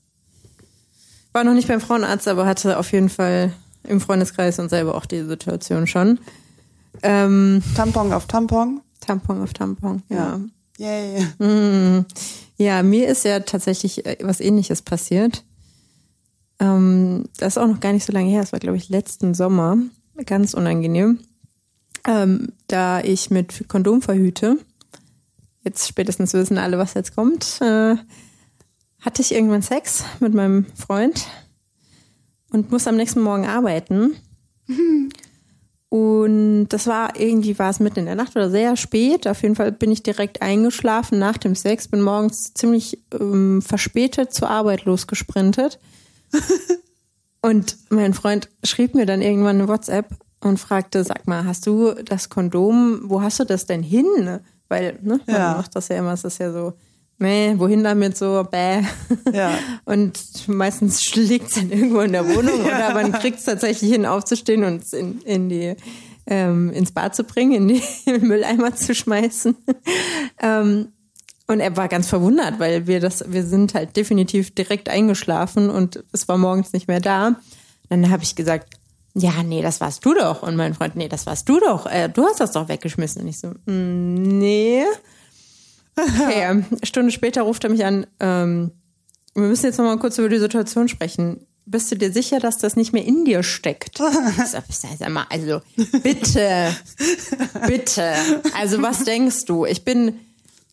war 1.33 1.45
noch 1.45 1.55
nicht 1.55 1.69
beim 1.69 1.81
Frauenarzt, 1.81 2.29
aber 2.29 2.45
hatte 2.45 2.79
auf 2.79 2.93
jeden 2.93 3.09
Fall 3.09 3.53
im 3.85 4.01
Freundeskreis 4.01 4.59
und 4.59 4.69
selber 4.69 4.95
auch 4.95 5.07
die 5.07 5.23
Situation 5.23 5.87
schon. 5.87 6.19
Ähm, 7.03 7.63
Tampon 7.75 8.13
auf 8.13 8.27
Tampon. 8.27 8.83
Tampon 9.01 9.43
auf 9.43 9.53
Tampon, 9.55 10.03
ja. 10.09 10.39
Yay. 10.79 11.27
Ja, 12.63 12.85
mir 12.85 13.09
ist 13.09 13.25
ja 13.25 13.41
tatsächlich 13.41 14.07
äh, 14.07 14.19
was 14.23 14.39
ähnliches 14.39 14.83
passiert. 14.83 15.45
Ähm, 16.61 17.25
das 17.39 17.57
ist 17.57 17.59
auch 17.59 17.67
noch 17.67 17.81
gar 17.81 17.93
nicht 17.93 18.05
so 18.05 18.13
lange 18.13 18.31
her. 18.31 18.41
Das 18.41 18.53
war, 18.53 18.61
glaube 18.61 18.77
ich, 18.77 18.89
letzten 18.89 19.35
Sommer. 19.35 19.79
Ganz 20.27 20.55
unangenehm. 20.55 21.19
Ähm, 22.07 22.53
da 22.69 23.01
ich 23.01 23.31
mit 23.31 23.65
Kondom 23.67 24.01
verhüte, 24.01 24.59
jetzt 25.65 25.89
spätestens 25.89 26.35
wissen 26.35 26.57
alle, 26.57 26.79
was 26.79 26.95
jetzt 26.95 27.17
kommt, 27.17 27.61
äh, 27.61 27.97
hatte 29.01 29.23
ich 29.23 29.35
irgendwann 29.35 29.63
Sex 29.63 30.05
mit 30.21 30.33
meinem 30.33 30.67
Freund 30.77 31.27
und 32.51 32.71
muss 32.71 32.87
am 32.87 32.97
nächsten 32.97 33.23
Morgen 33.23 33.47
arbeiten. 33.47 34.15
Und 35.93 36.69
das 36.69 36.87
war 36.87 37.21
irgendwie 37.21 37.59
war 37.59 37.69
es 37.69 37.79
mitten 37.79 37.99
in 37.99 38.07
der 38.07 38.15
Nacht 38.15 38.35
oder 38.35 38.49
sehr 38.49 38.79
spät. 38.79 39.29
Auf 39.29 39.43
jeden 39.43 39.57
Fall 39.57 39.73
bin 39.73 39.93
ich 39.93 40.03
direkt 40.03 40.41
eingeschlafen 40.41 41.19
nach 41.19 41.37
dem 41.37 41.55
Sex, 41.55 41.87
bin 41.87 42.01
morgens 42.01 42.55
ziemlich 42.55 42.99
ähm, 43.21 43.61
verspätet 43.61 44.33
zur 44.33 44.49
Arbeit 44.49 44.87
losgesprintet. 44.87 45.79
und 47.43 47.77
mein 47.91 48.15
Freund 48.15 48.49
schrieb 48.65 48.95
mir 48.95 49.05
dann 49.05 49.21
irgendwann 49.21 49.57
eine 49.59 49.69
WhatsApp 49.69 50.07
und 50.41 50.59
fragte, 50.59 51.05
sag 51.05 51.29
mal, 51.29 51.45
hast 51.45 51.67
du 51.67 51.93
das 51.93 52.31
Kondom, 52.31 53.03
wo 53.05 53.21
hast 53.21 53.41
du 53.41 53.45
das 53.45 53.67
denn 53.67 53.83
hin? 53.83 54.41
Weil, 54.69 54.99
ne, 55.03 55.21
man 55.27 55.37
Ja. 55.37 55.55
macht 55.59 55.77
das 55.77 55.89
ja 55.89 55.99
immer, 55.99 56.15
es 56.15 56.25
ist 56.25 56.39
ja 56.39 56.53
so, 56.53 56.73
nee, 57.23 57.55
wohin 57.57 57.83
damit 57.83 58.17
so, 58.17 58.45
bäh. 58.51 58.83
Ja. 59.33 59.59
Und 59.85 60.49
meistens 60.49 61.15
liegt 61.15 61.49
es 61.49 61.55
dann 61.55 61.71
irgendwo 61.71 62.01
in 62.01 62.13
der 62.13 62.27
Wohnung 62.29 62.61
oder 62.65 62.93
man 62.95 63.13
kriegt 63.13 63.39
es 63.39 63.45
tatsächlich 63.45 63.91
hin, 63.91 64.05
aufzustehen 64.07 64.65
und 64.65 64.83
es 64.83 64.93
in, 64.93 65.21
in 65.23 65.49
die, 65.49 65.75
ähm, 66.27 66.71
ins 66.73 66.93
Bad 66.93 67.15
zu 67.15 67.25
bringen, 67.25 67.53
in 67.53 67.69
die 67.69 67.83
Mülleimer 68.21 68.75
zu 68.75 68.95
schmeißen. 68.95 69.57
ähm, 70.41 70.89
und 71.47 71.61
er 71.61 71.77
war 71.77 71.89
ganz 71.89 72.09
verwundert, 72.09 72.61
weil 72.61 72.87
wir 72.87 73.01
das, 73.01 73.25
wir 73.29 73.45
sind 73.45 73.75
halt 73.75 73.97
definitiv 73.97 74.55
direkt 74.55 74.89
eingeschlafen 74.89 75.71
und 75.71 76.03
es 76.13 76.29
war 76.29 76.39
morgens 76.39 76.73
nicht 76.73 76.89
mehr 76.89 77.01
da. 77.01 77.37
Dann 77.89 78.11
habe 78.11 78.23
ich 78.23 78.37
gesagt, 78.37 78.79
ja, 79.15 79.43
nee, 79.43 79.61
das 79.61 79.81
warst 79.81 80.05
du 80.05 80.15
doch. 80.15 80.43
Und 80.43 80.57
mein 80.57 80.75
Freund, 80.75 80.97
nee, 80.97 81.09
das 81.09 81.27
warst 81.27 81.49
du 81.49 81.61
doch. 81.61 81.87
Äh, 81.87 82.09
du 82.09 82.25
hast 82.25 82.41
das 82.41 82.53
doch 82.53 82.69
weggeschmissen. 82.69 83.23
Und 83.23 83.29
ich 83.29 83.39
so, 83.39 83.49
mm, 83.49 84.15
nee. 84.15 84.85
Okay, 85.97 86.45
eine 86.45 86.65
Stunde 86.83 87.13
später 87.13 87.43
ruft 87.43 87.65
er 87.65 87.71
mich 87.71 87.85
an, 87.85 88.07
ähm, 88.21 88.73
wir 89.35 89.45
müssen 89.45 89.67
jetzt 89.67 89.79
noch 89.79 89.85
mal 89.85 89.99
kurz 89.99 90.19
über 90.19 90.29
die 90.29 90.39
Situation 90.39 90.89
sprechen. 90.89 91.47
Bist 91.65 91.91
du 91.91 91.97
dir 91.97 92.13
sicher, 92.13 92.41
dass 92.41 92.59
das 92.59 92.77
nicht 92.77 92.93
mehr 92.93 93.05
in 93.05 93.25
dir 93.25 93.43
steckt? 93.43 94.01
Ich 94.01 94.49
sag, 94.49 94.65
sag 94.99 95.09
mal, 95.11 95.27
also 95.31 95.63
bitte, 96.03 96.75
bitte. 97.67 98.15
Also 98.59 98.83
was 98.83 99.05
denkst 99.05 99.45
du? 99.47 99.65
Ich 99.65 99.85
bin 99.85 100.19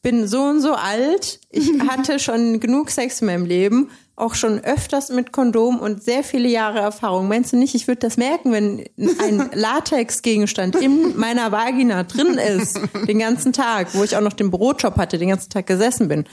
bin 0.01 0.27
so 0.27 0.41
und 0.43 0.61
so 0.61 0.73
alt. 0.73 1.39
Ich 1.49 1.69
hatte 1.87 2.19
schon 2.19 2.59
genug 2.59 2.89
Sex 2.89 3.21
in 3.21 3.27
meinem 3.27 3.45
Leben, 3.45 3.89
auch 4.15 4.35
schon 4.35 4.59
öfters 4.59 5.09
mit 5.09 5.31
Kondom 5.31 5.79
und 5.79 6.03
sehr 6.03 6.23
viele 6.23 6.49
Jahre 6.49 6.79
Erfahrung. 6.79 7.27
Meinst 7.27 7.53
du 7.53 7.57
nicht, 7.57 7.75
ich 7.75 7.87
würde 7.87 8.01
das 8.01 8.17
merken, 8.17 8.51
wenn 8.51 8.85
ein 9.19 9.49
Latexgegenstand 9.53 10.75
in 10.75 11.17
meiner 11.17 11.51
Vagina 11.51 12.03
drin 12.03 12.35
ist, 12.35 12.79
den 13.07 13.19
ganzen 13.19 13.53
Tag, 13.53 13.93
wo 13.93 14.03
ich 14.03 14.15
auch 14.15 14.21
noch 14.21 14.33
den 14.33 14.51
Bürojob 14.51 14.97
hatte, 14.97 15.17
den 15.17 15.29
ganzen 15.29 15.49
Tag 15.49 15.67
gesessen 15.67 16.07
bin? 16.07 16.25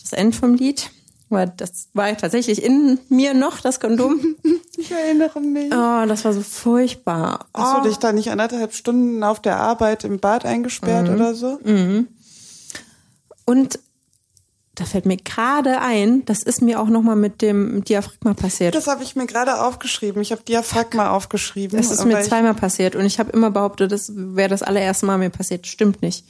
Das 0.00 0.12
Ende 0.12 0.36
vom 0.36 0.54
Lied 0.54 0.90
war, 1.30 1.46
das 1.46 1.88
war 1.94 2.16
tatsächlich 2.16 2.62
in 2.62 2.98
mir 3.08 3.34
noch 3.34 3.60
das 3.60 3.80
Kondom. 3.80 4.36
Ich 4.76 4.90
erinnere 4.90 5.40
mich. 5.40 5.66
Oh, 5.66 6.06
das 6.06 6.24
war 6.24 6.32
so 6.32 6.40
furchtbar. 6.40 7.46
Hast 7.52 7.74
oh. 7.76 7.82
du 7.82 7.88
dich 7.90 7.98
da 7.98 8.12
nicht 8.12 8.30
anderthalb 8.30 8.72
Stunden 8.72 9.22
auf 9.22 9.38
der 9.38 9.58
Arbeit 9.58 10.04
im 10.04 10.20
Bad 10.20 10.46
eingesperrt 10.46 11.08
Mhm. 11.08 11.14
oder 11.14 11.34
so? 11.34 11.58
Und 13.44 13.78
da 14.80 14.86
fällt 14.86 15.04
mir 15.04 15.18
gerade 15.18 15.82
ein, 15.82 16.24
das 16.24 16.42
ist 16.42 16.62
mir 16.62 16.80
auch 16.80 16.88
nochmal 16.88 17.16
mit 17.16 17.42
dem 17.42 17.84
Diaphragma 17.84 18.32
passiert. 18.32 18.74
Das 18.74 18.86
habe 18.86 19.02
ich 19.02 19.16
mir 19.16 19.26
gerade 19.26 19.60
aufgeschrieben. 19.60 20.22
Ich 20.22 20.32
habe 20.32 20.42
Diaphragma 20.42 21.10
aufgeschrieben. 21.10 21.76
Das 21.76 21.90
ist 21.90 22.04
mir 22.06 22.14
weil 22.14 22.24
zweimal 22.24 22.54
passiert 22.54 22.96
und 22.96 23.04
ich 23.04 23.18
habe 23.18 23.30
immer 23.32 23.50
behauptet, 23.50 23.92
das 23.92 24.10
wäre 24.14 24.48
das 24.48 24.62
allererste 24.62 25.04
Mal 25.04 25.18
mir 25.18 25.28
passiert. 25.28 25.66
Stimmt 25.66 26.00
nicht. 26.00 26.24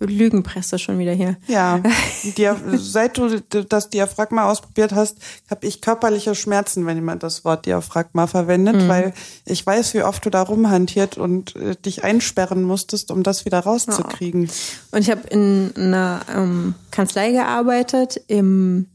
Lügenpresse 0.00 0.78
schon 0.78 0.98
wieder 0.98 1.12
hier. 1.12 1.36
Ja, 1.46 1.80
Dia 2.36 2.56
seit 2.76 3.16
du 3.18 3.40
das 3.40 3.90
Diaphragma 3.90 4.44
ausprobiert 4.50 4.92
hast, 4.92 5.18
habe 5.50 5.66
ich 5.66 5.80
körperliche 5.80 6.34
Schmerzen, 6.34 6.86
wenn 6.86 6.96
jemand 6.96 7.22
das 7.22 7.44
Wort 7.44 7.66
Diaphragma 7.66 8.26
verwendet, 8.26 8.76
Mhm. 8.76 8.88
weil 8.88 9.14
ich 9.44 9.64
weiß, 9.66 9.94
wie 9.94 10.02
oft 10.02 10.24
du 10.26 10.30
da 10.30 10.42
rumhantiert 10.42 11.16
und 11.18 11.56
äh, 11.56 11.76
dich 11.76 12.04
einsperren 12.04 12.62
musstest, 12.62 13.10
um 13.10 13.22
das 13.22 13.44
wieder 13.44 13.60
rauszukriegen. 13.60 14.50
Und 14.90 15.00
ich 15.00 15.10
habe 15.10 15.26
in 15.28 15.72
einer 15.76 16.20
ähm, 16.34 16.74
Kanzlei 16.90 17.32
gearbeitet 17.32 18.20
im 18.28 18.86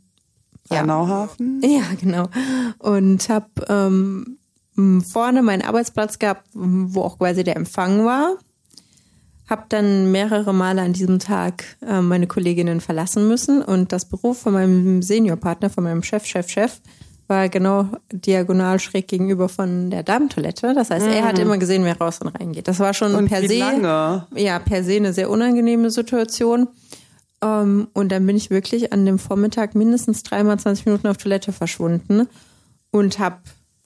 Ja. 0.70 0.78
Bernauhafen. 0.78 1.62
Ja, 1.64 1.84
genau. 2.00 2.28
Und 2.80 3.28
habe 3.30 3.48
ähm, 3.68 4.38
vorne 5.12 5.42
meinen 5.42 5.62
Arbeitsplatz 5.64 6.18
gehabt, 6.20 6.48
wo 6.54 7.02
auch 7.02 7.18
quasi 7.18 7.44
der 7.44 7.56
Empfang 7.58 8.06
war. 8.06 8.36
Hab 9.52 9.70
dann 9.70 10.12
mehrere 10.14 10.54
Male 10.54 10.82
an 10.82 10.94
diesem 10.94 11.20
Tag 11.20 11.66
äh, 11.86 12.00
meine 12.00 12.26
Kolleginnen 12.26 12.80
verlassen 12.80 13.28
müssen 13.28 13.62
und 13.62 13.92
das 13.92 14.06
Büro 14.06 14.34
von 14.34 14.54
meinem 14.54 15.02
Seniorpartner, 15.02 15.70
von 15.70 15.84
meinem 15.84 16.04
Chef, 16.04 16.26
Chef, 16.26 16.48
Chef, 16.48 16.80
war 17.28 17.50
genau 17.50 17.90
diagonal 18.14 18.80
schräg 18.80 19.10
gegenüber 19.10 19.50
von 19.50 19.90
der 19.90 20.04
Damentoilette. 20.04 20.74
Das 20.74 20.90
heißt, 20.90 21.06
er 21.06 21.26
hat 21.26 21.38
immer 21.38 21.58
gesehen, 21.58 21.84
wer 21.84 21.98
raus 21.98 22.20
und 22.22 22.30
reingeht. 22.30 22.70
Das 22.70 22.80
war 22.80 22.94
schon 22.94 23.14
Und 23.14 23.28
per 23.28 23.46
se 23.46 23.60
lange? 23.60 24.26
ja, 24.36 24.58
per 24.60 24.86
se 24.86 24.96
eine 24.96 25.12
sehr 25.12 25.30
unangenehme 25.30 25.92
Situation. 25.92 26.70
Ähm, 27.44 27.90
und 27.94 28.14
dann 28.14 28.26
bin 28.26 28.38
ich 28.38 28.52
wirklich 28.52 28.94
an 28.94 29.06
dem 29.06 29.20
Vormittag 29.20 29.76
mindestens 29.76 30.24
dreimal 30.24 30.60
20 30.60 30.86
Minuten 30.86 31.08
auf 31.08 31.18
Toilette 31.18 31.52
verschwunden 31.52 32.30
und 32.92 33.20
hab 33.20 33.42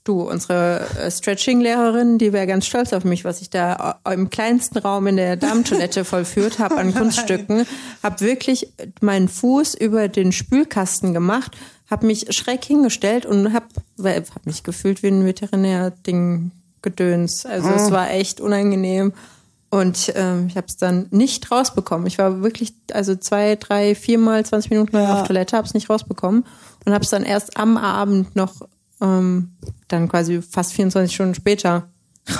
du, 0.05 0.21
unsere 0.21 0.87
äh, 0.99 1.11
Stretching-Lehrerin, 1.11 2.17
die 2.17 2.31
wäre 2.31 2.47
ganz 2.47 2.65
stolz 2.65 2.93
auf 2.93 3.03
mich, 3.03 3.25
was 3.25 3.41
ich 3.41 3.49
da 3.49 3.99
äh, 4.07 4.13
im 4.13 4.29
kleinsten 4.29 4.77
Raum 4.77 5.07
in 5.07 5.17
der 5.17 5.35
Damentoilette 5.35 6.05
vollführt 6.05 6.59
habe 6.59 6.77
an 6.77 6.93
Kunststücken. 6.95 7.65
Hab 8.01 8.21
wirklich 8.21 8.69
meinen 9.01 9.27
Fuß 9.27 9.73
über 9.73 10.07
den 10.07 10.31
Spülkasten 10.31 11.13
gemacht, 11.13 11.51
hab 11.89 12.03
mich 12.03 12.27
schräg 12.35 12.63
hingestellt 12.63 13.25
und 13.25 13.53
hab, 13.53 13.65
weil- 13.97 14.23
hab 14.33 14.45
mich 14.45 14.63
gefühlt 14.63 15.03
wie 15.03 15.07
ein 15.07 15.25
Veterinär-Ding 15.25 16.51
gedöns. 16.81 17.45
Also 17.45 17.69
es 17.69 17.91
war 17.91 18.09
echt 18.11 18.39
unangenehm. 18.39 19.11
Und 19.71 20.13
ähm, 20.15 20.45
ich 20.47 20.55
habe 20.55 20.67
es 20.67 20.77
dann 20.77 21.07
nicht 21.09 21.51
rausbekommen. 21.51 22.07
Ich 22.07 22.17
war 22.17 22.41
wirklich, 22.41 22.73
also 22.93 23.15
zwei, 23.15 23.55
drei, 23.55 23.93
viermal 23.95 24.45
20 24.45 24.69
Minuten 24.71 24.95
Ja. 24.95 25.15
auf 25.21 25.27
Toilette, 25.27 25.57
habe 25.57 25.67
es 25.67 25.73
nicht 25.73 25.89
rausbekommen 25.89 26.45
und 26.85 26.93
habe 26.93 27.03
es 27.03 27.09
dann 27.09 27.23
erst 27.23 27.57
am 27.57 27.75
Abend 27.75 28.35
noch, 28.35 28.53
ähm, 29.01 29.55
dann 29.87 30.07
quasi 30.07 30.41
fast 30.41 30.73
24 30.73 31.13
Stunden 31.13 31.35
später 31.35 31.89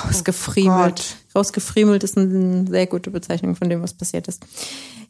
rausgefriemelt. 0.04 0.96
Gott. 0.96 1.16
rausgefriemelt 1.34 2.02
ist 2.02 2.16
eine 2.16 2.66
sehr 2.68 2.86
gute 2.86 3.10
Bezeichnung 3.10 3.56
von 3.56 3.68
dem, 3.68 3.82
was 3.82 3.94
passiert 3.94 4.28
ist. 4.28 4.44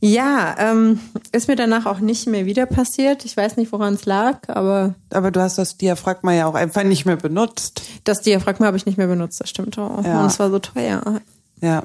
Ja, 0.01 0.55
ähm, 0.59 1.01
ist 1.33 1.49
mir 1.49 1.57
danach 1.57 1.87
auch 1.87 2.01
nicht 2.01 2.27
mehr 2.27 2.45
wieder 2.45 2.67
passiert. 2.67 3.25
Ich 3.25 3.35
weiß 3.37 3.57
nicht, 3.57 3.73
woran 3.73 3.95
es 3.95 4.05
lag, 4.05 4.49
aber 4.49 4.95
Aber 5.11 5.31
du 5.31 5.41
hast 5.41 5.57
das 5.57 5.79
Diaphragma 5.79 6.35
ja 6.35 6.47
auch 6.47 6.55
einfach 6.55 6.83
nicht 6.83 7.07
mehr 7.07 7.17
benutzt. 7.17 7.83
das 8.05 8.21
Diaphragma 8.21 8.67
habe 8.67 8.77
ich 8.77 8.85
nicht 8.85 8.99
mehr 8.99 9.07
benutzt, 9.07 9.41
das 9.41 9.49
stimmt 9.49 9.79
auch. 9.79 10.05
Ja. 10.05 10.21
Und 10.21 10.27
es 10.27 10.39
war 10.39 10.51
so 10.51 10.59
teuer. 10.59 11.21
Ja. 11.63 11.85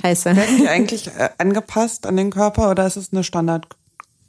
Scheiße. 0.00 0.34
Werden 0.34 0.56
die 0.58 0.68
eigentlich 0.68 1.06
äh, 1.06 1.30
angepasst 1.38 2.06
an 2.06 2.16
den 2.16 2.30
Körper 2.30 2.70
oder 2.70 2.86
ist 2.86 2.96
es 2.96 3.12
eine 3.12 3.22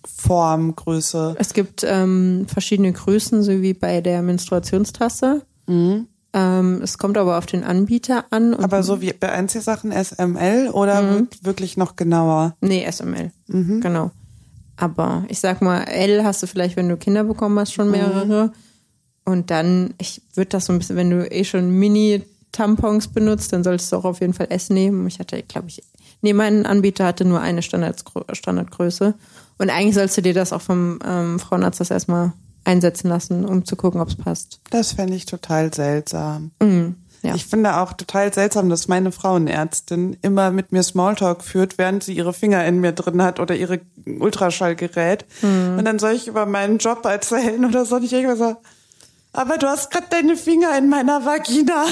Standardform, 0.06 0.76
Größe? 0.76 1.36
Es 1.39 1.53
gibt 1.53 1.84
ähm, 1.88 2.45
verschiedene 2.47 2.91
Größen, 2.93 3.43
so 3.43 3.62
wie 3.62 3.74
bei 3.74 4.01
der 4.01 4.22
Menstruationstasse. 4.22 5.41
Ähm, 5.68 6.80
es 6.84 6.97
kommt 6.97 7.18
aber 7.18 7.38
auf 7.38 7.45
den 7.45 7.64
Anbieter 7.64 8.26
an. 8.30 8.53
Aber 8.56 8.84
so 8.84 9.01
wie 9.01 9.14
bei 9.14 9.32
Einzelsachen 9.32 9.91
SML 9.91 10.70
oder 10.72 11.10
wird 11.16 11.43
wirklich 11.45 11.78
noch 11.78 11.95
genauer? 11.95 12.56
Nee, 12.62 12.86
SML. 12.89 13.32
Genau. 13.47 14.12
Aber 14.78 15.24
ich 15.30 15.39
sag 15.39 15.62
mal, 15.62 15.84
L 15.84 16.24
hast 16.24 16.43
du 16.43 16.47
vielleicht, 16.47 16.76
wenn 16.76 16.89
du 16.89 16.97
Kinder 16.97 17.24
bekommen 17.24 17.58
hast, 17.60 17.74
schon 17.74 17.89
mehrere. 17.89 18.51
Und 19.24 19.49
dann, 19.49 19.93
ich 19.97 20.22
würde 20.36 20.49
das 20.49 20.66
so 20.66 20.74
ein 20.74 20.80
bisschen, 20.80 20.97
wenn 20.97 21.10
du 21.10 21.26
eh 21.32 21.45
schon 21.45 21.72
Mini-Tampons 21.72 23.08
benutzt, 23.08 23.53
dann 23.53 23.64
solltest 23.64 23.91
du 23.91 23.95
auch 23.95 24.03
auf 24.06 24.20
jeden 24.20 24.34
Fall 24.34 24.47
S 24.49 24.70
nehmen. 24.70 25.08
Ich 25.08 25.18
hatte, 25.20 25.41
glaube 25.43 25.70
ich, 25.70 25.82
nee, 26.22 26.34
mein 26.34 26.66
Anbieter 26.66 27.06
hatte 27.06 27.24
nur 27.26 27.39
eine 27.39 27.62
Standardgrö- 27.62 28.36
Standardgröße. 28.36 29.14
Und 29.58 29.70
eigentlich 29.70 29.95
sollst 29.95 30.18
du 30.18 30.22
dir 30.22 30.34
das 30.34 30.53
auch 30.53 30.62
vom 30.62 30.99
ähm, 31.06 31.39
Frauenarzt 31.39 31.80
das 31.80 31.91
erstmal 31.91 32.34
einsetzen 32.64 33.10
lassen, 33.10 33.45
um 33.45 33.66
zu 33.66 33.76
gucken, 33.76 34.01
ob 34.01 34.10
es 34.10 34.16
passt. 34.16 34.60
Das 34.72 34.93
fände 34.93 35.16
ich 35.16 35.26
total 35.26 35.74
seltsam. 35.74 36.51
Ja. 37.22 37.36
Ich 37.36 37.45
finde 37.45 37.78
auch 37.78 37.93
total 37.93 38.34
seltsam, 38.34 38.70
dass 38.70 38.88
meine 38.88 39.12
Frauenärztin 39.12 40.18
immer 40.22 40.51
mit 40.51 40.72
mir 40.72 40.84
Smalltalk 40.84 41.43
führt, 41.43 41.78
während 41.78 42.03
sie 42.03 42.14
ihre 42.14 42.34
Finger 42.34 42.66
in 42.66 42.82
mir 42.82 42.91
drin 42.91 43.22
hat 43.22 43.39
oder 43.39 43.56
ihre 43.56 43.82
Ultraschallgerät. 44.06 45.26
Und 45.78 45.86
dann 45.86 45.97
soll 45.99 46.12
ich 46.12 46.28
über 46.28 46.45
meinen 46.45 46.78
Job 46.78 47.06
erzählen 47.06 47.66
oder 47.66 47.86
so. 47.86 47.95
Und 47.95 48.03
ich 48.03 48.12
mir 48.12 48.36
so, 48.36 48.58
aber 49.36 49.58
du 49.58 49.68
hast 49.68 49.91
gerade 49.91 50.08
deine 50.10 50.38
Finger 50.38 50.78
in 50.78 50.88
meiner 50.88 51.26
Vagina. 51.26 51.86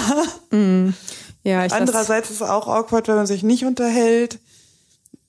ja, 1.43 1.66
ich 1.66 1.74
Andererseits 1.74 2.30
ist 2.30 2.41
es 2.41 2.47
auch 2.47 2.68
awkward, 2.68 3.07
wenn 3.09 3.16
man 3.16 3.28
sich 3.28 3.43
nicht 3.43 3.66
unterhält. 3.66 4.39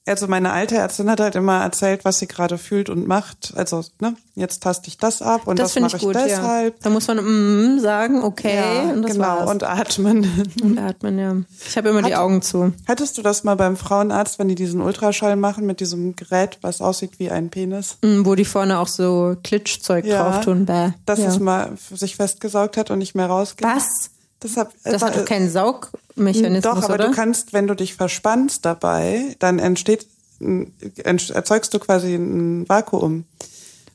Also 0.07 0.27
meine 0.27 0.53
alte 0.53 0.77
Ärztin 0.77 1.09
hat 1.11 1.19
halt 1.21 1.35
immer 1.35 1.63
erzählt, 1.63 2.05
was 2.05 2.19
sie 2.19 2.27
gerade 2.27 2.59
fühlt 2.59 2.91
und 2.91 3.07
macht. 3.07 3.55
Also, 3.57 3.83
ne, 4.01 4.15
jetzt 4.35 4.63
taste 4.63 4.89
ich 4.89 4.99
das 4.99 5.23
ab 5.23 5.47
und 5.47 5.59
das 5.59 5.69
das, 5.69 5.73
finde 5.73 5.87
mache 5.89 5.97
ich 5.97 6.03
gut, 6.03 6.15
ja. 6.15 6.25
deshalb. 6.27 6.81
Da 6.83 6.91
muss 6.91 7.07
man 7.09 7.17
mm, 7.77 7.81
sagen, 7.81 8.23
okay, 8.23 8.55
Ja, 8.57 8.93
und 8.93 9.01
das 9.03 9.13
genau, 9.13 9.25
war's. 9.27 9.51
und 9.51 9.63
atmen. 9.65 10.27
Und 10.63 10.79
atmen, 10.79 11.19
ja. 11.19 11.37
Ich 11.67 11.77
habe 11.79 11.89
immer 11.89 12.03
die 12.03 12.13
Hat- 12.15 12.21
Augen 12.21 12.43
zu. 12.43 12.75
Hattest 12.87 13.17
du 13.17 13.23
das 13.23 13.45
mal 13.45 13.55
beim 13.55 13.79
Frauenarzt, 13.79 14.39
wenn 14.39 14.49
die 14.49 14.55
diesen 14.57 14.83
Ultraschall 14.83 15.37
machen 15.37 15.65
mit 15.65 15.81
diesem 15.81 16.15
Gerät, 16.17 16.59
was 16.61 16.83
aussieht 16.83 17.19
wie 17.19 17.31
ein 17.31 17.49
Penis? 17.49 17.97
Mm, 18.03 18.27
Wo 18.27 18.35
die 18.35 18.45
vorne 18.45 18.81
auch 18.81 18.89
so 18.89 19.37
Klitschzeug 19.43 20.05
Ja. 20.05 20.23
drauf 20.31 20.45
tun. 20.45 20.67
Bäh. 20.67 20.91
Dass 21.07 21.21
ja. 21.21 21.29
es 21.29 21.39
mal 21.41 21.73
sich 21.95 22.17
festgesaugt 22.17 22.77
hat 22.77 22.91
und 22.91 22.99
nicht 22.99 23.15
mehr 23.15 23.27
rausgeht? 23.29 23.67
Was? 23.67 24.11
Das, 24.45 24.59
hab, 24.59 24.72
Das 24.84 25.01
hat 25.01 25.16
äh, 25.16 25.20
doch 25.20 25.24
keinen 25.24 25.49
Saugmechanismus, 25.49 26.61
Doch, 26.61 26.84
aber 26.84 26.95
oder? 26.95 27.07
du 27.09 27.12
kannst, 27.12 27.55
wenn 27.55 27.66
du 27.66 27.74
dich 27.74 27.95
verspannst 27.95 28.62
dabei, 28.66 29.34
dann 29.38 29.59
entsteht, 29.59 30.07
erzeugst 31.03 31.72
du 31.72 31.78
quasi 31.78 32.14
ein 32.14 32.68
Vakuum. 32.68 33.24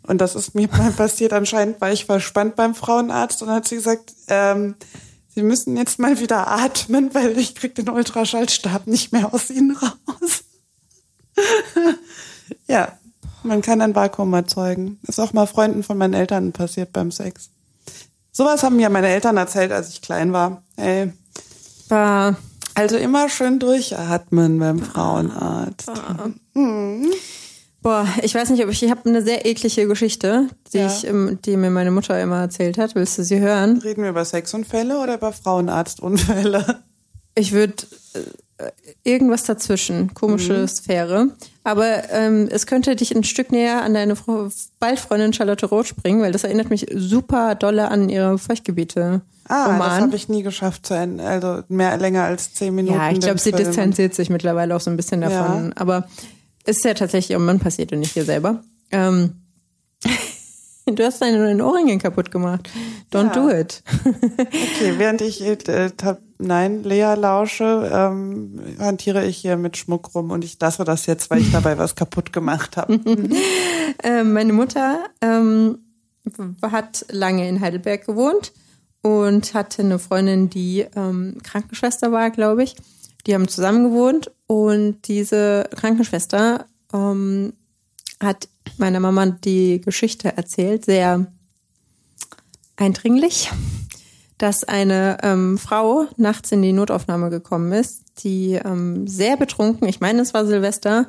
Und 0.07 0.21
das 0.21 0.33
ist 0.33 0.55
mir 0.55 0.67
mal 0.71 0.91
passiert. 0.91 1.33
Anscheinend 1.33 1.79
war 1.81 1.91
ich 1.91 2.05
verspannt 2.05 2.55
beim 2.55 2.73
Frauenarzt 2.73 3.43
und 3.43 3.51
hat 3.51 3.67
sie 3.67 3.75
gesagt, 3.75 4.11
ähm, 4.27 4.73
Sie 5.35 5.43
müssen 5.43 5.77
jetzt 5.77 5.99
mal 5.99 6.19
wieder 6.19 6.47
atmen, 6.47 7.13
weil 7.13 7.37
ich 7.37 7.53
krieg 7.53 7.75
den 7.75 7.87
Ultraschallstab 7.87 8.87
nicht 8.87 9.13
mehr 9.13 9.31
aus 9.31 9.51
Ihnen 9.51 9.77
raus. 9.77 10.43
ja, 12.67 12.97
man 13.43 13.61
kann 13.61 13.81
ein 13.81 13.93
Vakuum 13.93 14.33
erzeugen. 14.33 14.99
Ist 15.07 15.19
auch 15.19 15.31
mal 15.31 15.45
Freunden 15.45 15.83
von 15.83 15.99
meinen 15.99 16.15
Eltern 16.15 16.53
passiert 16.53 16.91
beim 16.91 17.11
Sex. 17.11 17.51
Sowas 18.31 18.63
haben 18.63 18.75
mir 18.77 18.89
meine 18.89 19.07
Eltern 19.09 19.37
erzählt, 19.37 19.71
als 19.71 19.89
ich 19.89 20.01
klein 20.01 20.31
war. 20.33 20.63
Ey, 20.77 21.11
Bah. 21.89 22.35
also 22.75 22.95
immer 22.97 23.27
schön 23.29 23.59
durchatmen 23.59 24.59
beim 24.59 24.79
Frauenarzt. 24.79 25.89
Boah, 27.81 28.05
ich 28.23 28.35
weiß 28.35 28.49
nicht, 28.49 28.63
ob 28.63 28.69
ich, 28.69 28.83
ich 28.83 28.91
habe 28.91 29.07
eine 29.09 29.21
sehr 29.23 29.45
eklige 29.45 29.87
Geschichte, 29.87 30.49
die 30.73 30.79
Ja. 30.79 30.87
ich, 30.87 31.07
ähm, 31.07 31.39
die 31.45 31.55
mir 31.55 31.69
meine 31.69 31.91
Mutter 31.91 32.21
immer 32.21 32.41
erzählt 32.41 32.77
hat. 32.77 32.93
Willst 32.95 33.17
du 33.17 33.23
sie 33.23 33.39
hören? 33.39 33.77
Reden 33.79 34.03
wir 34.03 34.09
über 34.09 34.25
Sexunfälle 34.25 34.99
oder 34.99 35.15
über 35.15 35.31
Frauenarztunfälle? 35.31 36.83
Ich 37.35 37.53
würde 37.53 37.73
äh, 38.15 38.19
irgendwas 39.03 39.43
dazwischen, 39.43 40.13
komische 40.13 40.67
Sphäre. 40.67 41.29
Aber 41.63 42.09
ähm, 42.11 42.47
es 42.51 42.65
könnte 42.65 42.95
dich 42.95 43.15
ein 43.15 43.23
Stück 43.23 43.51
näher 43.51 43.81
an 43.83 43.93
deine 43.93 44.15
Frau, 44.15 44.49
bald 44.79 44.99
Freundin 44.99 45.33
Charlotte 45.33 45.65
Roth 45.65 45.95
bringen, 45.95 46.21
weil 46.21 46.31
das 46.31 46.43
erinnert 46.43 46.69
mich 46.69 46.87
super 46.93 47.55
dolle 47.55 47.89
an 47.89 48.09
ihre 48.09 48.37
Feuchtgebiete. 48.37 49.21
Ah, 49.47 49.65
das 49.65 49.73
Roman. 49.73 50.01
habe 50.01 50.15
ich 50.15 50.29
nie 50.29 50.43
geschafft 50.43 50.85
zu 50.85 50.93
Ende. 50.93 51.23
Also 51.23 51.63
mehr 51.69 51.97
länger 51.97 52.23
als 52.23 52.53
zehn 52.53 52.75
Minuten. 52.75 52.97
Ja, 52.97 53.11
ich 53.11 53.19
glaube, 53.19 53.39
sie 53.39 53.51
Film. 53.51 53.65
distanziert 53.65 54.13
sich 54.13 54.29
mittlerweile 54.29 54.75
auch 54.75 54.81
so 54.81 54.91
ein 54.91 54.97
bisschen 54.97 55.21
davon. 55.21 55.67
Ja. 55.67 55.71
Aber 55.75 56.07
es 56.65 56.77
ist 56.77 56.85
ja 56.85 56.93
tatsächlich 56.93 57.31
ihrem 57.31 57.45
Mann 57.45 57.59
passiert 57.59 57.91
und 57.91 57.99
nicht 57.99 58.15
ihr 58.15 58.25
selber. 58.25 58.63
Ähm, 58.91 59.33
du 60.95 61.03
hast 61.05 61.21
deine 61.21 61.63
Ohrringe 61.65 61.97
kaputt 61.97 62.31
gemacht. 62.31 62.69
Don't 63.11 63.27
Ja. 63.35 63.41
do 63.41 63.49
it. 63.49 63.83
Okay, 64.35 64.93
während 64.97 65.21
ich 65.21 65.41
äh, 65.41 65.89
tab, 65.91 66.19
nein, 66.37 66.83
Lea 66.83 67.15
lausche, 67.15 67.89
ähm, 67.93 68.59
hantiere 68.79 69.25
ich 69.25 69.37
hier 69.37 69.57
mit 69.57 69.77
Schmuck 69.77 70.13
rum 70.15 70.31
und 70.31 70.43
ich 70.43 70.57
lasse 70.59 70.83
das 70.83 71.05
jetzt, 71.05 71.29
weil 71.29 71.41
ich 71.41 71.51
dabei 71.51 71.77
was 71.77 71.95
kaputt 71.95 72.33
gemacht 72.33 72.77
habe. 72.77 72.99
Ähm, 74.03 74.31
meine 74.33 74.53
Mutter 74.53 75.05
ähm, 75.19 75.79
hat 76.61 77.05
lange 77.09 77.49
in 77.49 77.59
Heidelberg 77.59 78.05
gewohnt 78.05 78.53
und 79.01 79.53
hatte 79.53 79.81
eine 79.81 79.99
Freundin, 79.99 80.49
die 80.49 80.85
ähm, 80.95 81.37
Krankenschwester 81.43 82.11
war, 82.11 82.29
glaube 82.29 82.63
ich. 82.63 82.75
Die 83.27 83.33
haben 83.33 83.47
zusammen 83.49 83.83
gewohnt 83.85 84.31
und 84.47 85.07
diese 85.07 85.67
Krankenschwester 85.75 86.65
ähm, 86.93 87.53
hat 88.21 88.49
meiner 88.77 88.99
Mama 88.99 89.25
die 89.27 89.81
Geschichte 89.81 90.35
erzählt, 90.35 90.85
sehr 90.85 91.27
eindringlich, 92.75 93.51
dass 94.37 94.63
eine 94.63 95.17
ähm, 95.23 95.57
Frau 95.57 96.05
nachts 96.17 96.51
in 96.51 96.61
die 96.61 96.73
Notaufnahme 96.73 97.29
gekommen 97.29 97.71
ist, 97.73 98.03
die 98.23 98.53
ähm, 98.53 99.07
sehr 99.07 99.37
betrunken, 99.37 99.87
ich 99.87 99.99
meine, 99.99 100.21
es 100.21 100.33
war 100.33 100.45
Silvester, 100.45 101.07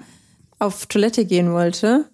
auf 0.58 0.86
Toilette 0.86 1.24
gehen 1.24 1.52
wollte, 1.52 2.04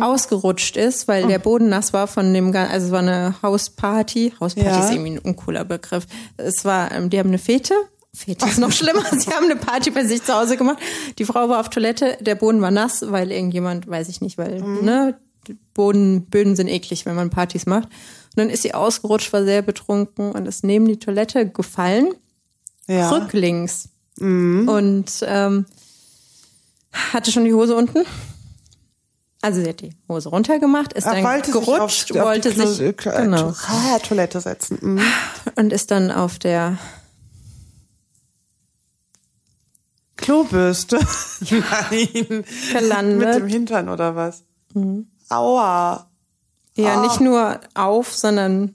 ausgerutscht 0.00 0.76
ist, 0.76 1.08
weil 1.08 1.26
der 1.26 1.38
Boden 1.38 1.68
nass 1.70 1.92
war 1.92 2.06
von 2.06 2.32
dem, 2.34 2.54
also 2.54 2.86
es 2.86 2.92
war 2.92 2.98
eine 3.00 3.34
Hausparty. 3.42 4.34
Hausparty 4.38 4.68
Ja. 4.68 4.84
ist 4.84 4.90
irgendwie 4.92 5.12
ein 5.12 5.18
uncooler 5.18 5.64
Begriff. 5.64 6.06
Es 6.36 6.64
war, 6.64 6.92
ähm, 6.92 7.08
die 7.08 7.18
haben 7.18 7.28
eine 7.28 7.38
Fete. 7.38 7.74
Fete 8.14 8.46
ist 8.46 8.58
noch 8.58 8.72
schlimmer. 8.72 9.04
Sie 9.18 9.30
haben 9.30 9.44
eine 9.44 9.56
Party 9.56 9.90
bei 9.90 10.04
sich 10.04 10.22
zu 10.22 10.34
Hause 10.34 10.56
gemacht. 10.56 10.78
Die 11.18 11.24
Frau 11.24 11.48
war 11.48 11.60
auf 11.60 11.70
Toilette, 11.70 12.18
der 12.20 12.34
Boden 12.34 12.60
war 12.60 12.70
nass, 12.70 13.02
weil 13.08 13.32
irgendjemand, 13.32 13.86
weiß 13.88 14.08
ich 14.08 14.20
nicht, 14.20 14.36
weil, 14.38 14.60
ne, 14.60 15.18
die 15.48 15.56
Boden, 15.74 16.26
Böden 16.26 16.54
sind 16.54 16.68
eklig, 16.68 17.06
wenn 17.06 17.14
man 17.16 17.30
Partys 17.30 17.66
macht. 17.66 17.84
Und 17.86 18.36
dann 18.36 18.50
ist 18.50 18.62
sie 18.62 18.74
ausgerutscht, 18.74 19.32
war 19.32 19.44
sehr 19.44 19.62
betrunken 19.62 20.32
und 20.32 20.46
ist 20.46 20.62
neben 20.64 20.86
die 20.86 20.98
Toilette 20.98 21.48
gefallen 21.48 22.08
Ja. 22.86 23.10
rücklings 23.10 23.88
und 24.20 25.06
ähm, 25.22 25.66
hatte 27.12 27.32
schon 27.32 27.44
die 27.44 27.54
Hose 27.54 27.74
unten. 27.74 28.04
Also 29.40 29.60
sie 29.62 29.68
hat 29.68 29.80
die 29.80 29.90
Hose 30.08 30.28
runtergemacht, 30.28 30.92
ist 30.92 31.06
Ach, 31.06 31.14
dann 31.14 31.24
wollte 31.24 31.46
sich 31.50 31.54
gerutscht, 31.54 32.12
auf, 32.12 32.18
auf 32.18 32.26
wollte 32.26 32.50
Klo- 32.50 32.66
sich 32.66 32.96
Klo- 32.96 33.16
genau 33.20 33.52
Ah, 33.66 33.98
Toilette 33.98 34.40
setzen. 34.40 34.78
Mhm. 34.80 35.00
und 35.56 35.72
ist 35.72 35.90
dann 35.90 36.12
auf 36.12 36.38
der 36.38 36.78
Klobürste. 40.22 40.98
Nein. 41.50 42.44
Gelandet. 42.72 43.18
Mit 43.28 43.34
dem 43.34 43.46
Hintern 43.48 43.88
oder 43.90 44.16
was? 44.16 44.42
Aua. 45.28 46.08
ja 46.74 46.94
Ah. 46.96 47.02
nicht 47.02 47.20
nur 47.20 47.60
auf, 47.74 48.14
sondern 48.14 48.74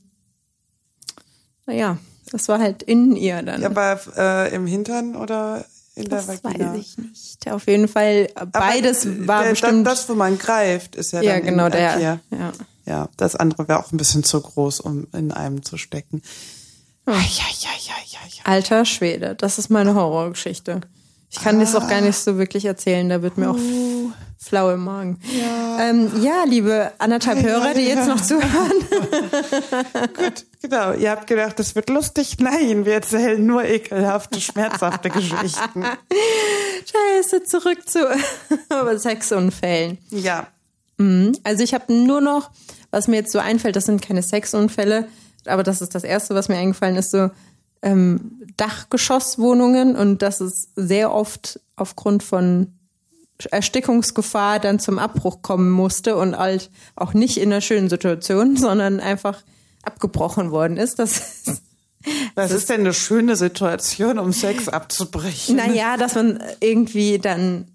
naja, 1.66 1.98
das 2.32 2.48
war 2.48 2.60
halt 2.60 2.84
in 2.84 3.16
ihr 3.16 3.42
dann. 3.42 3.62
Ja, 3.62 3.70
aber 3.70 4.00
äh, 4.16 4.54
im 4.56 4.68
Hintern 4.68 5.16
oder 5.16 5.66
in 5.96 6.08
das 6.10 6.28
der 6.28 6.44
Vagina? 6.44 6.74
weiß 6.74 6.80
ich 6.80 6.98
nicht. 6.98 7.52
Auf 7.52 7.68
jeden 7.68 7.88
Fall 7.88 8.30
Aber 8.36 8.52
beides 8.52 9.28
war 9.28 9.44
der, 9.44 9.50
bestimmt. 9.52 9.88
Das, 9.88 10.08
wo 10.08 10.14
man 10.14 10.38
greift, 10.38 10.96
ist 10.96 11.12
ja, 11.14 11.22
ja, 11.22 11.34
dann 11.34 11.44
genau 11.44 11.70
der. 11.70 11.98
Hier. 11.98 12.20
Ja. 12.32 12.52
Ja, 12.86 13.10
das 13.18 13.36
andere 13.36 13.68
wäre 13.68 13.80
auch 13.80 13.92
ein 13.92 13.98
bisschen 13.98 14.24
zu 14.24 14.40
groß, 14.40 14.80
um 14.80 15.08
in 15.14 15.32
einem 15.34 15.62
zu 15.64 15.78
stecken. 15.78 16.22
Hm. 17.06 17.14
Ai, 17.14 17.18
ai, 17.18 17.20
ai, 17.20 17.92
ai. 17.96 18.52
Alter 18.54 18.86
Schwede, 18.86 19.36
das 19.36 19.58
ist 19.58 19.70
meine 19.70 19.94
Horrorgeschichte. 19.96 20.82
Ich 21.30 21.42
kann 21.42 21.60
das 21.60 21.76
auch 21.76 21.88
gar 21.88 22.02
nicht 22.02 22.18
so 22.18 22.38
wirklich 22.38 22.66
erzählen, 22.66 23.10
da 23.10 23.22
wird 23.22 23.38
mir 23.38 23.52
auch 23.52 23.60
flau 24.48 24.72
im 24.72 24.84
Magen. 24.84 25.20
Ja, 25.38 25.90
ähm, 25.90 26.12
ja 26.22 26.44
liebe 26.46 26.92
anderthalb 27.00 27.44
Hörer, 27.44 27.74
die 27.74 27.82
jetzt 27.82 28.08
noch 28.08 28.22
zuhören. 28.22 28.72
Gut, 30.16 30.46
genau. 30.62 30.94
Ihr 30.94 31.12
habt 31.12 31.28
gedacht, 31.28 31.60
das 31.60 31.76
wird 31.76 31.90
lustig. 31.90 32.38
Nein, 32.40 32.86
wir 32.86 32.94
erzählen 32.94 33.46
nur 33.46 33.66
ekelhafte, 33.66 34.40
schmerzhafte 34.40 35.10
Geschichten. 35.10 35.84
Scheiße, 36.86 37.44
zurück 37.44 37.88
zu 37.88 38.00
Sexunfällen. 38.98 39.98
Ja. 40.10 40.48
Also 41.44 41.64
ich 41.64 41.76
habe 41.76 41.94
nur 41.94 42.22
noch, 42.22 42.50
was 42.90 43.08
mir 43.08 43.18
jetzt 43.18 43.32
so 43.32 43.38
einfällt, 43.38 43.76
das 43.76 43.86
sind 43.86 44.02
keine 44.02 44.24
Sexunfälle, 44.24 45.08
aber 45.46 45.62
das 45.62 45.82
ist 45.82 45.94
das 45.94 46.04
Erste, 46.04 46.34
was 46.34 46.50
mir 46.50 46.58
eingefallen 46.58 46.96
ist, 46.96 47.12
so 47.12 47.30
ähm, 47.82 48.42
Dachgeschosswohnungen 48.58 49.96
und 49.96 50.22
dass 50.22 50.42
es 50.42 50.70
sehr 50.76 51.14
oft 51.14 51.60
aufgrund 51.76 52.24
von 52.24 52.74
Erstickungsgefahr 53.52 54.60
dann 54.60 54.80
zum 54.80 54.98
Abbruch 54.98 55.42
kommen 55.42 55.70
musste 55.70 56.16
und 56.18 56.38
halt 56.38 56.72
auch 56.96 57.14
nicht 57.14 57.38
in 57.38 57.52
einer 57.52 57.62
schönen 57.62 57.90
Situation, 57.90 58.58
sondern 58.58 59.00
einfach 59.00 59.44
abgebrochen 59.84 60.52
worden 60.52 60.78
ist. 60.78 61.00
Das 61.00 61.18
ist 61.18 61.62
Was 62.36 62.52
ist 62.52 62.70
denn 62.70 62.82
eine 62.82 62.94
schöne 62.94 63.36
Situation, 63.36 64.20
um 64.20 64.34
Sex 64.34 64.70
abzubrechen? 64.70 65.56
Naja, 65.56 65.98
dass 65.98 66.16
man 66.16 66.42
irgendwie 66.60 67.20
dann 67.20 67.66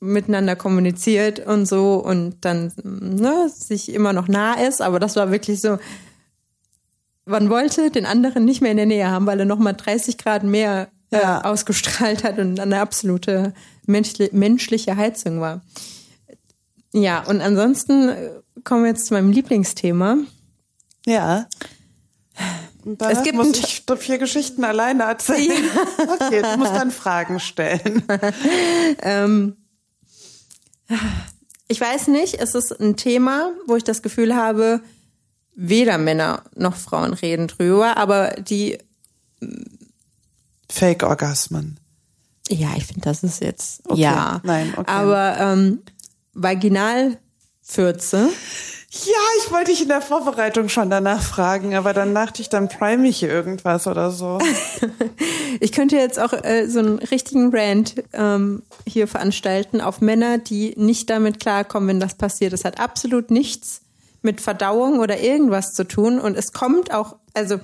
miteinander 0.00 0.56
kommuniziert 0.56 1.40
und 1.40 1.66
so 1.66 1.94
und 1.94 2.36
dann 2.42 2.72
ne, 2.82 3.50
sich 3.52 3.92
immer 3.92 4.12
noch 4.12 4.28
nah 4.28 4.54
ist, 4.54 4.82
aber 4.82 5.00
das 5.00 5.16
war 5.16 5.30
wirklich 5.30 5.60
so, 5.60 5.78
man 7.26 7.50
wollte 7.50 7.90
den 7.90 8.06
anderen 8.06 8.44
nicht 8.44 8.60
mehr 8.62 8.70
in 8.70 8.76
der 8.76 8.86
Nähe 8.86 9.10
haben, 9.10 9.26
weil 9.26 9.40
er 9.40 9.46
nochmal 9.46 9.74
30 9.74 10.16
Grad 10.16 10.42
mehr 10.44 10.88
äh, 11.10 11.18
Ja. 11.20 11.42
ausgestrahlt 11.42 12.24
hat 12.24 12.38
und 12.38 12.58
eine 12.58 12.80
absolute 12.80 13.52
menschli 13.86 14.30
menschliche 14.32 14.96
Heizung 14.96 15.40
war. 15.40 15.60
Ja, 16.92 17.22
und 17.24 17.40
ansonsten 17.42 18.08
äh, 18.08 18.30
kommen 18.64 18.84
wir 18.84 18.90
jetzt 18.90 19.06
zu 19.06 19.14
meinem 19.14 19.30
Lieblingsthema. 19.30 20.18
Ja. 21.04 21.46
Danach 22.84 23.16
Es 23.18 23.22
gibt 23.24 23.36
muss 23.36 23.58
ich 23.58 23.84
vier 23.98 24.18
Geschichten 24.18 24.64
alleine 24.64 25.02
erzählen. 25.04 25.50
Okay, 26.20 26.42
du 26.42 26.56
musst 26.56 26.72
dann 26.74 26.90
Fragen 26.90 27.40
stellen. 27.40 28.02
Ähm, 29.02 29.56
ich 31.68 31.80
weiß 31.80 32.06
nicht, 32.08 32.34
es 32.34 32.54
ist 32.54 32.70
ein 32.80 32.96
Thema, 32.96 33.50
wo 33.66 33.74
ich 33.74 33.82
das 33.84 34.02
Gefühl 34.02 34.36
habe, 34.36 34.80
weder 35.56 35.98
Männer 35.98 36.42
noch 36.54 36.76
Frauen 36.76 37.12
reden 37.14 37.48
drüber, 37.48 37.96
aber 37.96 38.30
die, 38.38 38.78
Fake-Orgasmen. 40.70 41.78
ja, 42.48 42.68
ich 42.76 42.86
finde, 42.86 43.02
das 43.02 43.22
ist 43.22 43.40
jetzt, 43.42 43.80
Okay. 43.88 44.00
ja. 44.02 44.40
Nein, 44.44 44.72
okay. 44.76 44.90
Aber 44.90 45.36
ähm, 45.38 45.82
Vaginalfürze, 46.34 48.28
Ja, 48.90 49.12
ich 49.44 49.50
wollte 49.50 49.72
dich 49.72 49.82
in 49.82 49.88
der 49.88 50.00
Vorbereitung 50.00 50.68
schon 50.68 50.88
danach 50.88 51.20
fragen, 51.22 51.74
aber 51.74 51.92
dann 51.92 52.14
dachte 52.14 52.40
ich, 52.40 52.48
dann 52.48 52.68
prime 52.68 53.06
ich 53.08 53.18
hier 53.18 53.28
irgendwas 53.28 53.86
oder 53.86 54.10
so. 54.10 54.38
ich 55.60 55.72
könnte 55.72 55.96
jetzt 55.96 56.18
auch 56.18 56.32
äh, 56.32 56.66
so 56.68 56.78
einen 56.78 56.98
richtigen 56.98 57.54
Rant 57.54 57.96
ähm, 58.12 58.62
hier 58.86 59.06
veranstalten 59.06 59.80
auf 59.80 60.00
Männer, 60.00 60.38
die 60.38 60.74
nicht 60.76 61.10
damit 61.10 61.40
klarkommen, 61.40 61.88
wenn 61.88 62.00
das 62.00 62.14
passiert. 62.14 62.52
Es 62.52 62.64
hat 62.64 62.80
absolut 62.80 63.30
nichts 63.30 63.82
mit 64.26 64.42
Verdauung 64.42 64.98
oder 64.98 65.20
irgendwas 65.20 65.72
zu 65.72 65.84
tun 65.84 66.18
und 66.18 66.36
es 66.36 66.52
kommt 66.52 66.92
auch, 66.92 67.16
also 67.32 67.58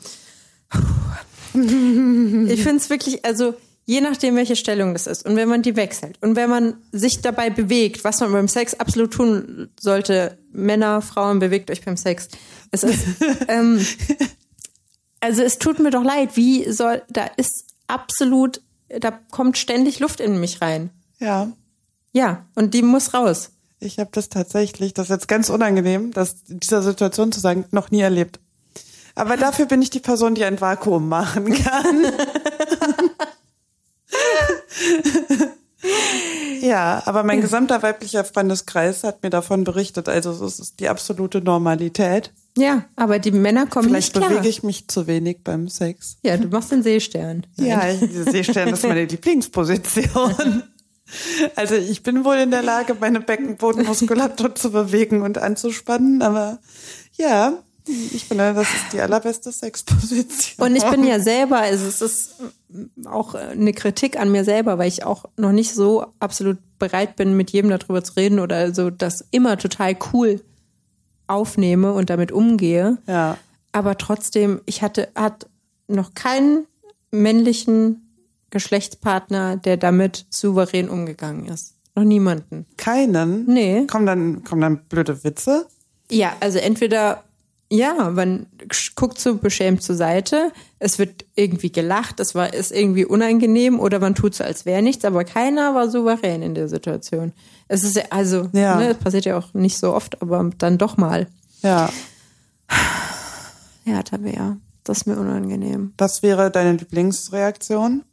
ich 1.53 2.63
finde 2.63 2.77
es 2.77 2.89
wirklich, 2.89 3.25
also 3.25 3.55
je 3.85 4.01
nachdem, 4.01 4.37
welche 4.37 4.57
Stellung 4.57 4.95
das 4.95 5.07
ist 5.07 5.27
und 5.27 5.37
wenn 5.37 5.49
man 5.49 5.61
die 5.61 5.77
wechselt 5.77 6.17
und 6.23 6.37
wenn 6.37 6.49
man 6.49 6.77
sich 6.93 7.21
dabei 7.21 7.51
bewegt, 7.51 8.05
was 8.05 8.21
man 8.21 8.33
beim 8.33 8.49
Sex 8.49 8.75
absolut 8.75 9.13
tun 9.13 9.69
sollte, 9.79 10.39
Männer, 10.53 11.03
Frauen, 11.03 11.41
bewegt 11.41 11.71
euch 11.71 11.85
beim 11.85 11.97
Sex. 11.97 12.29
Es 12.71 12.85
ist, 12.85 13.05
ähm, 13.49 13.85
also 15.21 15.43
es 15.43 15.59
tut 15.59 15.81
mir 15.81 15.91
doch 15.91 16.05
leid, 16.05 16.37
wie 16.37 16.71
soll, 16.73 17.03
da 17.11 17.27
ist 17.37 17.67
absolut, 17.89 18.63
da 18.89 19.11
kommt 19.31 19.59
ständig 19.59 19.99
Luft 19.99 20.21
in 20.21 20.41
mich 20.41 20.63
rein. 20.63 20.91
Ja, 21.19 21.53
Ja, 22.13 22.45
und 22.55 22.75
die 22.75 22.83
muss 22.83 23.15
raus. 23.15 23.52
Ich 23.83 23.99
habe 23.99 24.11
das 24.13 24.29
tatsächlich, 24.29 24.95
das 24.95 25.07
ist 25.07 25.11
jetzt 25.11 25.29
ganz 25.29 25.51
unangenehm, 25.51 26.13
das 26.13 26.37
in 26.49 26.61
dieser 26.61 26.83
Situation 26.83 27.33
zu 27.33 27.41
sagen, 27.41 27.65
noch 27.71 27.91
nie 27.91 28.01
erlebt. 28.01 28.41
Aber 29.15 29.37
dafür 29.37 29.67
bin 29.67 29.83
ich 29.83 29.91
die 29.91 30.01
Person, 30.01 30.35
die 30.35 30.45
ein 30.45 30.61
Vakuum 30.61 31.09
machen 31.09 31.53
kann. 31.53 32.07
ja, 36.63 37.03
aber 37.05 37.23
mein 37.23 37.43
gesamter 37.43 37.83
weiblicher 37.83 38.25
Freundeskreis 38.25 39.05
hat 39.05 39.23
mir 39.23 39.31
davon 39.31 39.65
berichtet. 39.65 40.09
Also 40.09 40.31
es 40.45 40.59
ist 40.59 40.81
die 40.81 40.89
absolute 40.89 41.43
Normalität. 41.43 42.33
Ja, 42.57 42.85
aber 42.97 43.19
die 43.19 43.33
Männer 43.33 43.67
kommen 43.67 43.89
Vielleicht 43.89 44.15
nicht 44.15 44.25
klar. 44.25 44.31
bewege 44.31 44.49
ich 44.49 44.63
mich 44.63 44.89
zu 44.89 45.07
wenig 45.07 45.39
beim 45.45 45.69
Sex. 45.69 46.17
Ja, 46.23 46.37
du 46.37 46.49
machst 46.49 46.73
den 46.73 46.83
Seestern. 46.83 47.47
Ja, 47.57 47.89
ich, 47.89 48.01
diese 48.01 48.31
Seestern 48.31 48.69
ist 48.69 48.83
meine 48.83 49.05
Lieblingsposition. 49.07 50.63
Also 51.57 51.75
ich 51.75 52.03
bin 52.03 52.25
wohl 52.25 52.37
in 52.37 52.51
der 52.51 52.63
Lage, 52.63 52.97
meine 52.99 53.21
Beckenbodenmuskulatur 53.21 54.55
zu 54.55 54.73
bewegen 54.73 55.23
und 55.23 55.39
anzuspannen, 55.39 56.23
aber 56.23 56.59
ja, 57.17 57.55
ich 57.87 58.25
finde, 58.25 58.55
das 58.55 58.69
ist 58.73 58.93
die 58.93 59.01
allerbeste 59.01 59.51
Sexposition. 59.51 60.67
Und 60.67 60.77
ich 60.77 60.85
bin 60.85 61.05
ja 61.05 61.19
selber, 61.19 61.59
also 61.59 61.87
es 61.87 62.01
ist 62.01 62.37
auch 63.05 63.35
eine 63.35 63.73
Kritik 63.73 64.19
an 64.19 64.31
mir 64.31 64.45
selber, 64.45 64.79
weil 64.79 64.89
ich 64.89 65.05
auch 65.05 65.25
noch 65.37 65.53
nicht 65.53 65.75
so 65.75 66.07
absolut 66.21 66.59
bereit 66.79 67.17
bin, 67.17 67.37
mit 67.37 67.51
jedem 67.51 67.71
darüber 67.71 68.05
zu 68.05 68.15
reden 68.15 68.39
oder 68.39 68.73
so 68.73 68.91
das 68.91 69.25
immer 69.31 69.59
total 69.59 69.97
cool 70.13 70.41
aufnehme 71.27 71.93
und 71.93 72.11
damit 72.11 72.31
umgehe. 72.31 72.99
ja, 73.07 73.37
Aber 73.73 73.99
trotzdem, 73.99 74.61
ich 74.67 74.83
hatte, 74.83 75.09
hat 75.15 75.49
noch 75.89 76.15
keinen 76.15 76.67
männlichen 77.11 78.02
Geschlechtspartner, 78.53 79.57
der 79.57 79.77
damit 79.77 80.27
souverän 80.31 80.89
umgegangen 80.89 81.47
ist. 81.47 81.75
Noch 81.97 82.05
niemanden. 82.05 82.65
keinen. 82.77 83.45
Nee. 83.47 83.87
Kommen 83.87 84.07
dann, 84.07 84.45
kommen 84.45 84.61
dann 84.63 84.79
blöde 84.89 85.25
Witze? 85.25 85.67
Ja, 86.11 86.33
also 86.41 86.59
entweder 86.59 87.25
ja, 87.71 88.11
man 88.11 88.47
guckt 88.97 89.19
so 89.19 89.37
beschämt 89.37 89.83
zur 89.83 89.97
Seite, 89.97 90.53
es 90.79 90.99
wird 90.99 91.25
irgendwie 91.35 91.73
gelacht, 91.73 92.21
es 92.21 92.35
war, 92.35 92.53
ist 92.53 92.71
irgendwie 92.71 93.07
unangenehm 93.07 93.81
oder 93.81 93.99
man 93.99 94.15
tut 94.15 94.35
so, 94.35 94.45
als 94.45 94.67
wäre 94.67 94.83
nichts, 94.83 95.07
aber 95.07 95.25
keiner 95.25 95.75
war 95.75 95.89
souverän 95.89 96.43
in 96.43 96.55
der 96.55 96.69
Situation. 96.69 97.33
Es 97.69 97.83
ist 97.83 97.97
ja, 97.97 98.03
also, 98.11 98.49
Ja. 98.53 98.77
ne, 98.77 98.89
das 98.89 98.99
passiert 98.99 99.25
ja 99.25 99.39
auch 99.39 99.55
nicht 99.55 99.79
so 99.79 99.95
oft, 99.95 100.21
aber 100.21 100.51
dann 100.59 100.77
doch 100.77 100.99
mal. 100.99 101.29
Ja. 101.63 101.89
Ja, 103.85 104.03
Tabea, 104.03 104.57
das 104.85 104.99
ist 104.99 105.07
mir 105.07 105.17
unangenehm. 105.19 105.93
Was 105.99 106.23
wäre 106.23 106.51
deine 106.51 106.73
Lieblingsreaktion? 106.73 108.05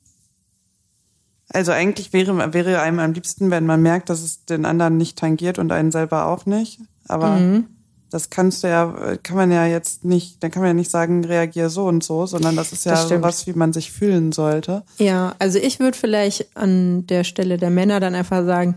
Also 1.52 1.72
eigentlich 1.72 2.14
wäre, 2.14 2.54
wäre 2.54 2.82
einem 2.82 3.00
am 3.00 3.14
liebsten, 3.14 3.50
wenn 3.52 3.66
man 3.66 3.82
merkt, 3.82 4.10
dass 4.10 4.22
es 4.24 4.46
den 4.46 4.66
anderen 4.66 4.98
nicht 4.98 5.18
tangiert 5.18 5.58
und 5.60 5.72
einen 5.72 5.92
selber 5.92 6.28
auch 6.28 6.46
nicht. 6.46 6.80
Aber 7.08 7.32
Mhm. 7.38 7.66
das 8.12 8.30
kannst 8.30 8.64
du 8.64 8.68
ja, 8.68 9.18
kann 9.24 9.36
man 9.36 9.52
ja 9.52 9.66
jetzt 9.66 10.06
nicht, 10.06 10.44
dann 10.44 10.52
kann 10.52 10.62
man 10.62 10.70
ja 10.70 10.74
nicht 10.76 10.92
sagen, 10.92 11.24
reagier 11.26 11.70
so 11.70 11.86
und 11.88 12.04
so, 12.04 12.26
sondern 12.28 12.56
das 12.56 12.72
ist 12.72 12.86
ja 12.86 12.92
Das 12.94 13.06
stimmt. 13.06 13.24
was, 13.24 13.48
wie 13.48 13.54
man 13.54 13.74
sich 13.74 13.92
fühlen 13.92 14.32
sollte. 14.32 14.84
Ja, 15.00 15.34
also 15.40 15.58
ich 15.60 15.80
würde 15.80 15.98
vielleicht 15.98 16.56
an 16.56 17.08
der 17.08 17.24
Stelle 17.24 17.58
der 17.58 17.70
Männer 17.72 18.00
dann 18.00 18.14
einfach 18.16 18.46
sagen, 18.46 18.76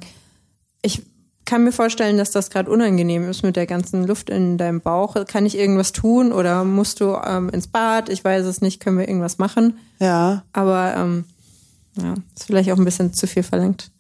ich 0.83 1.03
kann 1.45 1.65
mir 1.65 1.73
vorstellen, 1.73 2.17
dass 2.19 2.31
das 2.31 2.51
gerade 2.51 2.71
unangenehm 2.71 3.29
ist 3.29 3.43
mit 3.43 3.57
der 3.57 3.67
ganzen 3.67 4.07
Luft 4.07 4.31
in 4.31 4.59
deinem 4.59 4.81
Bauch. 4.81 5.17
Kann 5.27 5.45
ich 5.45 5.59
irgendwas 5.59 5.93
tun 5.93 6.33
oder 6.33 6.65
musst 6.65 7.01
du 7.01 7.17
ähm, 7.27 7.49
ins 7.51 7.67
Bad? 7.67 8.09
Ich 8.09 8.25
weiß 8.25 8.47
es 8.47 8.61
nicht, 8.61 8.81
können 8.81 8.99
wir 8.99 9.09
irgendwas 9.09 9.39
machen? 9.39 9.79
Ja. 9.99 10.45
Aber 10.53 10.95
ähm, 10.97 11.25
ja, 12.01 12.15
ist 12.35 12.45
vielleicht 12.47 12.71
auch 12.71 12.79
ein 12.79 12.85
bisschen 12.85 13.13
zu 13.13 13.27
viel 13.27 13.43
verlangt. 13.43 13.91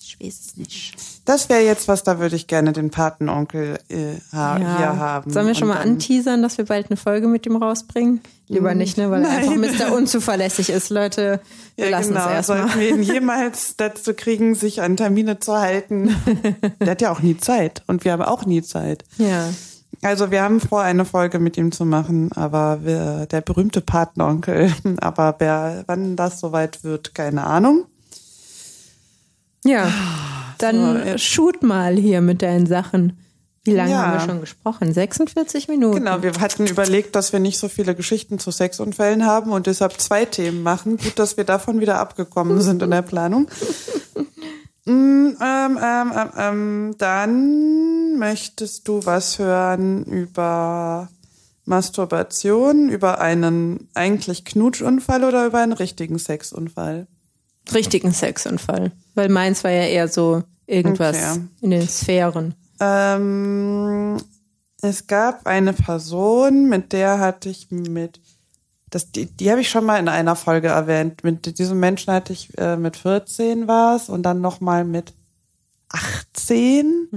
Ich 0.00 0.20
weiß 0.20 0.40
es 0.46 0.56
nicht. 0.56 0.94
Das 1.24 1.48
wäre 1.48 1.62
jetzt 1.62 1.88
was, 1.88 2.02
da 2.02 2.18
würde 2.20 2.36
ich 2.36 2.46
gerne 2.46 2.72
den 2.72 2.90
Patenonkel 2.90 3.78
äh, 3.88 4.20
ha 4.32 4.56
hier 4.58 4.96
haben. 4.98 5.32
Sollen 5.32 5.46
wir 5.46 5.54
schon 5.54 5.68
mal 5.68 5.78
anteasern, 5.78 6.42
dass 6.42 6.58
wir 6.58 6.66
bald 6.66 6.90
eine 6.90 6.96
Folge 6.96 7.26
mit 7.26 7.46
ihm 7.46 7.56
rausbringen? 7.56 8.20
Lieber 8.46 8.74
nicht, 8.74 8.98
ne? 8.98 9.10
Weil 9.10 9.24
er 9.24 9.30
einfach 9.30 9.56
Nein. 9.56 9.74
Mr. 9.78 9.92
Unzuverlässig 9.96 10.68
ist, 10.68 10.90
Leute. 10.90 11.40
Wir 11.76 11.86
Ja, 11.86 11.90
lassen 11.98 12.12
genau. 12.12 12.26
es 12.26 12.32
erstmal. 12.32 12.58
Sollten 12.68 12.80
wir 12.80 12.88
ihn 12.90 13.02
jemals 13.02 13.76
dazu 13.76 14.12
kriegen, 14.12 14.54
sich 14.54 14.82
an 14.82 14.96
Termine 14.98 15.40
zu 15.40 15.56
halten. 15.56 16.14
Der 16.80 16.90
hat 16.90 17.00
ja 17.00 17.10
auch 17.10 17.20
nie 17.20 17.38
Zeit. 17.38 17.82
Und 17.86 18.04
wir 18.04 18.12
haben 18.12 18.22
auch 18.22 18.44
nie 18.44 18.62
Zeit. 18.62 19.04
Ja. 19.16 19.48
Also 20.04 20.30
wir 20.30 20.42
haben 20.42 20.60
vor, 20.60 20.82
eine 20.82 21.04
Folge 21.06 21.38
mit 21.38 21.56
ihm 21.56 21.72
zu 21.72 21.84
machen, 21.86 22.30
aber 22.32 22.80
wir, 22.84 23.26
der 23.26 23.40
berühmte 23.40 23.80
Patenonkel. 23.80 24.70
Aber 25.00 25.36
wer, 25.38 25.84
wann 25.86 26.14
das 26.14 26.40
soweit 26.40 26.84
wird, 26.84 27.14
keine 27.14 27.44
Ahnung. 27.44 27.86
Ja, 29.64 29.90
dann 30.58 31.02
So, 31.12 31.18
shoot 31.18 31.62
mal 31.62 31.96
hier 31.96 32.20
mit 32.20 32.42
deinen 32.42 32.66
Sachen. 32.66 33.18
Wie 33.64 33.72
lange 33.72 33.92
Ja. 33.92 34.02
haben 34.02 34.12
wir 34.12 34.20
schon 34.20 34.40
gesprochen? 34.42 34.92
46 34.92 35.68
Minuten. 35.68 35.96
Genau, 35.96 36.22
wir 36.22 36.32
hatten 36.38 36.66
überlegt, 36.66 37.16
dass 37.16 37.32
wir 37.32 37.40
nicht 37.40 37.58
so 37.58 37.68
viele 37.70 37.94
Geschichten 37.94 38.38
zu 38.38 38.50
Sexunfällen 38.50 39.24
haben 39.24 39.52
und 39.52 39.66
deshalb 39.66 39.98
zwei 39.98 40.26
Themen 40.26 40.62
machen. 40.62 40.98
Gut, 40.98 41.18
dass 41.18 41.38
wir 41.38 41.44
davon 41.44 41.80
wieder 41.80 41.98
abgekommen 41.98 42.60
sind 42.60 42.82
in 42.82 42.90
der 42.90 43.00
Planung. 43.02 43.48
Mm, 44.86 44.90
ähm, 45.40 45.78
ähm, 45.82 46.12
ähm, 46.14 46.30
ähm, 46.36 46.94
dann 46.98 48.18
möchtest 48.18 48.86
du 48.86 49.04
was 49.06 49.38
hören 49.38 50.04
über 50.04 51.08
Masturbation, 51.64 52.90
über 52.90 53.20
einen 53.20 53.88
eigentlich 53.94 54.44
Knutschunfall 54.44 55.24
oder 55.24 55.46
über 55.46 55.60
einen 55.60 55.72
richtigen 55.72 56.18
Sexunfall? 56.18 57.06
Richtigen 57.72 58.12
Sexunfall. 58.12 58.92
Weil 59.14 59.30
meins 59.30 59.64
war 59.64 59.70
ja 59.70 59.84
eher 59.84 60.08
so 60.08 60.42
irgendwas 60.66 61.16
Okay. 61.16 61.40
in 61.62 61.70
den 61.70 61.88
Sphären. 61.88 62.54
Ähm, 62.80 64.18
es 64.82 65.06
gab 65.06 65.46
eine 65.46 65.72
Person, 65.72 66.68
mit 66.68 66.92
der 66.92 67.18
hatte 67.18 67.48
ich 67.48 67.70
mit, 67.70 68.20
das, 68.94 69.10
die, 69.10 69.26
die 69.26 69.50
habe 69.50 69.60
ich 69.60 69.68
schon 69.68 69.84
mal 69.84 69.98
in 69.98 70.08
einer 70.08 70.36
Folge 70.36 70.68
erwähnt. 70.68 71.24
Mit 71.24 71.58
diesem 71.58 71.80
Menschen 71.80 72.12
hatte 72.12 72.32
ich 72.32 72.56
äh, 72.58 72.76
mit 72.76 72.96
14 72.96 73.66
war's 73.66 74.08
und 74.08 74.22
dann 74.22 74.40
noch 74.40 74.60
mal 74.60 74.84
mit 74.84 75.12
18 75.88 77.08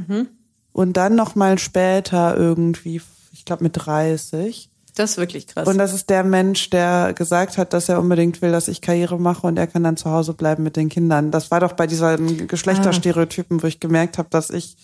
und 0.71 0.97
dann 0.97 1.15
noch 1.15 1.35
mal 1.35 1.59
später 1.59 2.35
irgendwie, 2.35 2.99
ich 3.31 3.45
glaube 3.45 3.63
mit 3.63 3.73
30. 3.75 4.71
Das 4.95 5.11
ist 5.11 5.17
wirklich 5.17 5.45
krass. 5.45 5.67
Und 5.67 5.77
das 5.77 5.93
ist 5.93 6.09
der 6.09 6.23
Mensch, 6.23 6.71
der 6.71 7.13
gesagt 7.13 7.59
hat, 7.59 7.73
dass 7.73 7.89
er 7.89 7.99
unbedingt 7.99 8.41
will, 8.41 8.51
dass 8.51 8.67
ich 8.67 8.81
Karriere 8.81 9.19
mache 9.19 9.45
und 9.45 9.57
er 9.57 9.67
kann 9.67 9.83
dann 9.83 9.97
zu 9.97 10.09
Hause 10.09 10.33
bleiben 10.33 10.63
mit 10.63 10.75
den 10.75 10.89
Kindern. 10.89 11.29
Das 11.29 11.51
war 11.51 11.59
doch 11.59 11.73
bei 11.73 11.85
diesen 11.85 12.47
Geschlechterstereotypen, 12.47 13.61
wo 13.61 13.67
ich 13.67 13.79
gemerkt 13.79 14.17
habe, 14.17 14.29
dass 14.31 14.49
ich 14.49 14.77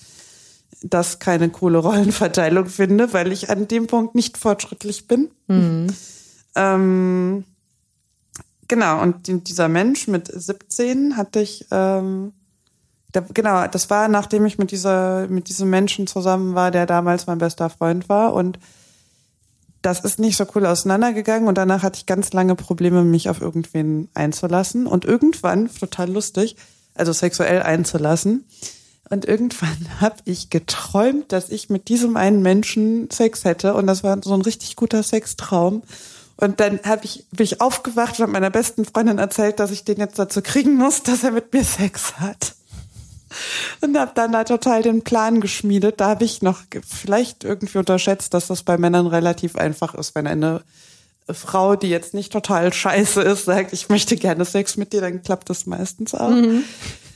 das 0.83 1.17
keine 1.17 1.49
coole 1.49 1.79
Rollenverteilung 1.79 2.67
finde, 2.67 3.13
weil 3.13 3.31
ich 3.31 3.49
an 3.49 3.67
dem 3.67 3.87
Punkt 3.87 4.13
nicht 4.13 4.37
fortschrittlich 4.37 5.07
bin. 5.07 5.31
Ähm, 6.55 7.43
genau, 8.67 9.01
und 9.01 9.27
die- 9.27 9.43
dieser 9.43 9.67
Mensch 9.69 10.07
mit 10.07 10.27
17 10.27 11.17
hatte 11.17 11.41
ich, 11.41 11.65
ähm, 11.71 12.33
da, 13.11 13.21
genau, 13.33 13.67
das 13.67 13.89
war, 13.89 14.07
nachdem 14.07 14.45
ich 14.45 14.57
mit 14.57 14.71
dieser, 14.71 15.27
mit 15.27 15.49
diesem 15.49 15.69
Menschen 15.69 16.07
zusammen 16.07 16.55
war, 16.55 16.71
der 16.71 16.85
damals 16.85 17.27
mein 17.27 17.37
bester 17.37 17.69
Freund 17.69 18.09
war 18.09 18.33
und 18.33 18.59
das 19.83 19.99
ist 19.99 20.17
nicht 20.17 20.37
so 20.37 20.45
cool 20.55 20.65
auseinandergegangen 20.65 21.47
und 21.47 21.57
danach 21.57 21.83
hatte 21.83 21.97
ich 21.97 22.05
ganz 22.05 22.31
lange 22.31 22.55
Probleme, 22.55 23.03
mich 23.03 23.29
auf 23.29 23.41
irgendwen 23.41 24.07
einzulassen 24.13 24.87
und 24.87 25.03
irgendwann, 25.05 25.69
total 25.69 26.09
lustig, 26.09 26.55
also 26.95 27.11
sexuell 27.11 27.61
einzulassen. 27.61 28.45
Und 29.09 29.25
irgendwann 29.25 29.77
habe 29.99 30.15
ich 30.23 30.49
geträumt, 30.49 31.31
dass 31.33 31.49
ich 31.49 31.69
mit 31.69 31.89
diesem 31.89 32.15
einen 32.15 32.41
Menschen 32.41 33.09
Sex 33.11 33.43
hätte 33.43 33.73
und 33.73 33.85
das 33.85 34.03
war 34.03 34.17
so 34.23 34.33
ein 34.33 34.41
richtig 34.41 34.77
guter 34.77 35.03
Sextraum. 35.03 35.83
Und 36.37 36.59
dann 36.59 36.79
hab 36.83 37.05
ich, 37.05 37.25
bin 37.31 37.43
ich 37.43 37.61
aufgewacht 37.61 38.19
und 38.19 38.23
habe 38.23 38.31
meiner 38.31 38.49
besten 38.49 38.85
Freundin 38.85 39.19
erzählt, 39.19 39.59
dass 39.59 39.71
ich 39.71 39.83
den 39.83 39.97
jetzt 39.97 40.17
dazu 40.17 40.41
kriegen 40.41 40.75
muss, 40.75 41.03
dass 41.03 41.23
er 41.23 41.31
mit 41.31 41.53
mir 41.53 41.63
Sex 41.63 42.19
hat. 42.19 42.55
Und 43.81 43.97
habe 43.97 44.11
dann 44.13 44.31
da 44.31 44.43
total 44.43 44.81
den 44.81 45.03
Plan 45.03 45.41
geschmiedet. 45.41 45.99
Da 45.99 46.09
habe 46.09 46.25
ich 46.25 46.41
noch 46.41 46.61
vielleicht 46.87 47.43
irgendwie 47.43 47.77
unterschätzt, 47.77 48.33
dass 48.33 48.47
das 48.47 48.63
bei 48.63 48.77
Männern 48.77 49.07
relativ 49.07 49.55
einfach 49.55 49.95
ist, 49.95 50.15
wenn 50.15 50.27
eine 50.27 50.61
Frau, 51.31 51.75
die 51.75 51.89
jetzt 51.89 52.13
nicht 52.13 52.31
total 52.33 52.73
scheiße 52.73 53.21
ist, 53.21 53.45
sagt, 53.45 53.73
ich 53.73 53.89
möchte 53.89 54.15
gerne 54.17 54.45
Sex 54.45 54.77
mit 54.77 54.93
dir, 54.93 55.01
dann 55.01 55.23
klappt 55.23 55.49
das 55.49 55.65
meistens 55.65 56.13
auch. 56.13 56.29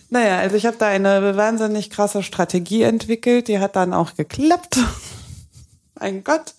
Naja, 0.09 0.39
also 0.39 0.55
ich 0.55 0.65
habe 0.65 0.77
da 0.77 0.87
eine 0.87 1.35
wahnsinnig 1.35 1.89
krasse 1.89 2.23
Strategie 2.23 2.83
entwickelt, 2.83 3.49
die 3.49 3.59
hat 3.59 3.75
dann 3.75 3.93
auch 3.93 4.15
geklappt. 4.15 4.77
mein 5.99 6.23
Gott. 6.23 6.53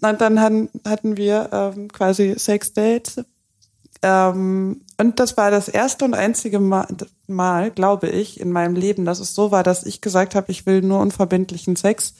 Und 0.00 0.20
dann 0.20 0.40
hatten 0.40 1.16
wir 1.16 1.48
ähm, 1.52 1.88
quasi 1.88 2.34
Sex-Dates. 2.38 3.24
Ähm, 4.02 4.80
und 4.98 5.20
das 5.20 5.36
war 5.36 5.50
das 5.50 5.68
erste 5.68 6.04
und 6.04 6.14
einzige 6.14 6.58
Mal, 6.58 6.86
Mal, 7.26 7.70
glaube 7.70 8.08
ich, 8.08 8.40
in 8.40 8.50
meinem 8.50 8.74
Leben, 8.74 9.04
dass 9.04 9.20
es 9.20 9.34
so 9.34 9.50
war, 9.50 9.62
dass 9.62 9.84
ich 9.84 10.00
gesagt 10.00 10.34
habe, 10.34 10.50
ich 10.50 10.66
will 10.66 10.82
nur 10.82 11.00
unverbindlichen 11.00 11.76
Sex. 11.76 12.14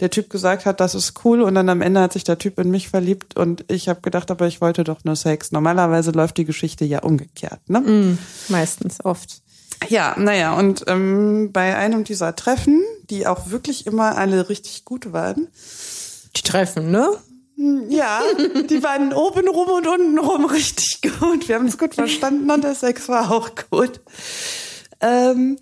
Der 0.00 0.10
Typ 0.10 0.28
gesagt 0.28 0.66
hat, 0.66 0.80
das 0.80 0.94
ist 0.94 1.24
cool 1.24 1.42
und 1.42 1.54
dann 1.54 1.68
am 1.68 1.80
Ende 1.80 2.00
hat 2.00 2.12
sich 2.12 2.24
der 2.24 2.38
Typ 2.38 2.58
in 2.58 2.70
mich 2.70 2.88
verliebt 2.88 3.36
und 3.36 3.64
ich 3.70 3.88
habe 3.88 4.00
gedacht, 4.00 4.30
aber 4.30 4.46
ich 4.48 4.60
wollte 4.60 4.82
doch 4.82 5.04
nur 5.04 5.14
Sex. 5.14 5.52
Normalerweise 5.52 6.10
läuft 6.10 6.36
die 6.36 6.44
Geschichte 6.44 6.84
ja 6.84 7.00
umgekehrt, 7.00 7.60
ne? 7.68 7.80
Mm, 7.80 8.18
meistens, 8.48 9.04
oft. 9.04 9.42
Ja, 9.88 10.16
naja, 10.18 10.54
und 10.54 10.84
ähm, 10.88 11.50
bei 11.52 11.76
einem 11.76 12.02
dieser 12.02 12.34
Treffen, 12.34 12.82
die 13.10 13.26
auch 13.26 13.50
wirklich 13.50 13.86
immer 13.86 14.16
alle 14.16 14.48
richtig 14.48 14.84
gut 14.84 15.12
waren, 15.12 15.48
Die 16.36 16.42
treffen, 16.42 16.90
ne? 16.90 17.08
ja, 17.88 18.20
die 18.68 18.82
waren 18.82 19.12
oben 19.12 19.48
rum 19.48 19.68
und 19.68 19.86
unten 19.86 20.18
rum 20.18 20.44
richtig 20.46 21.00
gut. 21.02 21.48
Wir 21.48 21.54
haben 21.54 21.66
es 21.66 21.78
gut 21.78 21.94
verstanden 21.94 22.50
und 22.50 22.64
der 22.64 22.74
Sex 22.74 23.08
war 23.08 23.30
auch 23.30 23.50
gut. 23.70 24.00
Ähm, 25.00 25.56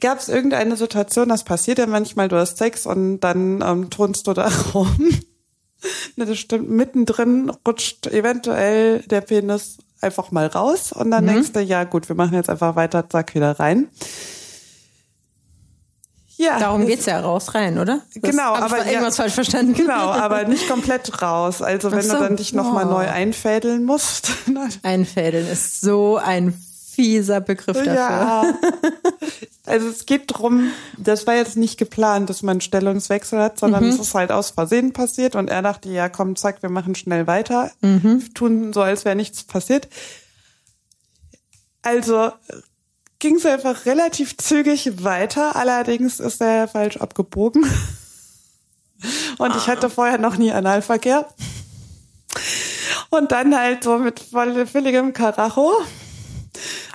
Gab 0.00 0.18
es 0.18 0.30
irgendeine 0.30 0.76
Situation, 0.76 1.28
das 1.28 1.44
passiert 1.44 1.78
ja 1.78 1.86
manchmal, 1.86 2.28
du 2.28 2.36
hast 2.36 2.56
Sex 2.56 2.86
und 2.86 3.20
dann 3.20 3.62
ähm, 3.62 3.90
turnst 3.90 4.26
du 4.26 4.32
da 4.32 4.50
rum. 4.74 5.10
Ne, 6.16 6.24
das 6.26 6.38
stimmt, 6.38 6.70
mittendrin 6.70 7.50
rutscht 7.66 8.06
eventuell 8.06 9.00
der 9.00 9.20
Penis 9.20 9.78
einfach 10.00 10.30
mal 10.30 10.46
raus 10.46 10.92
und 10.92 11.10
dann 11.10 11.26
denkst 11.26 11.52
du, 11.52 11.60
ja 11.60 11.84
gut, 11.84 12.08
wir 12.08 12.16
machen 12.16 12.34
jetzt 12.34 12.48
einfach 12.48 12.74
weiter, 12.76 13.08
zack, 13.10 13.34
wieder 13.34 13.58
rein. 13.58 13.88
Ja, 16.42 16.58
Darum 16.58 16.86
geht's 16.86 17.06
ja 17.06 17.20
raus 17.20 17.54
rein, 17.54 17.78
oder? 17.78 18.00
Das, 18.14 18.30
Genau, 18.30 18.54
aber 18.54 18.78
ja- 18.78 18.86
irgendwas 18.92 19.16
falsch 19.16 19.34
verstanden. 19.34 19.74
Genau, 19.74 20.10
aber 20.10 20.44
nicht 20.48 20.68
komplett 20.68 21.22
raus. 21.22 21.62
Also 21.62 21.92
wenn 21.92 22.02
so. 22.02 22.14
du 22.14 22.18
dann 22.20 22.36
dich 22.36 22.52
nochmal 22.52 22.86
Oh. 22.86 22.90
neu 22.90 23.08
einfädeln 23.08 23.84
musst. 23.84 24.32
Einfädeln 24.82 25.46
ist 25.46 25.80
so 25.80 26.16
ein 26.16 26.52
fieser 26.90 27.40
Begriff 27.40 27.76
dafür. 27.76 27.94
ja. 27.94 28.54
Also 29.64 29.86
es 29.88 30.06
geht 30.06 30.24
drum, 30.26 30.72
das 30.98 31.28
war 31.28 31.36
jetzt 31.36 31.56
nicht 31.56 31.78
geplant, 31.78 32.28
dass 32.28 32.42
man 32.42 32.54
einen 32.54 32.60
Stellungswechsel 32.62 33.38
hat, 33.40 33.60
sondern 33.60 33.84
es 33.84 34.00
ist 34.00 34.12
halt 34.12 34.32
aus 34.32 34.50
Versehen 34.50 34.92
passiert 34.92 35.36
und 35.36 35.48
er 35.50 35.62
dachte, 35.62 35.88
ja 35.88 36.08
komm, 36.08 36.34
zack, 36.34 36.62
wir 36.64 36.68
machen 36.68 36.96
schnell 36.96 37.28
weiter, 37.28 37.70
tun 38.34 38.72
so, 38.72 38.82
als 38.82 39.04
wäre 39.04 39.14
nichts 39.14 39.44
passiert. 39.44 39.86
Also 41.82 42.32
ging 43.22 43.36
es 43.36 43.46
einfach 43.46 43.86
relativ 43.86 44.36
zügig 44.36 45.04
weiter, 45.04 45.54
allerdings 45.54 46.18
ist 46.18 46.40
er 46.40 46.66
falsch 46.66 46.96
abgebogen. 46.96 47.64
Und 49.38 49.54
ich 49.56 49.68
hatte 49.68 49.88
vorher 49.88 50.18
noch 50.18 50.36
nie 50.36 50.50
Analverkehr. 50.50 51.28
Und 53.10 53.30
dann 53.30 53.56
halt 53.56 53.84
so 53.84 53.98
mit 53.98 54.18
voll 54.18 54.66
völligem 54.66 55.12
Karacho. 55.12 55.72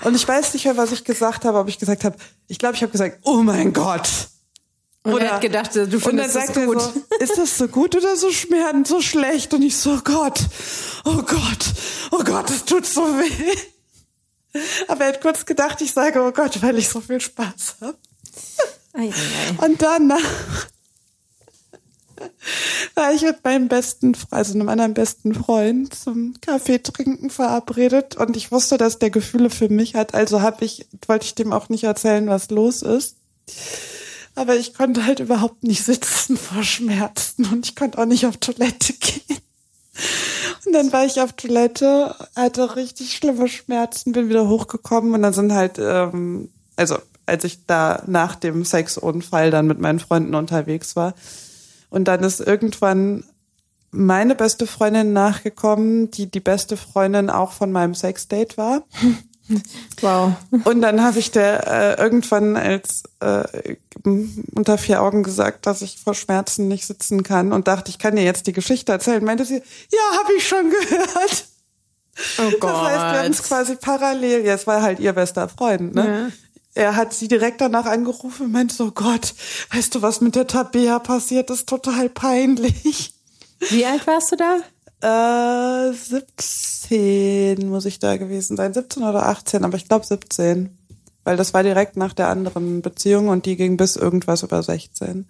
Und 0.04 0.16
ich 0.16 0.28
weiß 0.28 0.54
nicht 0.54 0.66
mehr, 0.66 0.76
was 0.76 0.92
ich 0.92 1.06
gesagt 1.06 1.46
habe, 1.46 1.60
ob 1.60 1.70
ich 1.70 1.80
gesagt 1.80 2.04
habe, 2.04 2.18
ich 2.50 2.60
glaube, 2.60 2.76
ich 2.76 2.82
habe 2.82 2.92
gesagt, 2.92 3.20
oh 3.24 3.38
mein 3.38 3.72
Gott. 3.72 4.10
Und 5.04 5.14
Oder- 5.14 5.26
er 5.26 5.34
hat 5.36 5.42
gedacht, 5.42 5.76
du 5.76 5.82
Und 5.84 5.94
dann 5.94 6.02
findest 6.02 6.36
es 6.36 6.46
sagt 6.48 6.58
er 6.58 6.66
gut. 6.66 6.82
so, 6.82 6.94
ist 7.20 7.38
das 7.38 7.58
so 7.58 7.70
gut 7.70 7.96
oder 7.96 8.18
so 8.18 8.32
schmerzend, 8.32 8.86
so 8.86 9.00
schlecht? 9.02 9.54
Und 9.54 9.62
ich 9.62 9.78
so, 9.78 9.92
oh 9.94 10.00
Gott, 10.04 10.42
oh 11.06 11.24
Gott, 11.26 11.74
oh 12.12 12.24
Gott, 12.26 12.50
das 12.50 12.66
tut 12.66 12.86
so 12.86 13.02
weh. 13.02 13.58
Aber 14.88 15.06
er 15.06 15.14
hat 15.14 15.22
kurz 15.22 15.46
gedacht, 15.46 15.82
ich 15.82 15.92
sage, 15.94 16.22
oh 16.22 16.32
Gott, 16.32 16.62
weil 16.62 16.78
ich 16.78 16.90
so 16.90 17.02
viel 17.02 17.22
Spaß 17.22 17.76
habe. 17.82 17.98
Und 19.62 19.82
danach 19.82 20.68
war 22.96 23.14
ich 23.14 23.22
mit 23.22 23.44
meinem 23.44 23.68
besten, 23.68 24.16
Fre- 24.16 24.32
also 24.32 24.54
einem 24.54 24.70
anderen 24.70 24.96
besten 24.96 25.36
Freund 25.36 25.94
zum 25.94 26.34
Kaffee 26.42 26.80
trinken 26.80 27.30
verabredet 27.30 28.16
und 28.16 28.36
ich 28.36 28.52
wusste, 28.52 28.78
dass 28.78 28.98
der 28.98 29.12
Gefühle 29.12 29.52
für 29.52 29.70
mich 29.70 29.94
hat, 29.94 30.16
also 30.16 30.42
habe 30.42 30.66
ich, 30.66 30.88
wollte 31.06 31.26
ich 31.26 31.36
dem 31.36 31.54
auch 31.54 31.70
nicht 31.70 31.84
erzählen, 31.84 32.28
was 32.28 32.50
los 32.50 32.82
ist. 32.82 33.18
Aber 34.34 34.56
ich 34.56 34.74
konnte 34.74 35.06
halt 35.06 35.20
überhaupt 35.20 35.64
nicht 35.64 35.84
sitzen 35.84 36.38
vor 36.38 36.64
Schmerzen 36.64 37.46
und 37.46 37.68
ich 37.68 37.76
konnte 37.76 38.00
auch 38.00 38.06
nicht 38.06 38.26
auf 38.26 38.38
Toilette 38.38 38.94
gehen. 38.94 39.38
Und 40.66 40.74
dann 40.74 40.92
war 40.92 41.06
ich 41.06 41.22
auf 41.22 41.34
Toilette, 41.34 42.16
hatte 42.36 42.76
richtig 42.76 43.16
schlimme 43.16 43.48
Schmerzen, 43.48 44.12
bin 44.12 44.30
wieder 44.30 44.48
hochgekommen 44.48 45.14
und 45.14 45.22
dann 45.22 45.34
sind 45.34 45.54
halt, 45.54 45.80
ähm, 45.80 46.50
also 46.76 46.98
als 47.26 47.44
ich 47.44 47.66
da 47.66 48.04
nach 48.08 48.36
dem 48.36 48.66
Sexunfall 48.66 49.52
dann 49.52 49.68
mit 49.68 49.80
meinen 49.80 50.00
Freunden 50.00 50.36
unterwegs 50.36 50.96
war. 50.96 51.14
Und 51.90 52.08
dann 52.08 52.24
ist 52.24 52.40
irgendwann 52.40 53.24
meine 53.92 54.36
beste 54.36 54.68
Freundin 54.68 55.14
nachgekommen, 55.14 56.12
die 56.12 56.30
die 56.30 56.40
beste 56.40 56.78
Freundin 56.78 57.30
auch 57.30 57.52
von 57.52 57.72
meinem 57.72 57.96
Sexdate 57.96 58.58
war. 58.58 58.84
Wow. 60.02 60.34
Und 60.66 60.82
dann 60.82 61.02
habe 61.02 61.20
ich 61.20 61.32
der 61.32 61.68
äh, 61.68 62.02
irgendwann 62.02 62.56
als 62.56 63.04
äh, 63.20 63.76
unter 64.04 64.78
vier 64.78 65.02
Augen 65.02 65.24
gesagt, 65.24 65.66
dass 65.66 65.82
ich 65.82 66.00
vor 66.00 66.14
Schmerzen 66.14 66.68
nicht 66.68 66.86
sitzen 66.86 67.24
kann 67.24 67.54
und 67.54 67.68
dachte, 67.68 67.90
ich 67.90 68.00
kann 68.00 68.16
dir 68.16 68.24
jetzt 68.24 68.48
die 68.48 68.54
Geschichte 68.54 68.92
erzählen. 68.92 69.24
Meinte 69.24 69.46
sie, 69.46 69.56
ja, 69.56 70.20
habe 70.20 70.34
ich 70.38 70.48
schon 70.48 70.70
gehört. 70.70 71.46
Oh 72.40 72.52
Gott. 72.60 72.64
Das 72.64 72.82
heißt, 72.82 73.14
wir 73.14 73.20
haben 73.20 73.32
es 73.32 73.44
quasi 73.44 73.76
parallel. 73.76 74.46
Ja, 74.46 74.54
es 74.54 74.68
war 74.68 74.82
halt 74.82 75.00
ihr 75.00 75.14
bester 75.14 75.48
Freund, 75.50 75.96
ne? 75.96 76.32
Er 76.74 76.96
hat 76.96 77.12
sie 77.14 77.28
direkt 77.28 77.60
danach 77.60 77.86
angerufen 77.86 78.46
und 78.46 78.52
meinte 78.52 78.76
so, 78.76 78.92
Gott, 78.92 79.34
weißt 79.74 79.96
du, 79.96 80.04
was 80.04 80.22
mit 80.22 80.36
der 80.36 80.46
Tabea 80.46 81.00
passiert 81.00 81.50
ist? 81.50 81.68
Total 81.68 82.08
peinlich. 82.08 83.14
Wie 83.70 83.84
alt 83.84 84.06
warst 84.06 84.32
du 84.32 84.36
da? 84.36 84.58
Äh, 85.02 85.92
17 85.94 87.70
muss 87.70 87.86
ich 87.86 88.00
da 88.00 88.18
gewesen 88.18 88.58
sein. 88.58 88.74
17 88.74 89.04
oder 89.04 89.28
18, 89.28 89.64
aber 89.64 89.78
ich 89.78 89.88
glaube 89.88 90.06
17. 90.06 90.78
Weil 91.24 91.38
das 91.38 91.54
war 91.54 91.62
direkt 91.62 91.98
nach 91.98 92.14
der 92.14 92.30
anderen 92.30 92.82
Beziehung 92.82 93.28
und 93.28 93.46
die 93.46 93.58
ging 93.58 93.78
bis 93.78 93.96
irgendwas 93.96 94.44
über 94.44 94.64
16. 94.64 95.28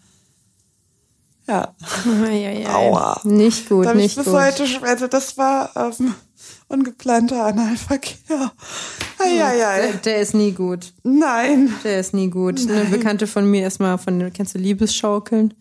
Ja. 1.47 1.73
Ei, 2.05 2.47
ei, 2.47 2.67
ei. 2.67 2.73
Aua. 2.73 3.19
Nicht 3.23 3.69
gut, 3.69 3.85
da 3.85 3.89
hab 3.89 3.95
ich 3.95 4.03
nicht 4.03 4.15
bis 4.17 4.25
gut. 4.25 4.33
heute, 4.35 4.65
also 4.83 5.07
das 5.07 5.37
war 5.37 5.71
ähm, 5.75 6.13
ungeplanter 6.67 7.45
Analverkehr. 7.45 8.51
Eieiei. 9.17 9.81
Der, 9.81 9.93
der 9.93 10.17
ist 10.21 10.33
nie 10.33 10.51
gut. 10.51 10.93
Nein. 11.03 11.73
Der 11.83 11.99
ist 11.99 12.13
nie 12.13 12.29
gut. 12.29 12.59
Eine 12.69 12.85
Bekannte 12.85 13.25
von 13.27 13.49
mir 13.49 13.61
erstmal 13.61 13.97
von, 13.97 14.31
kennst 14.33 14.55
du 14.55 14.59
Liebesschaukeln? 14.59 15.53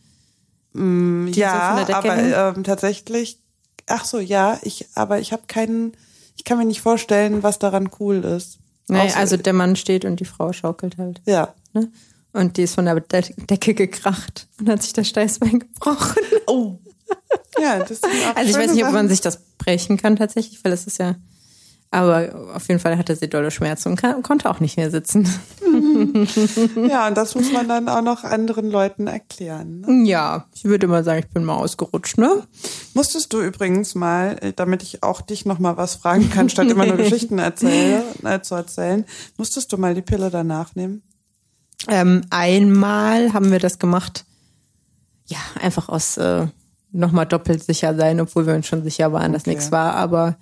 Von 0.73 1.33
ja, 1.33 1.87
aber 1.91 2.19
ähm, 2.19 2.65
tatsächlich, 2.65 3.41
ach 3.87 4.05
so, 4.05 4.18
ja, 4.18 4.59
ich, 4.62 4.87
aber 4.95 5.18
ich 5.20 5.32
habe 5.32 5.43
keinen, 5.47 5.93
ich 6.37 6.45
kann 6.45 6.59
mir 6.59 6.64
nicht 6.64 6.80
vorstellen, 6.80 7.43
was 7.43 7.59
daran 7.59 7.91
cool 8.01 8.24
ist. 8.24 8.59
Außer- 8.91 9.16
also 9.16 9.37
der 9.37 9.53
Mann 9.53 9.76
steht 9.76 10.05
und 10.05 10.20
die 10.20 10.24
Frau 10.24 10.53
schaukelt 10.53 10.99
halt. 10.99 11.20
ja. 11.26 11.55
Ne? 11.72 11.91
Und 12.32 12.59
die 12.59 12.62
ist 12.64 12.74
von 12.74 12.84
der 12.84 13.01
De 13.01 13.22
Decke 13.47 13.72
gekracht 13.72 14.47
und 14.61 14.68
hat 14.68 14.82
sich 14.82 14.93
das 14.93 15.09
Steißbein 15.09 15.59
gebrochen. 15.61 16.22
Oh. 16.47 16.76
Ja, 17.59 17.78
das 17.78 18.01
sind 18.03 18.11
auch 18.30 18.37
Also 18.37 18.51
ich 18.51 18.57
weiß 18.57 18.72
nicht, 18.74 18.84
ob 18.84 18.93
man 18.93 19.09
sich 19.09 19.22
das 19.22 19.39
brechen 19.57 19.97
kann 19.97 20.16
tatsächlich, 20.16 20.62
weil 20.62 20.72
es 20.72 20.87
ist 20.87 20.99
ja. 20.99 21.14
Aber 21.91 22.51
auf 22.55 22.66
jeden 22.68 22.80
Fall 22.80 22.99
hatte 22.99 23.14
sie 23.16 23.28
dolle 23.28 23.51
Schmerzen 23.51 23.91
und 23.91 23.97
kann, 23.97 24.22
konnte 24.22 24.51
auch 24.51 24.61
nicht 24.61 24.76
mehr 24.76 24.91
sitzen. 24.91 25.28
Ja, 26.89 27.09
und 27.09 27.16
das 27.16 27.34
muss 27.34 27.53
man 27.53 27.68
dann 27.68 27.89
auch 27.89 28.03
noch 28.03 28.24
anderen 28.24 28.70
Leuten 28.70 29.07
erklären. 29.07 29.80
Ne? 29.80 30.09
Ja, 30.09 30.47
ich 30.55 30.64
würde 30.64 30.87
mal 30.87 31.05
sagen, 31.05 31.20
ich 31.20 31.28
bin 31.32 31.45
mal 31.45 31.57
ausgerutscht, 31.57 32.18
ne? 32.18 32.43
Musstest 32.95 33.32
du 33.32 33.41
übrigens 33.41 33.95
mal, 33.95 34.37
äh, 34.41 34.53
damit 34.55 34.82
ich 34.82 35.03
auch 35.03 35.20
dich 35.20 35.45
noch 35.45 35.59
mal 35.59 35.76
was 35.76 35.97
fragen 35.97 36.30
kann, 36.30 36.49
statt 36.49 36.70
immer 36.70 36.87
nur 36.87 36.97
Geschichten 36.97 37.39
erzähle, 37.39 38.03
äh, 38.24 38.41
zu 38.41 38.55
erzählen, 38.55 39.05
musstest 39.37 39.72
du 39.72 39.76
mal 39.78 39.95
die 39.95 40.03
Pille 40.03 40.30
danach 40.30 40.74
nehmen? 40.74 41.03
Ähm, 41.89 42.22
einmal 42.30 43.32
haben 43.32 43.51
wir 43.51 43.59
das 43.59 43.78
gemacht, 43.78 44.24
ja, 45.26 45.39
einfach 45.61 45.89
aus 45.89 46.16
äh, 46.16 46.47
nochmal 46.93 47.26
doppelt 47.26 47.62
sicher 47.64 47.95
sein, 47.97 48.20
obwohl 48.20 48.47
wir 48.47 48.55
uns 48.55 48.66
schon 48.66 48.82
sicher 48.82 49.12
waren, 49.12 49.32
dass 49.32 49.43
Okay. 49.43 49.51
nichts 49.51 49.72
war. 49.72 49.95
Aber 49.95 50.37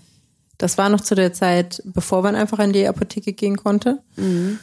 das 0.59 0.79
war 0.79 0.89
noch 0.89 1.01
zu 1.01 1.15
der 1.15 1.33
Zeit, 1.33 1.83
bevor 1.85 2.23
man 2.23 2.37
einfach 2.37 2.59
in 2.59 2.73
die 2.73 2.87
Apotheke 2.87 3.33
gehen 3.33 3.57
konnte. 3.57 4.01
Mhm. 4.17 4.59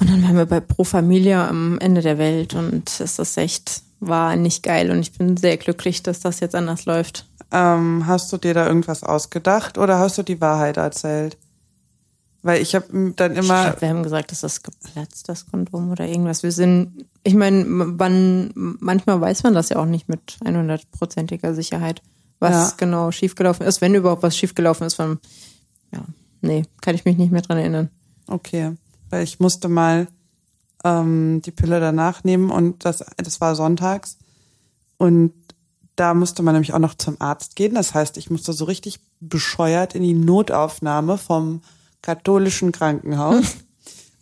Und 0.00 0.10
dann 0.10 0.22
waren 0.22 0.36
wir 0.36 0.46
bei 0.46 0.60
Pro 0.60 0.84
Familia 0.84 1.48
am 1.48 1.78
Ende 1.78 2.00
der 2.00 2.18
Welt 2.18 2.54
und 2.54 3.00
es 3.00 3.18
ist 3.18 3.36
echt, 3.36 3.82
war 4.00 4.34
nicht 4.36 4.62
geil. 4.62 4.90
Und 4.90 5.00
ich 5.00 5.16
bin 5.16 5.36
sehr 5.36 5.56
glücklich, 5.56 6.02
dass 6.02 6.20
das 6.20 6.40
jetzt 6.40 6.54
anders 6.54 6.84
läuft. 6.84 7.26
Ähm, 7.52 8.06
hast 8.06 8.32
du 8.32 8.36
dir 8.36 8.54
da 8.54 8.66
irgendwas 8.66 9.04
ausgedacht 9.04 9.78
oder 9.78 9.98
hast 9.98 10.18
du 10.18 10.22
die 10.22 10.40
Wahrheit 10.40 10.76
erzählt? 10.76 11.36
Weil 12.42 12.60
ich 12.60 12.74
habe 12.74 13.12
dann 13.16 13.32
Ich 13.32 13.38
immer, 13.38 13.62
glaube, 13.62 13.80
wir 13.80 13.88
haben 13.88 14.02
gesagt, 14.02 14.30
das 14.30 14.42
ist 14.42 14.62
geplatzt, 14.64 15.28
das 15.28 15.46
Kondom 15.46 15.90
oder 15.90 16.06
irgendwas. 16.06 16.42
Wir 16.42 16.52
sind, 16.52 17.06
ich 17.22 17.34
meine, 17.34 17.64
man, 17.64 18.50
manchmal 18.54 19.20
weiß 19.20 19.44
man 19.44 19.54
das 19.54 19.70
ja 19.70 19.78
auch 19.78 19.86
nicht 19.86 20.10
mit 20.10 20.36
100%iger 20.44 21.54
Sicherheit, 21.54 22.02
was 22.40 22.70
Ja. 22.70 22.74
genau 22.76 23.10
schiefgelaufen 23.10 23.66
ist. 23.66 23.80
Wenn 23.80 23.94
überhaupt 23.94 24.22
was 24.22 24.36
schiefgelaufen 24.36 24.86
ist, 24.86 24.94
von, 24.94 25.18
ja, 25.92 26.04
nee, 26.40 26.64
kann 26.80 26.94
ich 26.94 27.04
mich 27.04 27.16
nicht 27.16 27.32
mehr 27.32 27.42
dran 27.42 27.58
erinnern. 27.58 27.90
okay, 28.26 28.72
weil 29.10 29.22
ich 29.24 29.38
musste 29.40 29.68
mal 29.68 30.08
ähm, 30.84 31.40
die 31.42 31.50
Pille 31.52 31.80
danach 31.80 32.24
nehmen 32.24 32.50
und 32.50 32.84
das, 32.84 33.04
das 33.16 33.40
war 33.40 33.54
sonntags 33.54 34.18
und 34.98 35.32
da 35.96 36.12
musste 36.14 36.42
man 36.42 36.54
nämlich 36.54 36.74
auch 36.74 36.80
noch 36.80 36.94
zum 36.94 37.20
Arzt 37.20 37.54
gehen. 37.54 37.74
Das 37.74 37.94
heißt, 37.94 38.16
ich 38.16 38.28
musste 38.28 38.52
so 38.52 38.64
richtig 38.64 38.98
bescheuert 39.20 39.94
in 39.94 40.02
die 40.02 40.12
Notaufnahme 40.12 41.18
vom 41.18 41.62
katholischen 42.02 42.72
Krankenhaus. 42.72 43.56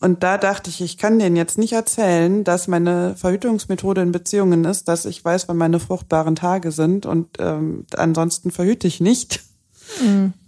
Und 0.02 0.24
da 0.24 0.36
dachte 0.36 0.68
ich, 0.68 0.80
ich 0.80 0.98
kann 0.98 1.18
denen 1.18 1.36
jetzt 1.36 1.58
nicht 1.58 1.72
erzählen, 1.72 2.42
dass 2.42 2.66
meine 2.66 3.14
Verhütungsmethode 3.16 4.02
in 4.02 4.10
Beziehungen 4.10 4.64
ist, 4.64 4.88
dass 4.88 5.04
ich 5.04 5.24
weiß, 5.24 5.48
wann 5.48 5.56
meine 5.56 5.78
fruchtbaren 5.78 6.34
Tage 6.34 6.72
sind 6.72 7.06
und 7.06 7.28
ähm, 7.38 7.86
ansonsten 7.96 8.50
verhüte 8.50 8.88
ich 8.88 9.00
nicht. 9.00 9.40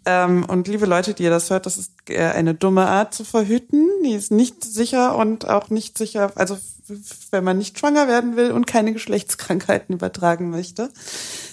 Ähm, 0.07 0.44
und 0.44 0.68
liebe 0.68 0.86
Leute, 0.86 1.14
die 1.14 1.22
ihr 1.22 1.30
das 1.30 1.50
hört, 1.50 1.66
das 1.66 1.78
ist 1.78 1.92
eine 2.11 2.55
dumme 2.55 2.86
Art 2.86 3.14
zu 3.14 3.24
verhüten. 3.24 3.88
Die 4.05 4.12
ist 4.12 4.32
nicht 4.32 4.64
sicher 4.64 5.16
und 5.16 5.48
auch 5.48 5.70
nicht 5.70 5.98
sicher, 5.98 6.32
also 6.34 6.59
wenn 7.30 7.44
man 7.44 7.59
nicht 7.59 7.78
schwanger 7.78 8.09
werden 8.09 8.36
will 8.36 8.50
und 8.50 8.66
keine 8.66 8.92
Geschlechtskrankheiten 8.92 9.94
übertragen 9.94 10.50
möchte. 10.50 10.90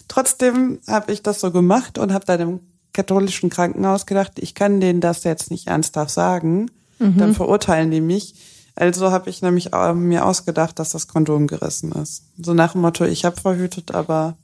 Trotzdem 0.07 0.79
habe 0.87 1.11
ich 1.11 1.23
das 1.23 1.39
so 1.39 1.51
gemacht 1.51 1.97
und 1.97 2.13
habe 2.13 2.25
dann 2.25 2.39
im 2.39 2.59
katholischen 2.93 3.49
Krankenhaus 3.49 4.05
gedacht, 4.05 4.33
ich 4.37 4.55
kann 4.55 4.81
denen 4.81 5.01
das 5.01 5.23
jetzt 5.23 5.51
nicht 5.51 5.67
ernsthaft 5.67 6.11
sagen. 6.11 6.69
Dann 7.17 7.33
verurteilen 7.33 7.89
die 7.91 8.01
mich. 8.01 8.35
Also 8.75 9.11
habe 9.11 9.29
ich 9.29 9.41
nämlich 9.41 9.73
äh, 9.73 9.93
mir 9.93 10.25
ausgedacht, 10.25 10.79
dass 10.79 10.89
das 10.89 11.07
Kondom 11.07 11.47
gerissen 11.47 11.91
ist. 11.91 12.23
So 12.41 12.53
nach 12.53 12.71
dem 12.73 12.81
Motto, 12.81 13.03
ich 13.05 13.25
habe 13.25 13.39
verhütet, 13.39 13.91
aber 13.93 14.37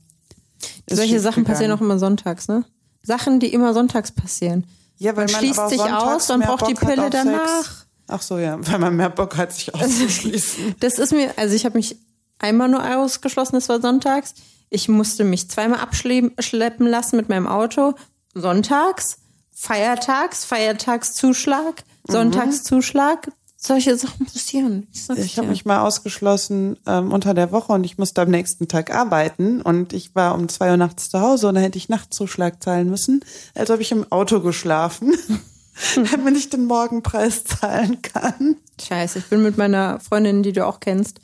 Solche 0.89 1.19
Sachen 1.19 1.41
schiefgegangen. 1.41 1.45
passieren 1.45 1.71
auch 1.71 1.81
immer 1.81 1.99
sonntags, 1.99 2.47
ne? 2.47 2.65
Sachen, 3.03 3.39
die 3.39 3.53
immer 3.53 3.73
sonntags 3.73 4.11
passieren. 4.11 4.65
Ja, 4.97 5.15
weil 5.15 5.25
Man 5.25 5.33
man 5.33 5.41
schließt 5.41 5.69
sich 5.69 5.81
aus 5.81 6.29
und 6.31 6.41
braucht 6.43 6.67
die 6.67 6.73
Bock 6.73 6.81
hat 6.83 6.89
Pille 6.95 7.09
danach. 7.09 7.63
Sex. 7.63 7.87
Ach 8.07 8.21
so, 8.21 8.37
ja, 8.37 8.57
weil 8.67 8.79
man 8.79 8.95
mehr 8.95 9.09
Bock 9.09 9.37
hat, 9.37 9.53
sich 9.53 9.73
auszuschließen. 9.75 10.75
Das 10.79 10.97
ist 10.97 11.11
mir, 11.13 11.33
also 11.37 11.55
ich 11.55 11.65
habe 11.65 11.77
mich 11.77 11.97
einmal 12.39 12.67
nur 12.69 12.83
ausgeschlossen, 12.97 13.53
das 13.55 13.69
war 13.69 13.81
sonntags. 13.81 14.33
Ich 14.69 14.89
musste 14.89 15.23
mich 15.23 15.49
zweimal 15.49 15.79
abschleppen 15.79 16.87
lassen 16.87 17.15
mit 17.15 17.29
meinem 17.29 17.47
Auto. 17.47 17.93
Sonntags, 18.33 19.19
Feiertags, 19.53 20.43
Feiertagszuschlag, 20.45 21.75
Mhm. 21.75 21.96
Sonntagszuschlag. 22.07 23.31
Solche 23.59 23.97
Sachen 23.97 24.27
passieren. 24.27 24.87
Ich, 25.15 25.37
habe 25.37 25.47
mich 25.47 25.65
mal 25.65 25.81
ausgeschlossen 25.81 26.77
ähm, 26.85 27.11
unter 27.11 27.33
der 27.33 27.51
Woche 27.51 27.73
und 27.73 27.83
ich 27.83 27.97
musste 27.97 28.21
am 28.21 28.29
nächsten 28.29 28.67
Tag 28.67 28.93
arbeiten 28.93 29.63
und 29.63 29.93
ich 29.93 30.13
war 30.13 30.35
um 30.35 30.47
zwei 30.47 30.69
Uhr 30.69 30.77
nachts 30.77 31.09
zu 31.09 31.19
Hause 31.21 31.47
und 31.47 31.55
dann 31.55 31.63
hätte 31.63 31.79
ich 31.79 31.89
Nachtzuschlag 31.89 32.61
zahlen 32.61 32.87
müssen, 32.87 33.21
als 33.55 33.71
ob 33.71 33.79
ich 33.79 33.91
im 33.91 34.11
Auto 34.11 34.41
geschlafen, 34.41 35.11
damit 36.11 36.37
ich 36.37 36.51
den 36.51 36.65
Morgenpreis 36.65 37.45
zahlen 37.45 38.03
kann. 38.03 38.57
Scheiße, 38.79 39.19
ich 39.19 39.25
bin 39.25 39.41
mit 39.41 39.57
meiner 39.57 39.99
Freundin, 40.01 40.43
die 40.43 40.53
du 40.53 40.63
auch 40.63 40.79
kennst, 40.79 41.19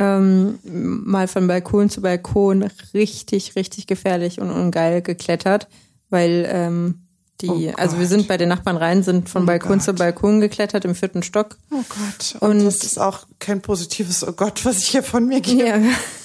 ähm, 0.00 0.58
mal 0.64 1.28
von 1.28 1.46
Balkon 1.46 1.90
zu 1.90 2.00
Balkon 2.00 2.68
richtig, 2.92 3.54
richtig 3.54 3.86
gefährlich 3.86 4.40
und 4.40 4.50
ungeil 4.50 5.00
geklettert, 5.00 5.68
weil 6.10 6.44
ähm, 6.50 7.07
die, 7.40 7.48
Oh 7.48 7.72
also 7.76 7.98
wir 7.98 8.06
sind 8.06 8.26
bei 8.28 8.36
den 8.36 8.48
Nachbarn 8.48 8.76
rein, 8.76 9.02
sind 9.02 9.28
von 9.28 9.42
Oh 9.44 9.46
Balkon 9.46 9.80
zu 9.80 9.92
Gott. 9.92 9.98
Balkon 9.98 10.40
geklettert 10.40 10.84
im 10.84 10.94
vierten 10.94 11.22
Stock. 11.22 11.56
Oh 11.70 11.82
Gott. 11.88 12.40
Und, 12.40 12.58
Und- 12.58 12.64
das 12.64 12.78
ist 12.82 12.98
auch 12.98 13.26
kein 13.38 13.60
positives 13.60 14.26
Oh 14.26 14.32
Gott, 14.32 14.64
was 14.64 14.78
ich 14.78 14.88
hier 14.88 15.02
von 15.02 15.26
mir 15.26 15.40
gebe. 15.40 15.66
Ja. 15.66 15.76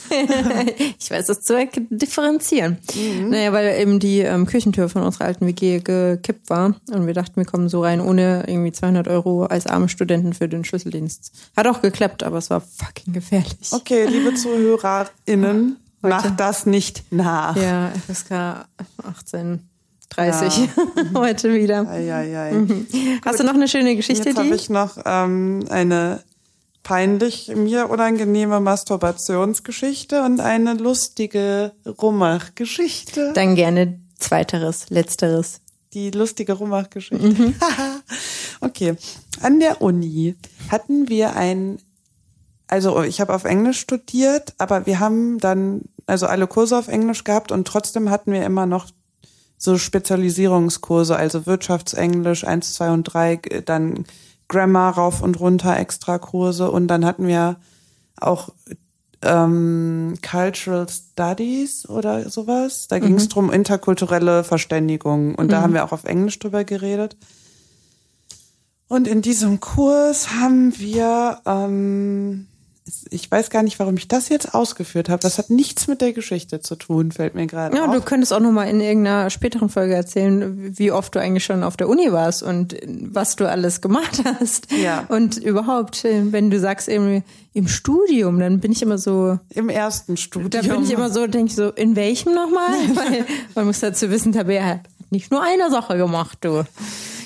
ich 0.99 1.09
weiß 1.09 1.28
das 1.28 1.41
zu 1.41 1.53
differenzieren. 1.89 2.78
Mhm. 2.93 3.30
Naja, 3.30 3.53
weil 3.53 3.80
eben 3.80 3.99
die 3.99 4.20
ähm, 4.20 4.45
Küchentür 4.45 4.89
von 4.89 5.01
unserer 5.03 5.26
alten 5.26 5.45
WG 5.47 5.80
gekippt 5.80 6.49
war 6.49 6.76
und 6.91 7.07
wir 7.07 7.14
dachten, 7.14 7.36
wir 7.38 7.45
kommen 7.45 7.70
so 7.70 7.82
rein 7.84 8.01
ohne 8.01 8.43
irgendwie 8.47 8.72
200 8.72 9.07
Euro 9.07 9.45
als 9.45 9.66
arme 9.66 9.89
Studenten 9.89 10.34
für 10.34 10.49
den 10.49 10.66
Schlüsseldienst. 10.66 11.32
Hat 11.55 11.68
auch 11.68 11.82
geklappt, 11.82 12.24
aber 12.24 12.38
es 12.38 12.49
war 12.49 12.61
fucking 12.61 13.14
gefährlich. 13.14 13.72
Okay, 13.72 14.05
liebe 14.05 14.34
ZuhörerInnen, 14.36 15.78
macht 16.01 16.39
das 16.39 16.66
nicht 16.66 17.03
nach. 17.11 17.55
Ja, 17.55 17.91
FSK 18.07 18.66
1830 20.18 20.70
heute 21.16 21.53
wieder. 21.53 21.88
Eieiei. 21.88 22.66
Hast 23.26 23.39
du 23.39 23.43
noch 23.43 23.53
eine 23.53 23.68
schöne 23.68 23.95
Geschichte, 23.95 24.30
Jetzt 24.30 24.38
habe 24.38 24.55
ich 24.55 24.70
noch 24.70 24.97
ähm, 25.05 25.66
eine 25.70 26.22
peinlich 26.84 27.51
mir 27.55 27.89
unangenehme 27.89 28.59
Masturbationsgeschichte 28.59 30.22
und 30.24 30.41
eine 30.41 30.74
lustige 30.74 31.72
Rummach-Geschichte. 31.86 33.32
Dann 33.34 33.55
gerne 33.55 33.99
zweiteres, 34.18 34.89
letzteres. 34.89 35.61
Die 35.93 36.11
lustige 36.11 36.53
Rummach-Geschichte. 36.53 37.53
okay. 38.61 38.95
An 39.41 39.59
der 39.59 39.82
Uni 39.82 40.36
hatten 40.70 41.07
wir 41.07 41.36
ein, 41.36 41.80
also 42.68 43.01
ich 43.03 43.22
habe 43.22 43.34
auf 43.34 43.45
Englisch 43.45 43.80
studiert, 43.80 44.53
aber 44.57 44.86
wir 44.86 44.99
haben 44.99 45.39
dann 45.39 45.82
also 46.05 46.26
alle 46.26 46.47
Kurse 46.47 46.78
auf 46.78 46.88
Englisch 46.88 47.24
gehabt 47.24 47.51
und 47.51 47.66
trotzdem 47.68 48.09
hatten 48.09 48.32
wir 48.32 48.43
immer 48.43 48.66
noch 48.66 48.88
so 49.64 49.78
Spezialisierungskurse, 49.78 51.16
also 51.16 51.45
Wirtschaftsenglisch 51.45 52.45
1, 52.45 52.74
2 52.74 52.91
und 52.91 53.03
3, 53.03 53.36
dann 53.66 54.05
Grammar 54.49 54.95
rauf 54.95 55.22
und 55.22 55.39
runter 55.39 55.78
Extrakurse 55.78 56.70
und 56.70 56.88
dann 56.88 57.05
hatten 57.05 57.28
wir 57.28 57.55
auch 58.20 58.49
ähm, 59.22 60.16
Cultural 60.22 60.86
Studies 60.89 61.88
oder 61.88 62.30
sowas. 62.30 62.88
Da 62.89 62.99
ging 62.99 63.16
es 63.16 63.30
drum 63.30 63.51
interkulturelle 63.51 64.43
Verständigung 64.43 65.36
und 65.36 65.51
da 65.51 65.61
haben 65.61 65.74
wir 65.74 65.86
auch 65.86 65.93
auf 65.93 66.03
Englisch 66.03 66.39
drüber 66.39 66.66
geredet. 66.66 67.16
Und 68.89 69.07
in 69.07 69.22
diesem 69.22 69.61
Kurs 69.61 70.30
haben 70.32 70.78
wir, 70.78 71.39
ähm, 71.45 72.47
ich 73.11 73.31
weiß 73.31 73.49
gar 73.49 73.63
nicht, 73.63 73.79
warum 73.79 73.95
ich 73.95 74.07
das 74.09 74.27
jetzt 74.29 74.53
ausgeführt 74.53 75.07
habe. 75.07 75.21
Das 75.21 75.38
hat 75.38 75.49
nichts 75.49 75.88
mit 75.88 76.01
der 76.01 76.11
Geschichte 76.11 76.59
zu 76.59 76.75
tun, 76.75 77.11
fällt 77.13 77.34
mir 77.34 77.47
gerade 77.47 77.77
Ja, 77.77 77.86
auf. 77.86 77.93
du 77.95 78.01
könntest 78.01 78.34
auch 78.34 78.41
noch 78.41 78.51
mal 78.51 78.65
in 78.65 78.81
irgendeiner 78.81 79.29
späteren 79.29 79.69
Folge 79.69 79.93
erzählen, 79.95 80.77
wie 80.77 80.91
oft 80.91 81.15
du 81.15 81.19
eigentlich 81.19 81.45
schon 81.45 81.63
auf 81.63 81.77
der 81.77 81.88
Uni 81.88 82.11
warst 82.11 82.43
und 82.43 82.75
was 82.86 83.36
du 83.38 83.47
alles 83.49 83.79
gemacht 83.79 84.21
hast. 84.39 84.71
Ja. 84.71 85.05
Und 85.07 85.38
überhaupt, 85.38 86.03
äh, 86.03 86.31
wenn 86.34 86.49
du 86.49 86.59
sagst 86.59 86.89
eben 86.89 87.23
im 87.53 87.67
Studium, 87.69 88.39
dann 88.39 88.59
bin 88.59 88.71
ich 88.73 88.81
immer 88.81 88.97
so, 88.97 89.39
Im 89.49 89.69
ersten 89.69 90.17
Studium. 90.17 90.49
da 90.49 90.61
bin 90.61 90.84
ich 90.84 90.91
immer 90.91 91.09
so, 91.09 91.25
denke 91.27 91.47
ich 91.51 91.55
so, 91.55 91.69
in 91.69 91.95
welchem 91.95 92.34
nochmal? 92.34 92.69
Weil 92.95 93.25
man 93.55 93.65
muss 93.67 93.79
dazu 93.79 94.09
wissen, 94.09 94.34
Tabea 94.34 94.65
hat 94.65 94.79
nicht 95.09 95.31
nur 95.31 95.41
eine 95.41 95.69
Sache 95.69 95.95
gemacht, 95.97 96.39
du. 96.41 96.63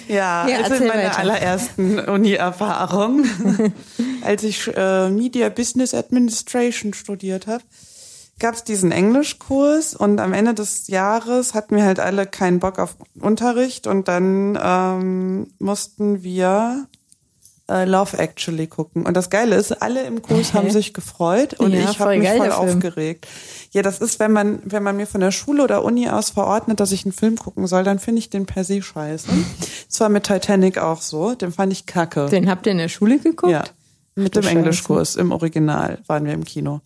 Ja, 0.07 0.47
Ja, 0.47 0.61
also 0.63 0.75
in 0.75 0.87
meiner 0.87 1.03
weiter. 1.03 1.19
allerersten 1.19 1.99
Uni-Erfahrung, 1.99 3.25
als 4.23 4.43
ich 4.43 4.69
äh, 4.75 5.09
Media 5.09 5.49
Business 5.49 5.93
Administration 5.93 6.93
studiert 6.93 7.47
habe, 7.47 7.63
gab 8.39 8.55
es 8.55 8.63
diesen 8.63 8.91
Englischkurs 8.91 9.95
und 9.95 10.19
am 10.19 10.33
Ende 10.33 10.53
des 10.53 10.87
Jahres 10.87 11.53
hatten 11.53 11.75
wir 11.75 11.83
halt 11.83 11.99
alle 11.99 12.27
keinen 12.27 12.59
Bock 12.59 12.79
auf 12.79 12.95
Unterricht 13.19 13.87
und 13.87 14.07
dann 14.07 14.57
ähm, 14.61 15.47
mussten 15.59 16.23
wir 16.23 16.87
äh, 17.69 17.85
Love 17.85 18.17
Actually 18.17 18.67
gucken. 18.67 19.05
Und 19.05 19.15
das 19.15 19.29
Geile 19.29 19.55
ist, 19.55 19.81
alle 19.81 20.03
im 20.03 20.21
Kurs 20.21 20.53
haben 20.53 20.69
sich 20.69 20.93
gefreut 20.93 21.53
und 21.55 21.73
Ja, 21.73 21.89
ich 21.89 21.99
habe 21.99 22.17
mich 22.17 22.29
voll 22.29 22.51
aufgeregt. 22.51 23.27
Ja, 23.71 23.81
das 23.81 23.99
ist, 23.99 24.19
wenn 24.19 24.31
man, 24.31 24.59
wenn 24.63 24.83
man 24.83 24.95
mir 24.95 25.07
von 25.07 25.21
der 25.21 25.31
Schule 25.31 25.63
oder 25.63 25.83
Uni 25.83 26.09
aus 26.09 26.29
verordnet, 26.29 26.79
dass 26.79 26.91
ich 26.91 27.05
einen 27.05 27.11
Film 27.11 27.37
gucken 27.37 27.67
soll, 27.67 27.83
dann 27.83 27.99
finde 27.99 28.19
ich 28.19 28.29
den 28.29 28.45
per 28.45 28.63
se 28.63 28.81
scheiße. 28.81 29.27
Das 29.89 30.01
war 30.01 30.09
mit 30.09 30.25
Titanic 30.25 30.77
auch 30.77 31.01
so, 31.01 31.33
den 31.33 31.51
fand 31.51 31.71
ich 31.71 31.85
kacke. 31.85 32.27
Den 32.27 32.49
habt 32.49 32.65
ihr 32.65 32.73
in 32.73 32.77
der 32.77 32.89
Schule 32.89 33.19
geguckt? 33.19 33.51
ja, 33.51 33.63
mit 34.15 34.35
dem. 34.35 34.45
Englischkurs 34.45 35.15
im 35.15 35.31
Original 35.31 35.99
waren 36.07 36.25
wir 36.25 36.33
im 36.33 36.43
Kino. 36.43 36.81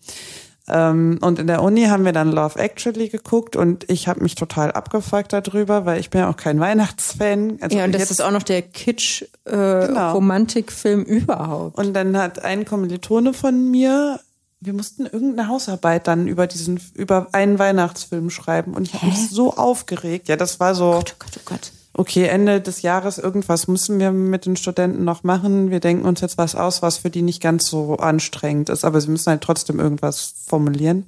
Ähm, 0.68 1.18
und 1.20 1.40
in 1.40 1.48
der 1.48 1.60
Uni 1.62 1.86
haben 1.86 2.04
wir 2.04 2.12
dann 2.12 2.30
Love 2.30 2.56
Actually 2.58 3.08
geguckt 3.08 3.56
und 3.56 3.88
ich 3.90 4.06
habe 4.06 4.22
mich 4.22 4.36
total 4.36 4.70
abgefuckt 4.72 5.32
darüber, 5.32 5.86
weil 5.86 5.98
ich 5.98 6.10
bin 6.10 6.20
ja 6.20 6.30
auch 6.30 6.36
kein 6.36 6.60
Weihnachtsfan. 6.60 7.58
Also 7.60 7.76
Ja, 7.76 7.84
und 7.84 7.92
das 7.94 8.10
ist 8.10 8.22
auch 8.22 8.30
noch 8.30 8.44
der 8.44 8.62
Kitsch-Romantikfilm 8.62 11.02
überhaupt. 11.02 11.76
Und 11.78 11.94
dann 11.94 12.16
hat 12.16 12.44
ein 12.44 12.64
Kommilitone 12.64 13.34
von 13.34 13.70
mir, 13.70 14.20
wir 14.60 14.72
mussten 14.72 15.06
irgendeine 15.06 15.48
Hausarbeit 15.48 16.06
dann 16.06 16.28
über 16.28 16.46
diesen, 16.46 16.80
über 16.94 17.26
einen 17.32 17.58
Weihnachtsfilm 17.58 18.30
schreiben 18.30 18.74
und 18.74 18.86
ich 18.86 18.94
habe 18.94 19.06
mich 19.06 19.30
so 19.30 19.56
aufgeregt. 19.56 20.28
Ja, 20.28 20.36
das 20.36 20.60
war 20.60 20.76
so, 20.76 20.94
Oh 20.94 21.02
Gott, 21.18 21.32
oh 21.36 21.40
Gott. 21.44 21.72
Okay, 21.94 22.24
Ende 22.26 22.60
des 22.60 22.82
Jahres 22.82 23.18
irgendwas 23.18 23.68
müssen 23.68 23.98
wir 24.00 24.12
mit 24.12 24.46
den 24.46 24.56
Studenten 24.56 25.04
noch 25.04 25.22
machen. 25.24 25.70
Wir 25.70 25.80
denken 25.80 26.06
uns 26.06 26.20
jetzt 26.20 26.38
was 26.38 26.54
aus, 26.54 26.82
was 26.82 26.98
für 26.98 27.10
die 27.10 27.22
nicht 27.22 27.42
ganz 27.42 27.66
so 27.66 27.96
anstrengend 27.96 28.68
ist, 28.70 28.84
aber 28.84 29.00
sie 29.00 29.08
müssen 29.10 29.30
halt 29.30 29.42
trotzdem 29.42 29.78
irgendwas 29.80 30.34
formulieren. 30.46 31.06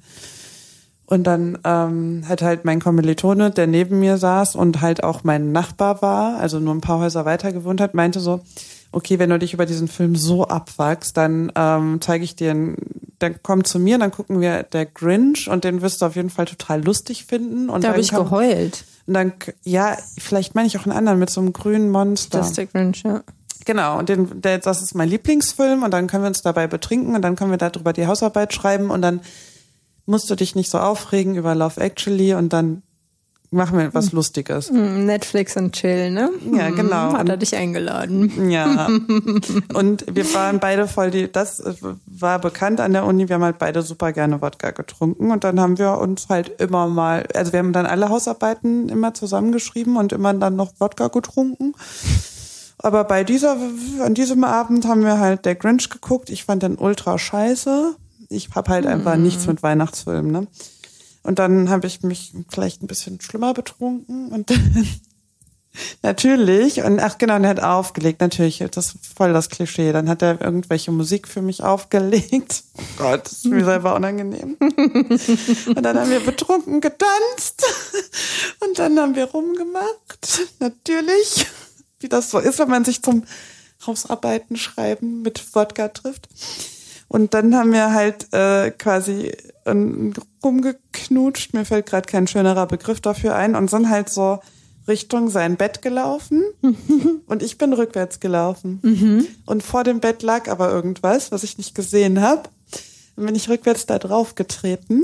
Und 1.07 1.25
dann 1.25 1.59
ähm, 1.63 2.23
hat 2.27 2.41
halt 2.41 2.65
mein 2.65 2.79
Kommilitone, 2.81 3.51
der 3.51 3.67
neben 3.67 3.99
mir 3.99 4.17
saß 4.17 4.55
und 4.55 4.81
halt 4.81 5.03
auch 5.03 5.23
mein 5.23 5.51
Nachbar 5.51 6.01
war, 6.01 6.39
also 6.39 6.59
nur 6.59 6.73
ein 6.73 6.81
paar 6.81 6.99
Häuser 6.99 7.25
weiter 7.25 7.51
gewohnt 7.51 7.79
hat, 7.79 7.93
meinte 7.93 8.19
so, 8.19 8.39
okay, 8.91 9.19
wenn 9.19 9.29
du 9.29 9.37
dich 9.37 9.53
über 9.53 9.67
diesen 9.67 9.87
Film 9.87 10.15
so 10.15 10.45
abwachst, 10.45 11.15
dann 11.17 11.51
ähm, 11.55 11.99
zeige 12.01 12.23
ich 12.23 12.35
dir, 12.35 12.51
einen- 12.51 12.75
dann 13.19 13.35
komm 13.43 13.63
zu 13.63 13.79
mir, 13.79 13.97
dann 13.99 14.09
gucken 14.11 14.41
wir 14.41 14.63
der 14.63 14.85
Grinch 14.87 15.47
und 15.49 15.63
den 15.63 15.81
wirst 15.83 16.01
du 16.01 16.05
auf 16.07 16.15
jeden 16.15 16.29
Fall 16.31 16.45
total 16.45 16.83
lustig 16.83 17.25
finden. 17.25 17.69
Und 17.69 17.83
Da 17.83 17.89
habe 17.89 18.01
ich 18.01 18.11
geheult. 18.29 18.83
Und 19.07 19.13
dann, 19.13 19.33
ja, 19.63 19.97
vielleicht 20.17 20.55
meine 20.55 20.67
ich 20.67 20.77
auch 20.77 20.85
einen 20.85 20.97
anderen 20.97 21.19
mit 21.19 21.29
so 21.29 21.41
einem 21.41 21.53
grünen 21.53 21.89
Monster. 21.89 22.49
Der 22.55 22.65
Grinch, 22.65 23.03
ja. 23.03 23.21
Genau, 23.65 23.97
und 23.97 24.09
den, 24.09 24.41
der, 24.41 24.59
das 24.59 24.81
ist 24.81 24.93
mein 24.93 25.09
Lieblingsfilm 25.09 25.83
und 25.83 25.91
dann 25.91 26.07
können 26.07 26.23
wir 26.23 26.27
uns 26.27 26.43
dabei 26.43 26.67
betrinken 26.67 27.15
und 27.15 27.21
dann 27.23 27.35
können 27.35 27.51
wir 27.51 27.57
darüber 27.57 27.93
die 27.93 28.05
Hausarbeit 28.05 28.53
schreiben 28.53 28.91
und 28.91 29.01
dann 29.01 29.21
musst 30.05 30.29
du 30.29 30.35
dich 30.35 30.53
nicht 30.55 30.69
so 30.69 30.77
aufregen 30.77 31.35
über 31.35 31.55
Love 31.55 31.81
Actually 31.81 32.35
und 32.35 32.53
dann 32.53 32.83
machen 33.51 33.77
wir 33.77 33.93
was 33.93 34.11
Lustiges. 34.11 34.69
Hm, 34.69 35.05
Netflix 35.05 35.55
und 35.57 35.73
Chill, 35.73 36.11
ne? 36.11 36.29
Ja, 36.51 36.69
genau. 36.69 37.11
Hm, 37.11 37.17
Hat 37.17 37.29
er 37.29 37.37
dich 37.37 37.55
eingeladen. 37.55 38.49
Ja. 38.49 38.87
Und 39.73 40.05
wir 40.13 40.33
waren 40.33 40.59
beide 40.59 40.87
voll 40.87 41.11
die, 41.11 41.31
das 41.31 41.63
war 42.05 42.39
bekannt 42.39 42.79
an 42.79 42.93
der 42.93 43.05
Uni, 43.05 43.29
wir 43.29 43.35
haben 43.35 43.43
halt 43.43 43.59
beide 43.59 43.81
super 43.81 44.11
gerne 44.11 44.41
Wodka 44.41 44.71
getrunken 44.71 45.31
und 45.31 45.43
dann 45.43 45.59
haben 45.59 45.77
wir 45.77 45.97
uns 45.97 46.27
halt 46.29 46.61
immer 46.61 46.87
mal, 46.87 47.25
also 47.33 47.51
wir 47.51 47.59
haben 47.59 47.73
dann 47.73 47.85
alle 47.85 48.09
Hausarbeiten 48.09 48.89
immer 48.89 49.13
zusammengeschrieben 49.13 49.97
und 49.97 50.13
immer 50.13 50.33
dann 50.33 50.55
noch 50.55 50.73
Wodka 50.79 51.07
getrunken. 51.07 51.73
Aber 52.77 53.03
bei 53.03 53.23
dieser, 53.23 53.57
an 54.01 54.13
diesem 54.13 54.43
Abend 54.43 54.85
haben 54.85 55.03
wir 55.03 55.19
halt 55.19 55.45
der 55.45 55.55
Grinch 55.55 55.89
geguckt. 55.89 56.29
Ich 56.29 56.45
fand 56.45 56.61
den 56.63 56.77
ultra 56.77 57.17
scheiße. 57.17 57.95
Ich 58.29 58.49
habe 58.53 58.71
halt 58.71 58.85
einfach 58.85 59.15
nichts 59.15 59.47
mit 59.47 59.63
Weihnachtsfilmen, 59.63 60.31
ne? 60.31 60.47
Und 61.25 61.39
dann 61.39 61.69
habe 61.69 61.87
ich 61.87 62.03
mich 62.03 62.33
vielleicht 62.49 62.83
ein 62.83 62.87
bisschen 62.87 63.19
schlimmer 63.19 63.53
betrunken 63.53 64.29
und 64.29 64.49
dann 64.49 64.87
Natürlich. 66.01 66.81
Und 66.83 66.99
ach 66.99 67.17
genau, 67.17 67.35
und 67.35 67.43
er 67.43 67.49
hat 67.51 67.59
aufgelegt. 67.59 68.21
Natürlich, 68.21 68.63
das 68.71 68.95
ist 68.95 69.05
voll 69.15 69.33
das 69.33 69.49
Klischee. 69.49 69.91
Dann 69.91 70.09
hat 70.09 70.21
er 70.21 70.41
irgendwelche 70.41 70.91
Musik 70.91 71.27
für 71.27 71.41
mich 71.41 71.63
aufgelegt. 71.63 72.63
Oh 72.77 72.81
Gott, 72.97 73.25
das 73.25 73.33
ist 73.33 73.45
mir 73.45 73.65
selber 73.65 73.95
unangenehm. 73.95 74.57
Und 74.59 75.83
dann 75.83 75.99
haben 75.99 76.09
wir 76.09 76.19
betrunken 76.19 76.81
getanzt. 76.81 77.65
Und 78.65 78.79
dann 78.79 78.97
haben 78.99 79.15
wir 79.15 79.25
rumgemacht. 79.25 80.41
Natürlich. 80.59 81.47
Wie 81.99 82.09
das 82.09 82.29
so 82.29 82.39
ist, 82.39 82.59
wenn 82.59 82.69
man 82.69 82.85
sich 82.85 83.01
zum 83.01 83.23
Hausarbeiten 83.85 84.57
schreiben 84.57 85.21
mit 85.21 85.55
Wodka 85.55 85.89
trifft. 85.89 86.27
Und 87.07 87.33
dann 87.33 87.55
haben 87.55 87.71
wir 87.71 87.93
halt 87.93 88.33
äh, 88.33 88.71
quasi 88.71 89.31
ähm, 89.65 90.13
rumgeknutscht. 90.43 91.53
Mir 91.53 91.65
fällt 91.65 91.85
gerade 91.85 92.07
kein 92.07 92.27
schönerer 92.27 92.65
Begriff 92.65 93.01
dafür 93.01 93.35
ein. 93.35 93.55
Und 93.55 93.69
sind 93.69 93.89
halt 93.89 94.09
so 94.09 94.39
Richtung 94.87 95.29
sein 95.29 95.57
Bett 95.57 95.81
gelaufen. 95.81 96.43
und 97.27 97.43
ich 97.43 97.57
bin 97.57 97.73
rückwärts 97.73 98.19
gelaufen. 98.19 98.79
Und 99.45 99.63
vor 99.63 99.83
dem 99.83 99.99
Bett 99.99 100.23
lag 100.23 100.49
aber 100.49 100.71
irgendwas, 100.71 101.31
was 101.31 101.43
ich 101.43 101.57
nicht 101.57 101.75
gesehen 101.75 102.21
habe. 102.21 102.49
Dann 103.15 103.25
bin 103.25 103.35
ich 103.35 103.49
rückwärts 103.49 103.85
da 103.85 103.97
drauf 103.97 104.35
getreten, 104.35 105.03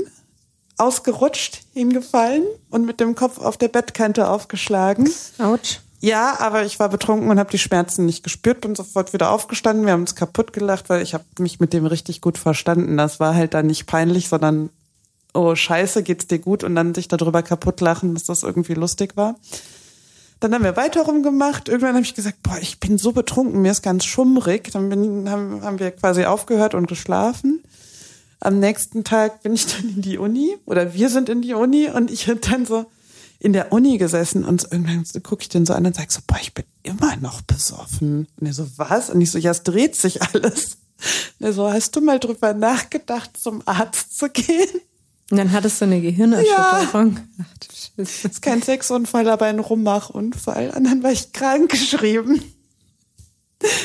ausgerutscht, 0.76 1.62
hingefallen 1.72 2.44
und 2.70 2.84
mit 2.84 3.00
dem 3.00 3.14
Kopf 3.14 3.38
auf 3.38 3.56
der 3.56 3.68
Bettkante 3.68 4.28
aufgeschlagen. 4.28 5.10
Autsch. 5.38 5.80
Ja, 6.02 6.40
aber 6.40 6.64
ich 6.64 6.80
war 6.80 6.88
betrunken 6.88 7.30
und 7.30 7.38
habe 7.38 7.52
die 7.52 7.60
Schmerzen 7.60 8.06
nicht 8.06 8.24
gespürt, 8.24 8.60
bin 8.60 8.74
sofort 8.74 9.12
wieder 9.12 9.30
aufgestanden. 9.30 9.86
Wir 9.86 9.92
haben 9.92 10.00
uns 10.00 10.16
kaputt 10.16 10.52
gelacht, 10.52 10.88
weil 10.88 11.00
ich 11.00 11.14
habe 11.14 11.22
mich 11.38 11.60
mit 11.60 11.72
dem 11.72 11.86
richtig 11.86 12.20
gut 12.20 12.38
verstanden. 12.38 12.96
Das 12.96 13.20
war 13.20 13.36
halt 13.36 13.54
dann 13.54 13.68
nicht 13.68 13.86
peinlich, 13.86 14.28
sondern 14.28 14.70
oh 15.32 15.54
Scheiße, 15.54 16.02
geht's 16.02 16.26
dir 16.26 16.40
gut 16.40 16.64
und 16.64 16.74
dann 16.74 16.92
sich 16.92 17.06
darüber 17.06 17.44
kaputt 17.44 17.80
lachen, 17.80 18.14
dass 18.14 18.24
das 18.24 18.42
irgendwie 18.42 18.74
lustig 18.74 19.16
war. 19.16 19.36
Dann 20.40 20.52
haben 20.52 20.64
wir 20.64 20.76
weiter 20.76 21.02
rumgemacht. 21.02 21.68
Irgendwann 21.68 21.94
habe 21.94 22.04
ich 22.04 22.14
gesagt, 22.14 22.42
boah, 22.42 22.58
ich 22.60 22.80
bin 22.80 22.98
so 22.98 23.12
betrunken, 23.12 23.62
mir 23.62 23.70
ist 23.70 23.82
ganz 23.82 24.04
schummrig. 24.04 24.72
Dann 24.72 24.88
bin, 24.88 25.30
haben, 25.30 25.62
haben 25.62 25.78
wir 25.78 25.92
quasi 25.92 26.24
aufgehört 26.24 26.74
und 26.74 26.88
geschlafen. 26.88 27.62
Am 28.40 28.58
nächsten 28.58 29.04
Tag 29.04 29.44
bin 29.44 29.54
ich 29.54 29.66
dann 29.76 29.88
in 29.88 30.02
die 30.02 30.18
Uni 30.18 30.56
oder 30.66 30.94
wir 30.94 31.10
sind 31.10 31.28
in 31.28 31.42
die 31.42 31.54
Uni 31.54 31.88
und 31.88 32.10
ich 32.10 32.28
dann 32.50 32.66
so 32.66 32.86
in 33.42 33.52
der 33.52 33.72
Uni 33.72 33.98
gesessen 33.98 34.44
und 34.44 34.68
irgendwann 34.70 35.04
gucke 35.24 35.42
ich 35.42 35.48
den 35.48 35.66
so 35.66 35.74
an 35.74 35.84
und 35.84 35.96
sage 35.96 36.12
so, 36.12 36.20
boah, 36.26 36.38
ich 36.40 36.54
bin 36.54 36.64
immer 36.84 37.16
noch 37.16 37.42
besoffen. 37.42 38.28
Und 38.38 38.46
er 38.46 38.52
so, 38.52 38.68
was? 38.76 39.10
Und 39.10 39.20
ich 39.20 39.32
so, 39.32 39.38
ja, 39.38 39.50
es 39.50 39.64
dreht 39.64 39.96
sich 39.96 40.22
alles. 40.22 40.78
Und 41.40 41.46
er 41.46 41.52
so, 41.52 41.70
hast 41.70 41.96
du 41.96 42.00
mal 42.00 42.20
drüber 42.20 42.54
nachgedacht, 42.54 43.36
zum 43.36 43.62
Arzt 43.66 44.16
zu 44.16 44.28
gehen? 44.28 44.68
Und 45.30 45.38
dann 45.38 45.50
hattest 45.50 45.80
du 45.80 45.86
eine 45.86 46.00
Gehirnerschütterung. 46.00 47.16
Ja. 47.16 47.22
Ach, 47.42 47.58
du 47.58 47.66
Das 47.96 48.24
ist 48.24 48.42
kein 48.42 48.62
Sexunfall, 48.62 49.28
aber 49.28 49.46
ein 49.46 49.58
Rummachunfall. 49.58 50.70
Und 50.76 50.84
dann 50.84 51.02
war 51.02 51.10
ich 51.10 51.32
krank 51.32 51.70
geschrieben. 51.70 52.42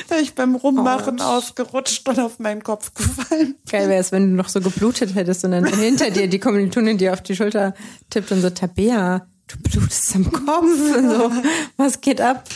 Da 0.08 0.20
ich 0.20 0.36
beim 0.36 0.56
Rummachen 0.56 1.20
Autsch. 1.20 1.48
ausgerutscht 1.48 2.10
und 2.10 2.20
auf 2.20 2.40
meinen 2.40 2.64
Kopf 2.64 2.94
gefallen. 2.94 3.56
Geil 3.70 3.90
wäre 3.90 4.02
es, 4.02 4.12
wenn 4.12 4.32
du 4.32 4.36
noch 4.36 4.50
so 4.50 4.60
geblutet 4.60 5.16
hättest 5.16 5.46
und 5.46 5.52
dann 5.52 5.66
hinter 5.66 6.12
dir 6.12 6.28
die 6.28 6.40
Kommilitonin 6.40 6.98
dir 6.98 7.14
auf 7.14 7.22
die 7.22 7.36
Schulter 7.36 7.76
tippt 8.10 8.32
und 8.32 8.42
so, 8.42 8.50
Tabea, 8.50 9.28
du 9.48 9.58
blutest 9.58 10.16
am 10.16 10.32
Kopf 10.32 10.64
und 10.96 11.10
so, 11.10 11.32
was 11.78 12.02
geht 12.02 12.22
ab? 12.22 12.48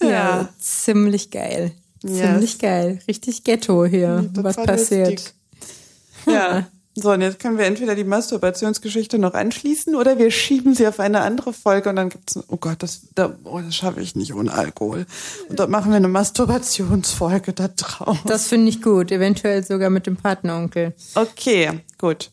Ja, 0.00 0.08
Ja. 0.08 0.48
ziemlich 0.58 1.30
geil. 1.30 1.72
Yes. 2.02 2.18
Ziemlich 2.18 2.58
geil. 2.58 2.98
Richtig 3.08 3.44
Ghetto 3.44 3.84
hier, 3.86 4.28
Das 4.32 4.44
was 4.44 4.56
war 4.58 4.66
passiert. 4.66 5.10
lustig. 5.10 5.34
Ja. 6.26 6.66
So, 6.98 7.12
und 7.12 7.20
jetzt 7.20 7.38
können 7.40 7.58
wir 7.58 7.66
entweder 7.66 7.94
die 7.94 8.04
Masturbationsgeschichte 8.04 9.18
noch 9.18 9.34
anschließen 9.34 9.94
oder 9.94 10.18
wir 10.18 10.30
schieben 10.30 10.74
sie 10.74 10.86
auf 10.88 10.98
eine 10.98 11.20
andere 11.20 11.52
Folge 11.52 11.90
und 11.90 11.96
dann 11.96 12.08
gibt's, 12.08 12.38
oh 12.48 12.56
Gott, 12.56 12.82
das, 12.82 13.02
da, 13.14 13.36
oh, 13.44 13.60
das 13.60 13.76
schaffe 13.76 14.00
ich 14.00 14.16
nicht 14.16 14.32
ohne 14.34 14.50
Alkohol. 14.52 15.04
Und 15.50 15.58
dort 15.60 15.68
machen 15.68 15.90
wir 15.90 15.96
eine 15.96 16.08
Masturbationsfolge 16.08 17.52
da 17.52 17.68
drauf. 17.68 18.18
Das 18.24 18.48
finde 18.48 18.70
ich 18.70 18.80
gut, 18.80 19.12
eventuell 19.12 19.62
sogar 19.62 19.90
mit 19.90 20.06
dem 20.06 20.16
Partneronkel. 20.16 20.94
Okay, 21.14 21.80
gut. 21.98 22.30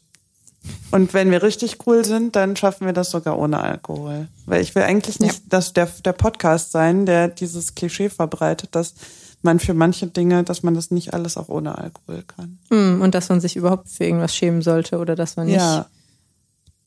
Und 0.92 1.14
wenn 1.14 1.32
wir 1.32 1.44
richtig 1.44 1.80
cool 1.88 2.06
sind, 2.06 2.36
dann 2.36 2.56
schaffen 2.56 2.86
wir 2.86 2.94
das 2.94 3.10
sogar 3.12 3.38
ohne 3.38 3.60
Alkohol. 3.60 4.28
Weil 4.46 4.62
ich 4.62 4.76
will 4.76 4.84
eigentlich 4.84 5.20
nicht, 5.20 5.42
dass 5.52 5.74
der, 5.74 5.88
der 6.06 6.14
Podcast 6.14 6.72
sein, 6.72 7.06
der 7.06 7.28
dieses 7.28 7.76
Klischee 7.76 8.10
verbreitet, 8.10 8.70
dass 8.76 8.94
man 9.42 9.60
für 9.60 9.74
manche 9.74 10.08
Dinge, 10.08 10.44
dass 10.44 10.64
man 10.64 10.74
das 10.74 10.90
nicht 10.92 11.14
alles 11.14 11.36
auch 11.36 11.50
ohne 11.50 11.78
Alkohol 11.78 12.24
kann. 12.26 12.60
Hm, 12.70 13.02
Und 13.02 13.14
dass 13.16 13.28
man 13.30 13.42
sich 13.42 13.56
überhaupt 13.58 13.90
für 13.90 14.06
irgendwas 14.06 14.34
schämen 14.36 14.62
sollte 14.62 15.00
oder 15.00 15.16
dass 15.16 15.36
man 15.36 15.48
nicht 15.48 15.58
Ja. 15.58 15.88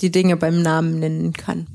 die 0.01 0.11
Dinge 0.11 0.37
beim 0.37 0.63
Namen 0.63 0.99
nennen 0.99 1.33
kann. 1.35 1.67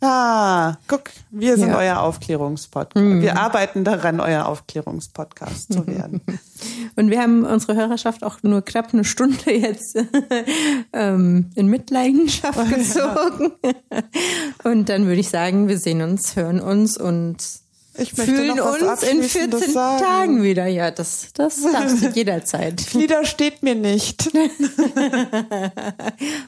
Ah, 0.00 0.74
guck, 0.88 1.04
wir 1.30 1.56
sind 1.56 1.68
Ja. 1.70 1.78
euer 1.78 2.00
Aufklärungspodcast. 2.00 3.02
Wir 3.22 3.38
arbeiten 3.38 3.82
daran, 3.82 4.20
euer 4.20 4.44
Aufklärungspodcast 4.46 5.72
zu 5.72 5.86
werden. 5.86 6.20
Und 6.96 7.10
wir 7.10 7.20
haben 7.22 7.44
unsere 7.44 7.76
Hörerschaft 7.76 8.22
auch 8.22 8.42
nur 8.42 8.62
knapp 8.62 8.92
eine 8.92 9.04
Stunde 9.04 9.52
jetzt 9.52 9.96
ähm, 10.92 11.50
in 11.54 11.68
Mitleidenschaft 11.68 12.58
gezogen. 12.74 13.52
Und 14.64 14.88
dann 14.90 15.06
würde 15.06 15.20
ich 15.20 15.30
sagen, 15.30 15.68
wir 15.68 15.78
sehen 15.78 16.02
uns, 16.02 16.36
hören 16.36 16.60
uns 16.60 16.98
und 16.98 17.36
Ich 17.98 18.16
möchte 18.16 18.34
fühlen 18.34 18.56
noch 18.56 18.72
uns 18.72 19.02
in 19.02 19.18
Abschließendes 19.20 19.32
14 19.32 19.72
sagen. 19.72 20.02
Tagen 20.02 20.42
wieder. 20.42 20.66
Ja, 20.66 20.90
das, 20.90 21.28
das 21.34 21.62
darfst 21.62 22.02
du 22.02 22.08
jederzeit. 22.14 22.80
Flieder 22.80 23.24
steht 23.24 23.62
mir 23.62 23.74
nicht. 23.74 24.30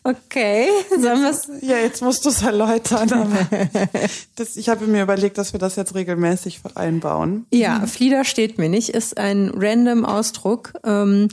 Okay, 0.03 0.69
sollen 0.91 1.23
wir's? 1.23 1.49
Ja, 1.61 1.77
jetzt 1.77 2.03
musst 2.03 2.25
du 2.25 2.31
es 2.31 2.43
erläutern. 2.43 3.13
Aber 3.13 3.47
das, 4.37 4.57
ich 4.57 4.69
habe 4.69 4.87
mir 4.87 5.03
überlegt, 5.03 5.39
dass 5.39 5.53
wir 5.53 5.61
das 5.61 5.77
jetzt 5.77 5.95
regelmäßig 5.95 6.61
einbauen. 6.75 7.47
Ja, 7.53 7.87
Flieder 7.87 8.25
steht 8.25 8.59
mir 8.59 8.69
nicht, 8.69 8.91
ist 8.91 9.19
ein 9.19 9.53
random 9.55 10.05
Ausdruck, 10.05 10.73
ähm, 10.85 11.29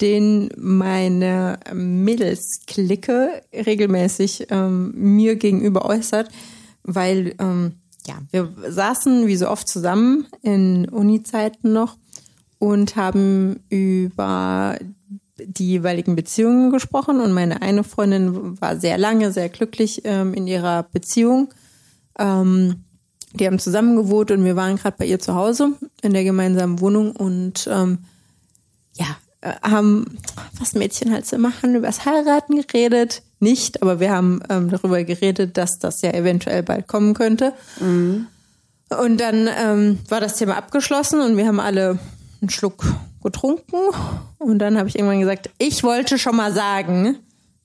den 0.00 0.50
meine 0.56 1.58
Mädelsklicke 1.72 3.42
regelmäßig 3.52 4.46
ähm, 4.50 4.92
mir 4.94 5.36
gegenüber 5.36 5.84
äußert, 5.84 6.28
weil 6.84 7.34
ähm, 7.38 7.74
ja, 8.06 8.18
wir 8.30 8.52
saßen 8.68 9.26
wie 9.26 9.36
so 9.36 9.48
oft 9.48 9.68
zusammen 9.68 10.26
in 10.42 10.88
Uni-Zeiten 10.88 11.72
noch 11.72 11.96
und 12.58 12.96
haben 12.96 13.60
über 13.68 14.78
die 15.42 15.68
jeweiligen 15.68 16.16
Beziehungen 16.16 16.70
gesprochen 16.70 17.20
und 17.20 17.32
meine 17.32 17.62
eine 17.62 17.84
Freundin 17.84 18.60
war 18.60 18.76
sehr 18.76 18.98
lange, 18.98 19.32
sehr 19.32 19.48
glücklich 19.48 20.02
ähm, 20.04 20.34
in 20.34 20.46
ihrer 20.46 20.82
Beziehung. 20.84 21.52
Ähm, 22.18 22.84
die 23.32 23.46
haben 23.46 23.58
zusammen 23.58 23.96
gewohnt 23.96 24.30
und 24.30 24.44
wir 24.44 24.56
waren 24.56 24.76
gerade 24.76 24.96
bei 24.98 25.06
ihr 25.06 25.18
zu 25.18 25.34
Hause 25.34 25.72
in 26.02 26.12
der 26.12 26.24
gemeinsamen 26.24 26.80
Wohnung 26.80 27.12
und 27.12 27.68
ähm, 27.70 27.98
ja, 28.94 29.06
äh, 29.40 29.54
haben, 29.62 30.18
was 30.58 30.74
Mädchen 30.74 31.12
halt 31.12 31.26
so 31.26 31.38
machen, 31.38 31.74
über 31.74 31.86
das 31.86 32.04
Heiraten 32.04 32.60
geredet. 32.60 33.22
Nicht, 33.40 33.82
aber 33.82 34.00
wir 34.00 34.10
haben 34.10 34.40
ähm, 34.48 34.68
darüber 34.68 35.02
geredet, 35.02 35.56
dass 35.56 35.78
das 35.78 36.02
ja 36.02 36.12
eventuell 36.12 36.62
bald 36.62 36.86
kommen 36.86 37.14
könnte. 37.14 37.54
Und 38.98 39.18
dann 39.18 39.48
ähm, 39.58 39.98
war 40.08 40.20
das 40.20 40.36
Thema 40.36 40.56
abgeschlossen 40.56 41.20
und 41.20 41.36
wir 41.36 41.46
haben 41.46 41.60
alle 41.60 41.98
einen 42.40 42.50
Schluck 42.50 42.84
getrunken. 43.22 43.76
Und 44.38 44.58
dann 44.58 44.78
habe 44.78 44.88
ich 44.88 44.96
irgendwann 44.96 45.20
gesagt, 45.20 45.50
ich 45.58 45.82
wollte 45.82 46.18
schon 46.18 46.36
mal 46.36 46.52
sagen, 46.52 47.18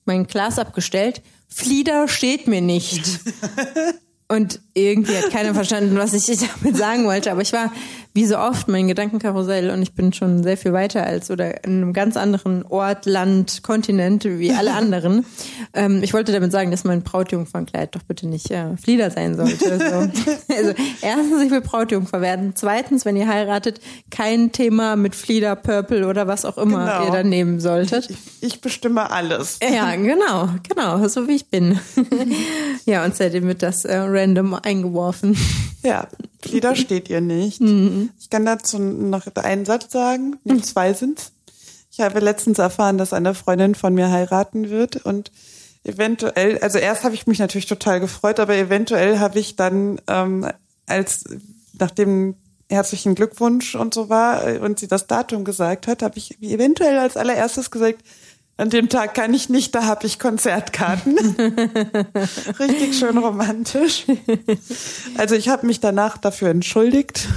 mein 0.04 0.26
Glas 0.26 0.58
abgestellt, 0.58 1.22
Flieder 1.48 2.08
steht 2.08 2.46
mir 2.46 2.60
nicht. 2.60 3.20
Und 4.28 4.60
irgendwie 4.74 5.16
hat 5.16 5.30
keiner 5.30 5.54
verstanden, 5.54 5.96
was 5.96 6.12
ich 6.12 6.26
damit 6.26 6.76
sagen 6.76 7.04
wollte. 7.04 7.30
Aber 7.30 7.42
ich 7.42 7.52
war, 7.52 7.72
wie 8.16 8.24
so 8.26 8.38
oft, 8.38 8.66
mein 8.66 8.88
Gedankenkarussell 8.88 9.70
und 9.70 9.82
ich 9.82 9.92
bin 9.92 10.12
schon 10.12 10.42
sehr 10.42 10.56
viel 10.56 10.72
weiter 10.72 11.04
als 11.06 11.30
oder 11.30 11.62
in 11.64 11.82
einem 11.82 11.92
ganz 11.92 12.16
anderen 12.16 12.64
Ort, 12.64 13.04
Land, 13.06 13.62
Kontinent 13.62 14.24
wie 14.24 14.52
alle 14.52 14.72
anderen. 14.74 15.24
ähm, 15.74 16.02
ich 16.02 16.14
wollte 16.14 16.32
damit 16.32 16.50
sagen, 16.50 16.70
dass 16.70 16.82
mein 16.84 17.02
Brautjungfernkleid 17.02 17.94
doch 17.94 18.02
bitte 18.02 18.26
nicht 18.26 18.50
äh, 18.50 18.76
Flieder 18.78 19.10
sein 19.10 19.36
sollte. 19.36 19.78
So. 19.78 20.32
Also 20.56 20.72
erstens, 21.02 21.42
ich 21.44 21.50
will 21.50 21.60
Brautjungfer 21.60 22.22
werden. 22.22 22.52
Zweitens, 22.54 23.04
wenn 23.04 23.16
ihr 23.16 23.28
heiratet, 23.28 23.80
kein 24.10 24.50
Thema 24.52 24.96
mit 24.96 25.14
Flieder, 25.14 25.54
Purple 25.54 26.06
oder 26.08 26.26
was 26.26 26.44
auch 26.46 26.56
immer 26.56 26.86
Genau. 26.86 27.04
ihr 27.04 27.12
dann 27.12 27.28
nehmen 27.28 27.60
solltet. 27.60 28.08
Ich, 28.08 28.16
ich 28.54 28.60
bestimme 28.62 29.10
alles. 29.10 29.58
Ja, 29.62 29.94
genau, 29.96 30.48
genau, 30.66 31.06
so 31.08 31.28
wie 31.28 31.32
ich 31.36 31.50
bin. 31.50 31.78
ja, 32.86 33.04
und 33.04 33.14
seitdem 33.14 33.46
wird 33.46 33.62
das 33.62 33.84
äh, 33.84 33.96
random 33.98 34.54
eingeworfen. 34.54 35.36
Ja, 35.82 36.08
Flieder 36.40 36.74
steht 36.76 37.10
ihr 37.10 37.20
nicht. 37.20 37.60
Ich 38.18 38.30
kann 38.30 38.44
dazu 38.44 38.78
noch 38.78 39.26
einen 39.36 39.64
Satz 39.64 39.92
sagen. 39.92 40.36
Nee, 40.44 40.60
zwei 40.60 40.92
sind's. 40.92 41.32
Ich 41.90 42.00
habe 42.00 42.20
letztens 42.20 42.58
erfahren, 42.58 42.98
dass 42.98 43.12
eine 43.12 43.34
Freundin 43.34 43.74
von 43.74 43.94
mir 43.94 44.10
heiraten 44.10 44.68
wird 44.68 44.96
und 44.96 45.32
eventuell, 45.82 46.58
also 46.58 46.78
erst 46.78 47.04
habe 47.04 47.14
ich 47.14 47.26
mich 47.26 47.38
natürlich 47.38 47.66
total 47.66 48.00
gefreut, 48.00 48.40
aber 48.40 48.54
eventuell 48.54 49.18
habe 49.18 49.38
ich 49.38 49.56
dann 49.56 50.00
ähm, 50.06 50.46
als 50.86 51.24
nach 51.78 51.90
dem 51.90 52.34
herzlichen 52.68 53.14
Glückwunsch 53.14 53.74
und 53.76 53.94
so 53.94 54.08
war 54.08 54.60
und 54.60 54.78
sie 54.78 54.88
das 54.88 55.06
Datum 55.06 55.44
gesagt 55.44 55.86
hat, 55.86 56.02
habe 56.02 56.18
ich 56.18 56.42
eventuell 56.42 56.98
als 56.98 57.16
allererstes 57.16 57.70
gesagt, 57.70 58.02
an 58.58 58.70
dem 58.70 58.88
Tag 58.88 59.14
kann 59.14 59.34
ich 59.34 59.48
nicht, 59.48 59.74
da 59.74 59.84
habe 59.84 60.06
ich 60.06 60.18
Konzertkarten. 60.18 61.16
Richtig 62.58 62.98
schön 62.98 63.18
romantisch. 63.18 64.06
Also 65.16 65.34
ich 65.34 65.48
habe 65.48 65.66
mich 65.66 65.80
danach 65.80 66.16
dafür 66.16 66.48
entschuldigt 66.48 67.28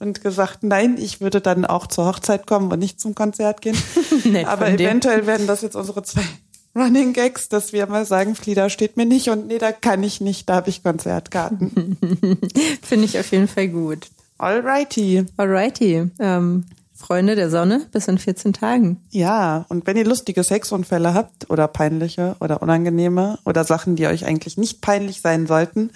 und 0.00 0.22
gesagt, 0.22 0.62
nein, 0.62 0.96
ich 0.98 1.20
würde 1.20 1.40
dann 1.40 1.64
auch 1.64 1.86
zur 1.86 2.06
Hochzeit 2.06 2.46
kommen 2.46 2.72
und 2.72 2.78
nicht 2.78 2.98
zum 2.98 3.14
Konzert 3.14 3.60
gehen. 3.60 3.76
Aber 4.46 4.68
eventuell 4.68 5.26
werden 5.26 5.46
das 5.46 5.62
jetzt 5.62 5.76
unsere 5.76 6.02
zwei 6.02 6.24
Running 6.74 7.12
Gags, 7.12 7.48
dass 7.48 7.72
wir 7.72 7.86
mal 7.86 8.04
sagen, 8.04 8.34
Flieder 8.34 8.70
steht 8.70 8.96
mir 8.96 9.06
nicht 9.06 9.28
und 9.28 9.48
nee, 9.48 9.58
da 9.58 9.72
kann 9.72 10.02
ich 10.02 10.20
nicht, 10.20 10.48
da 10.48 10.54
habe 10.54 10.70
ich 10.70 10.82
Konzertkarten. 10.82 11.98
Finde 12.82 13.04
ich 13.04 13.18
auf 13.18 13.30
jeden 13.32 13.48
Fall 13.48 13.68
gut. 13.68 14.06
Alrighty. 14.38 15.26
Alrighty. 15.36 16.10
Ähm, 16.18 16.64
Freunde 17.00 17.34
der 17.34 17.48
Sonne, 17.50 17.86
bis 17.92 18.06
in 18.08 18.18
14 18.18 18.52
Tagen. 18.52 19.00
Ja, 19.10 19.64
und 19.68 19.86
wenn 19.86 19.96
ihr 19.96 20.04
lustige 20.04 20.44
Sexunfälle 20.44 21.14
habt 21.14 21.48
oder 21.50 21.66
peinliche 21.66 22.36
oder 22.40 22.60
unangenehme 22.62 23.38
oder 23.44 23.64
Sachen, 23.64 23.96
die 23.96 24.06
euch 24.06 24.26
eigentlich 24.26 24.58
nicht 24.58 24.82
peinlich 24.82 25.20
sein 25.22 25.46
sollten, 25.46 25.90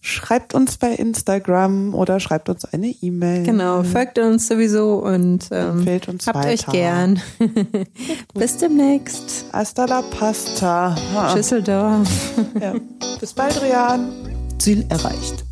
schreibt 0.00 0.54
uns 0.54 0.76
bei 0.76 0.90
Instagram 0.92 1.94
oder 1.94 2.18
schreibt 2.20 2.48
uns 2.48 2.64
eine 2.64 2.88
E-Mail. 2.88 3.44
Genau, 3.44 3.84
folgt 3.84 4.18
uns 4.18 4.48
sowieso 4.48 4.94
und 4.96 5.46
ähm, 5.52 5.78
Empfehlt 5.78 6.08
uns 6.08 6.26
habt 6.26 6.44
euch 6.44 6.66
weiter. 6.66 6.72
gern. 6.72 7.20
bis 8.34 8.56
demnächst. 8.56 9.44
Hasta 9.52 9.84
la 9.84 10.02
pasta. 10.02 10.96
Ha. 11.14 11.34
Düsseldorf. 11.34 12.08
Ja. 12.60 12.74
Bis 13.20 13.32
bald, 13.32 13.60
Rian. 13.62 14.10
Ziel 14.58 14.84
erreicht. 14.88 15.44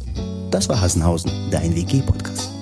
Das 0.50 0.68
war 0.68 0.80
Hassenhausen, 0.80 1.30
dein 1.50 1.74
WG-Podcast. 1.76 2.55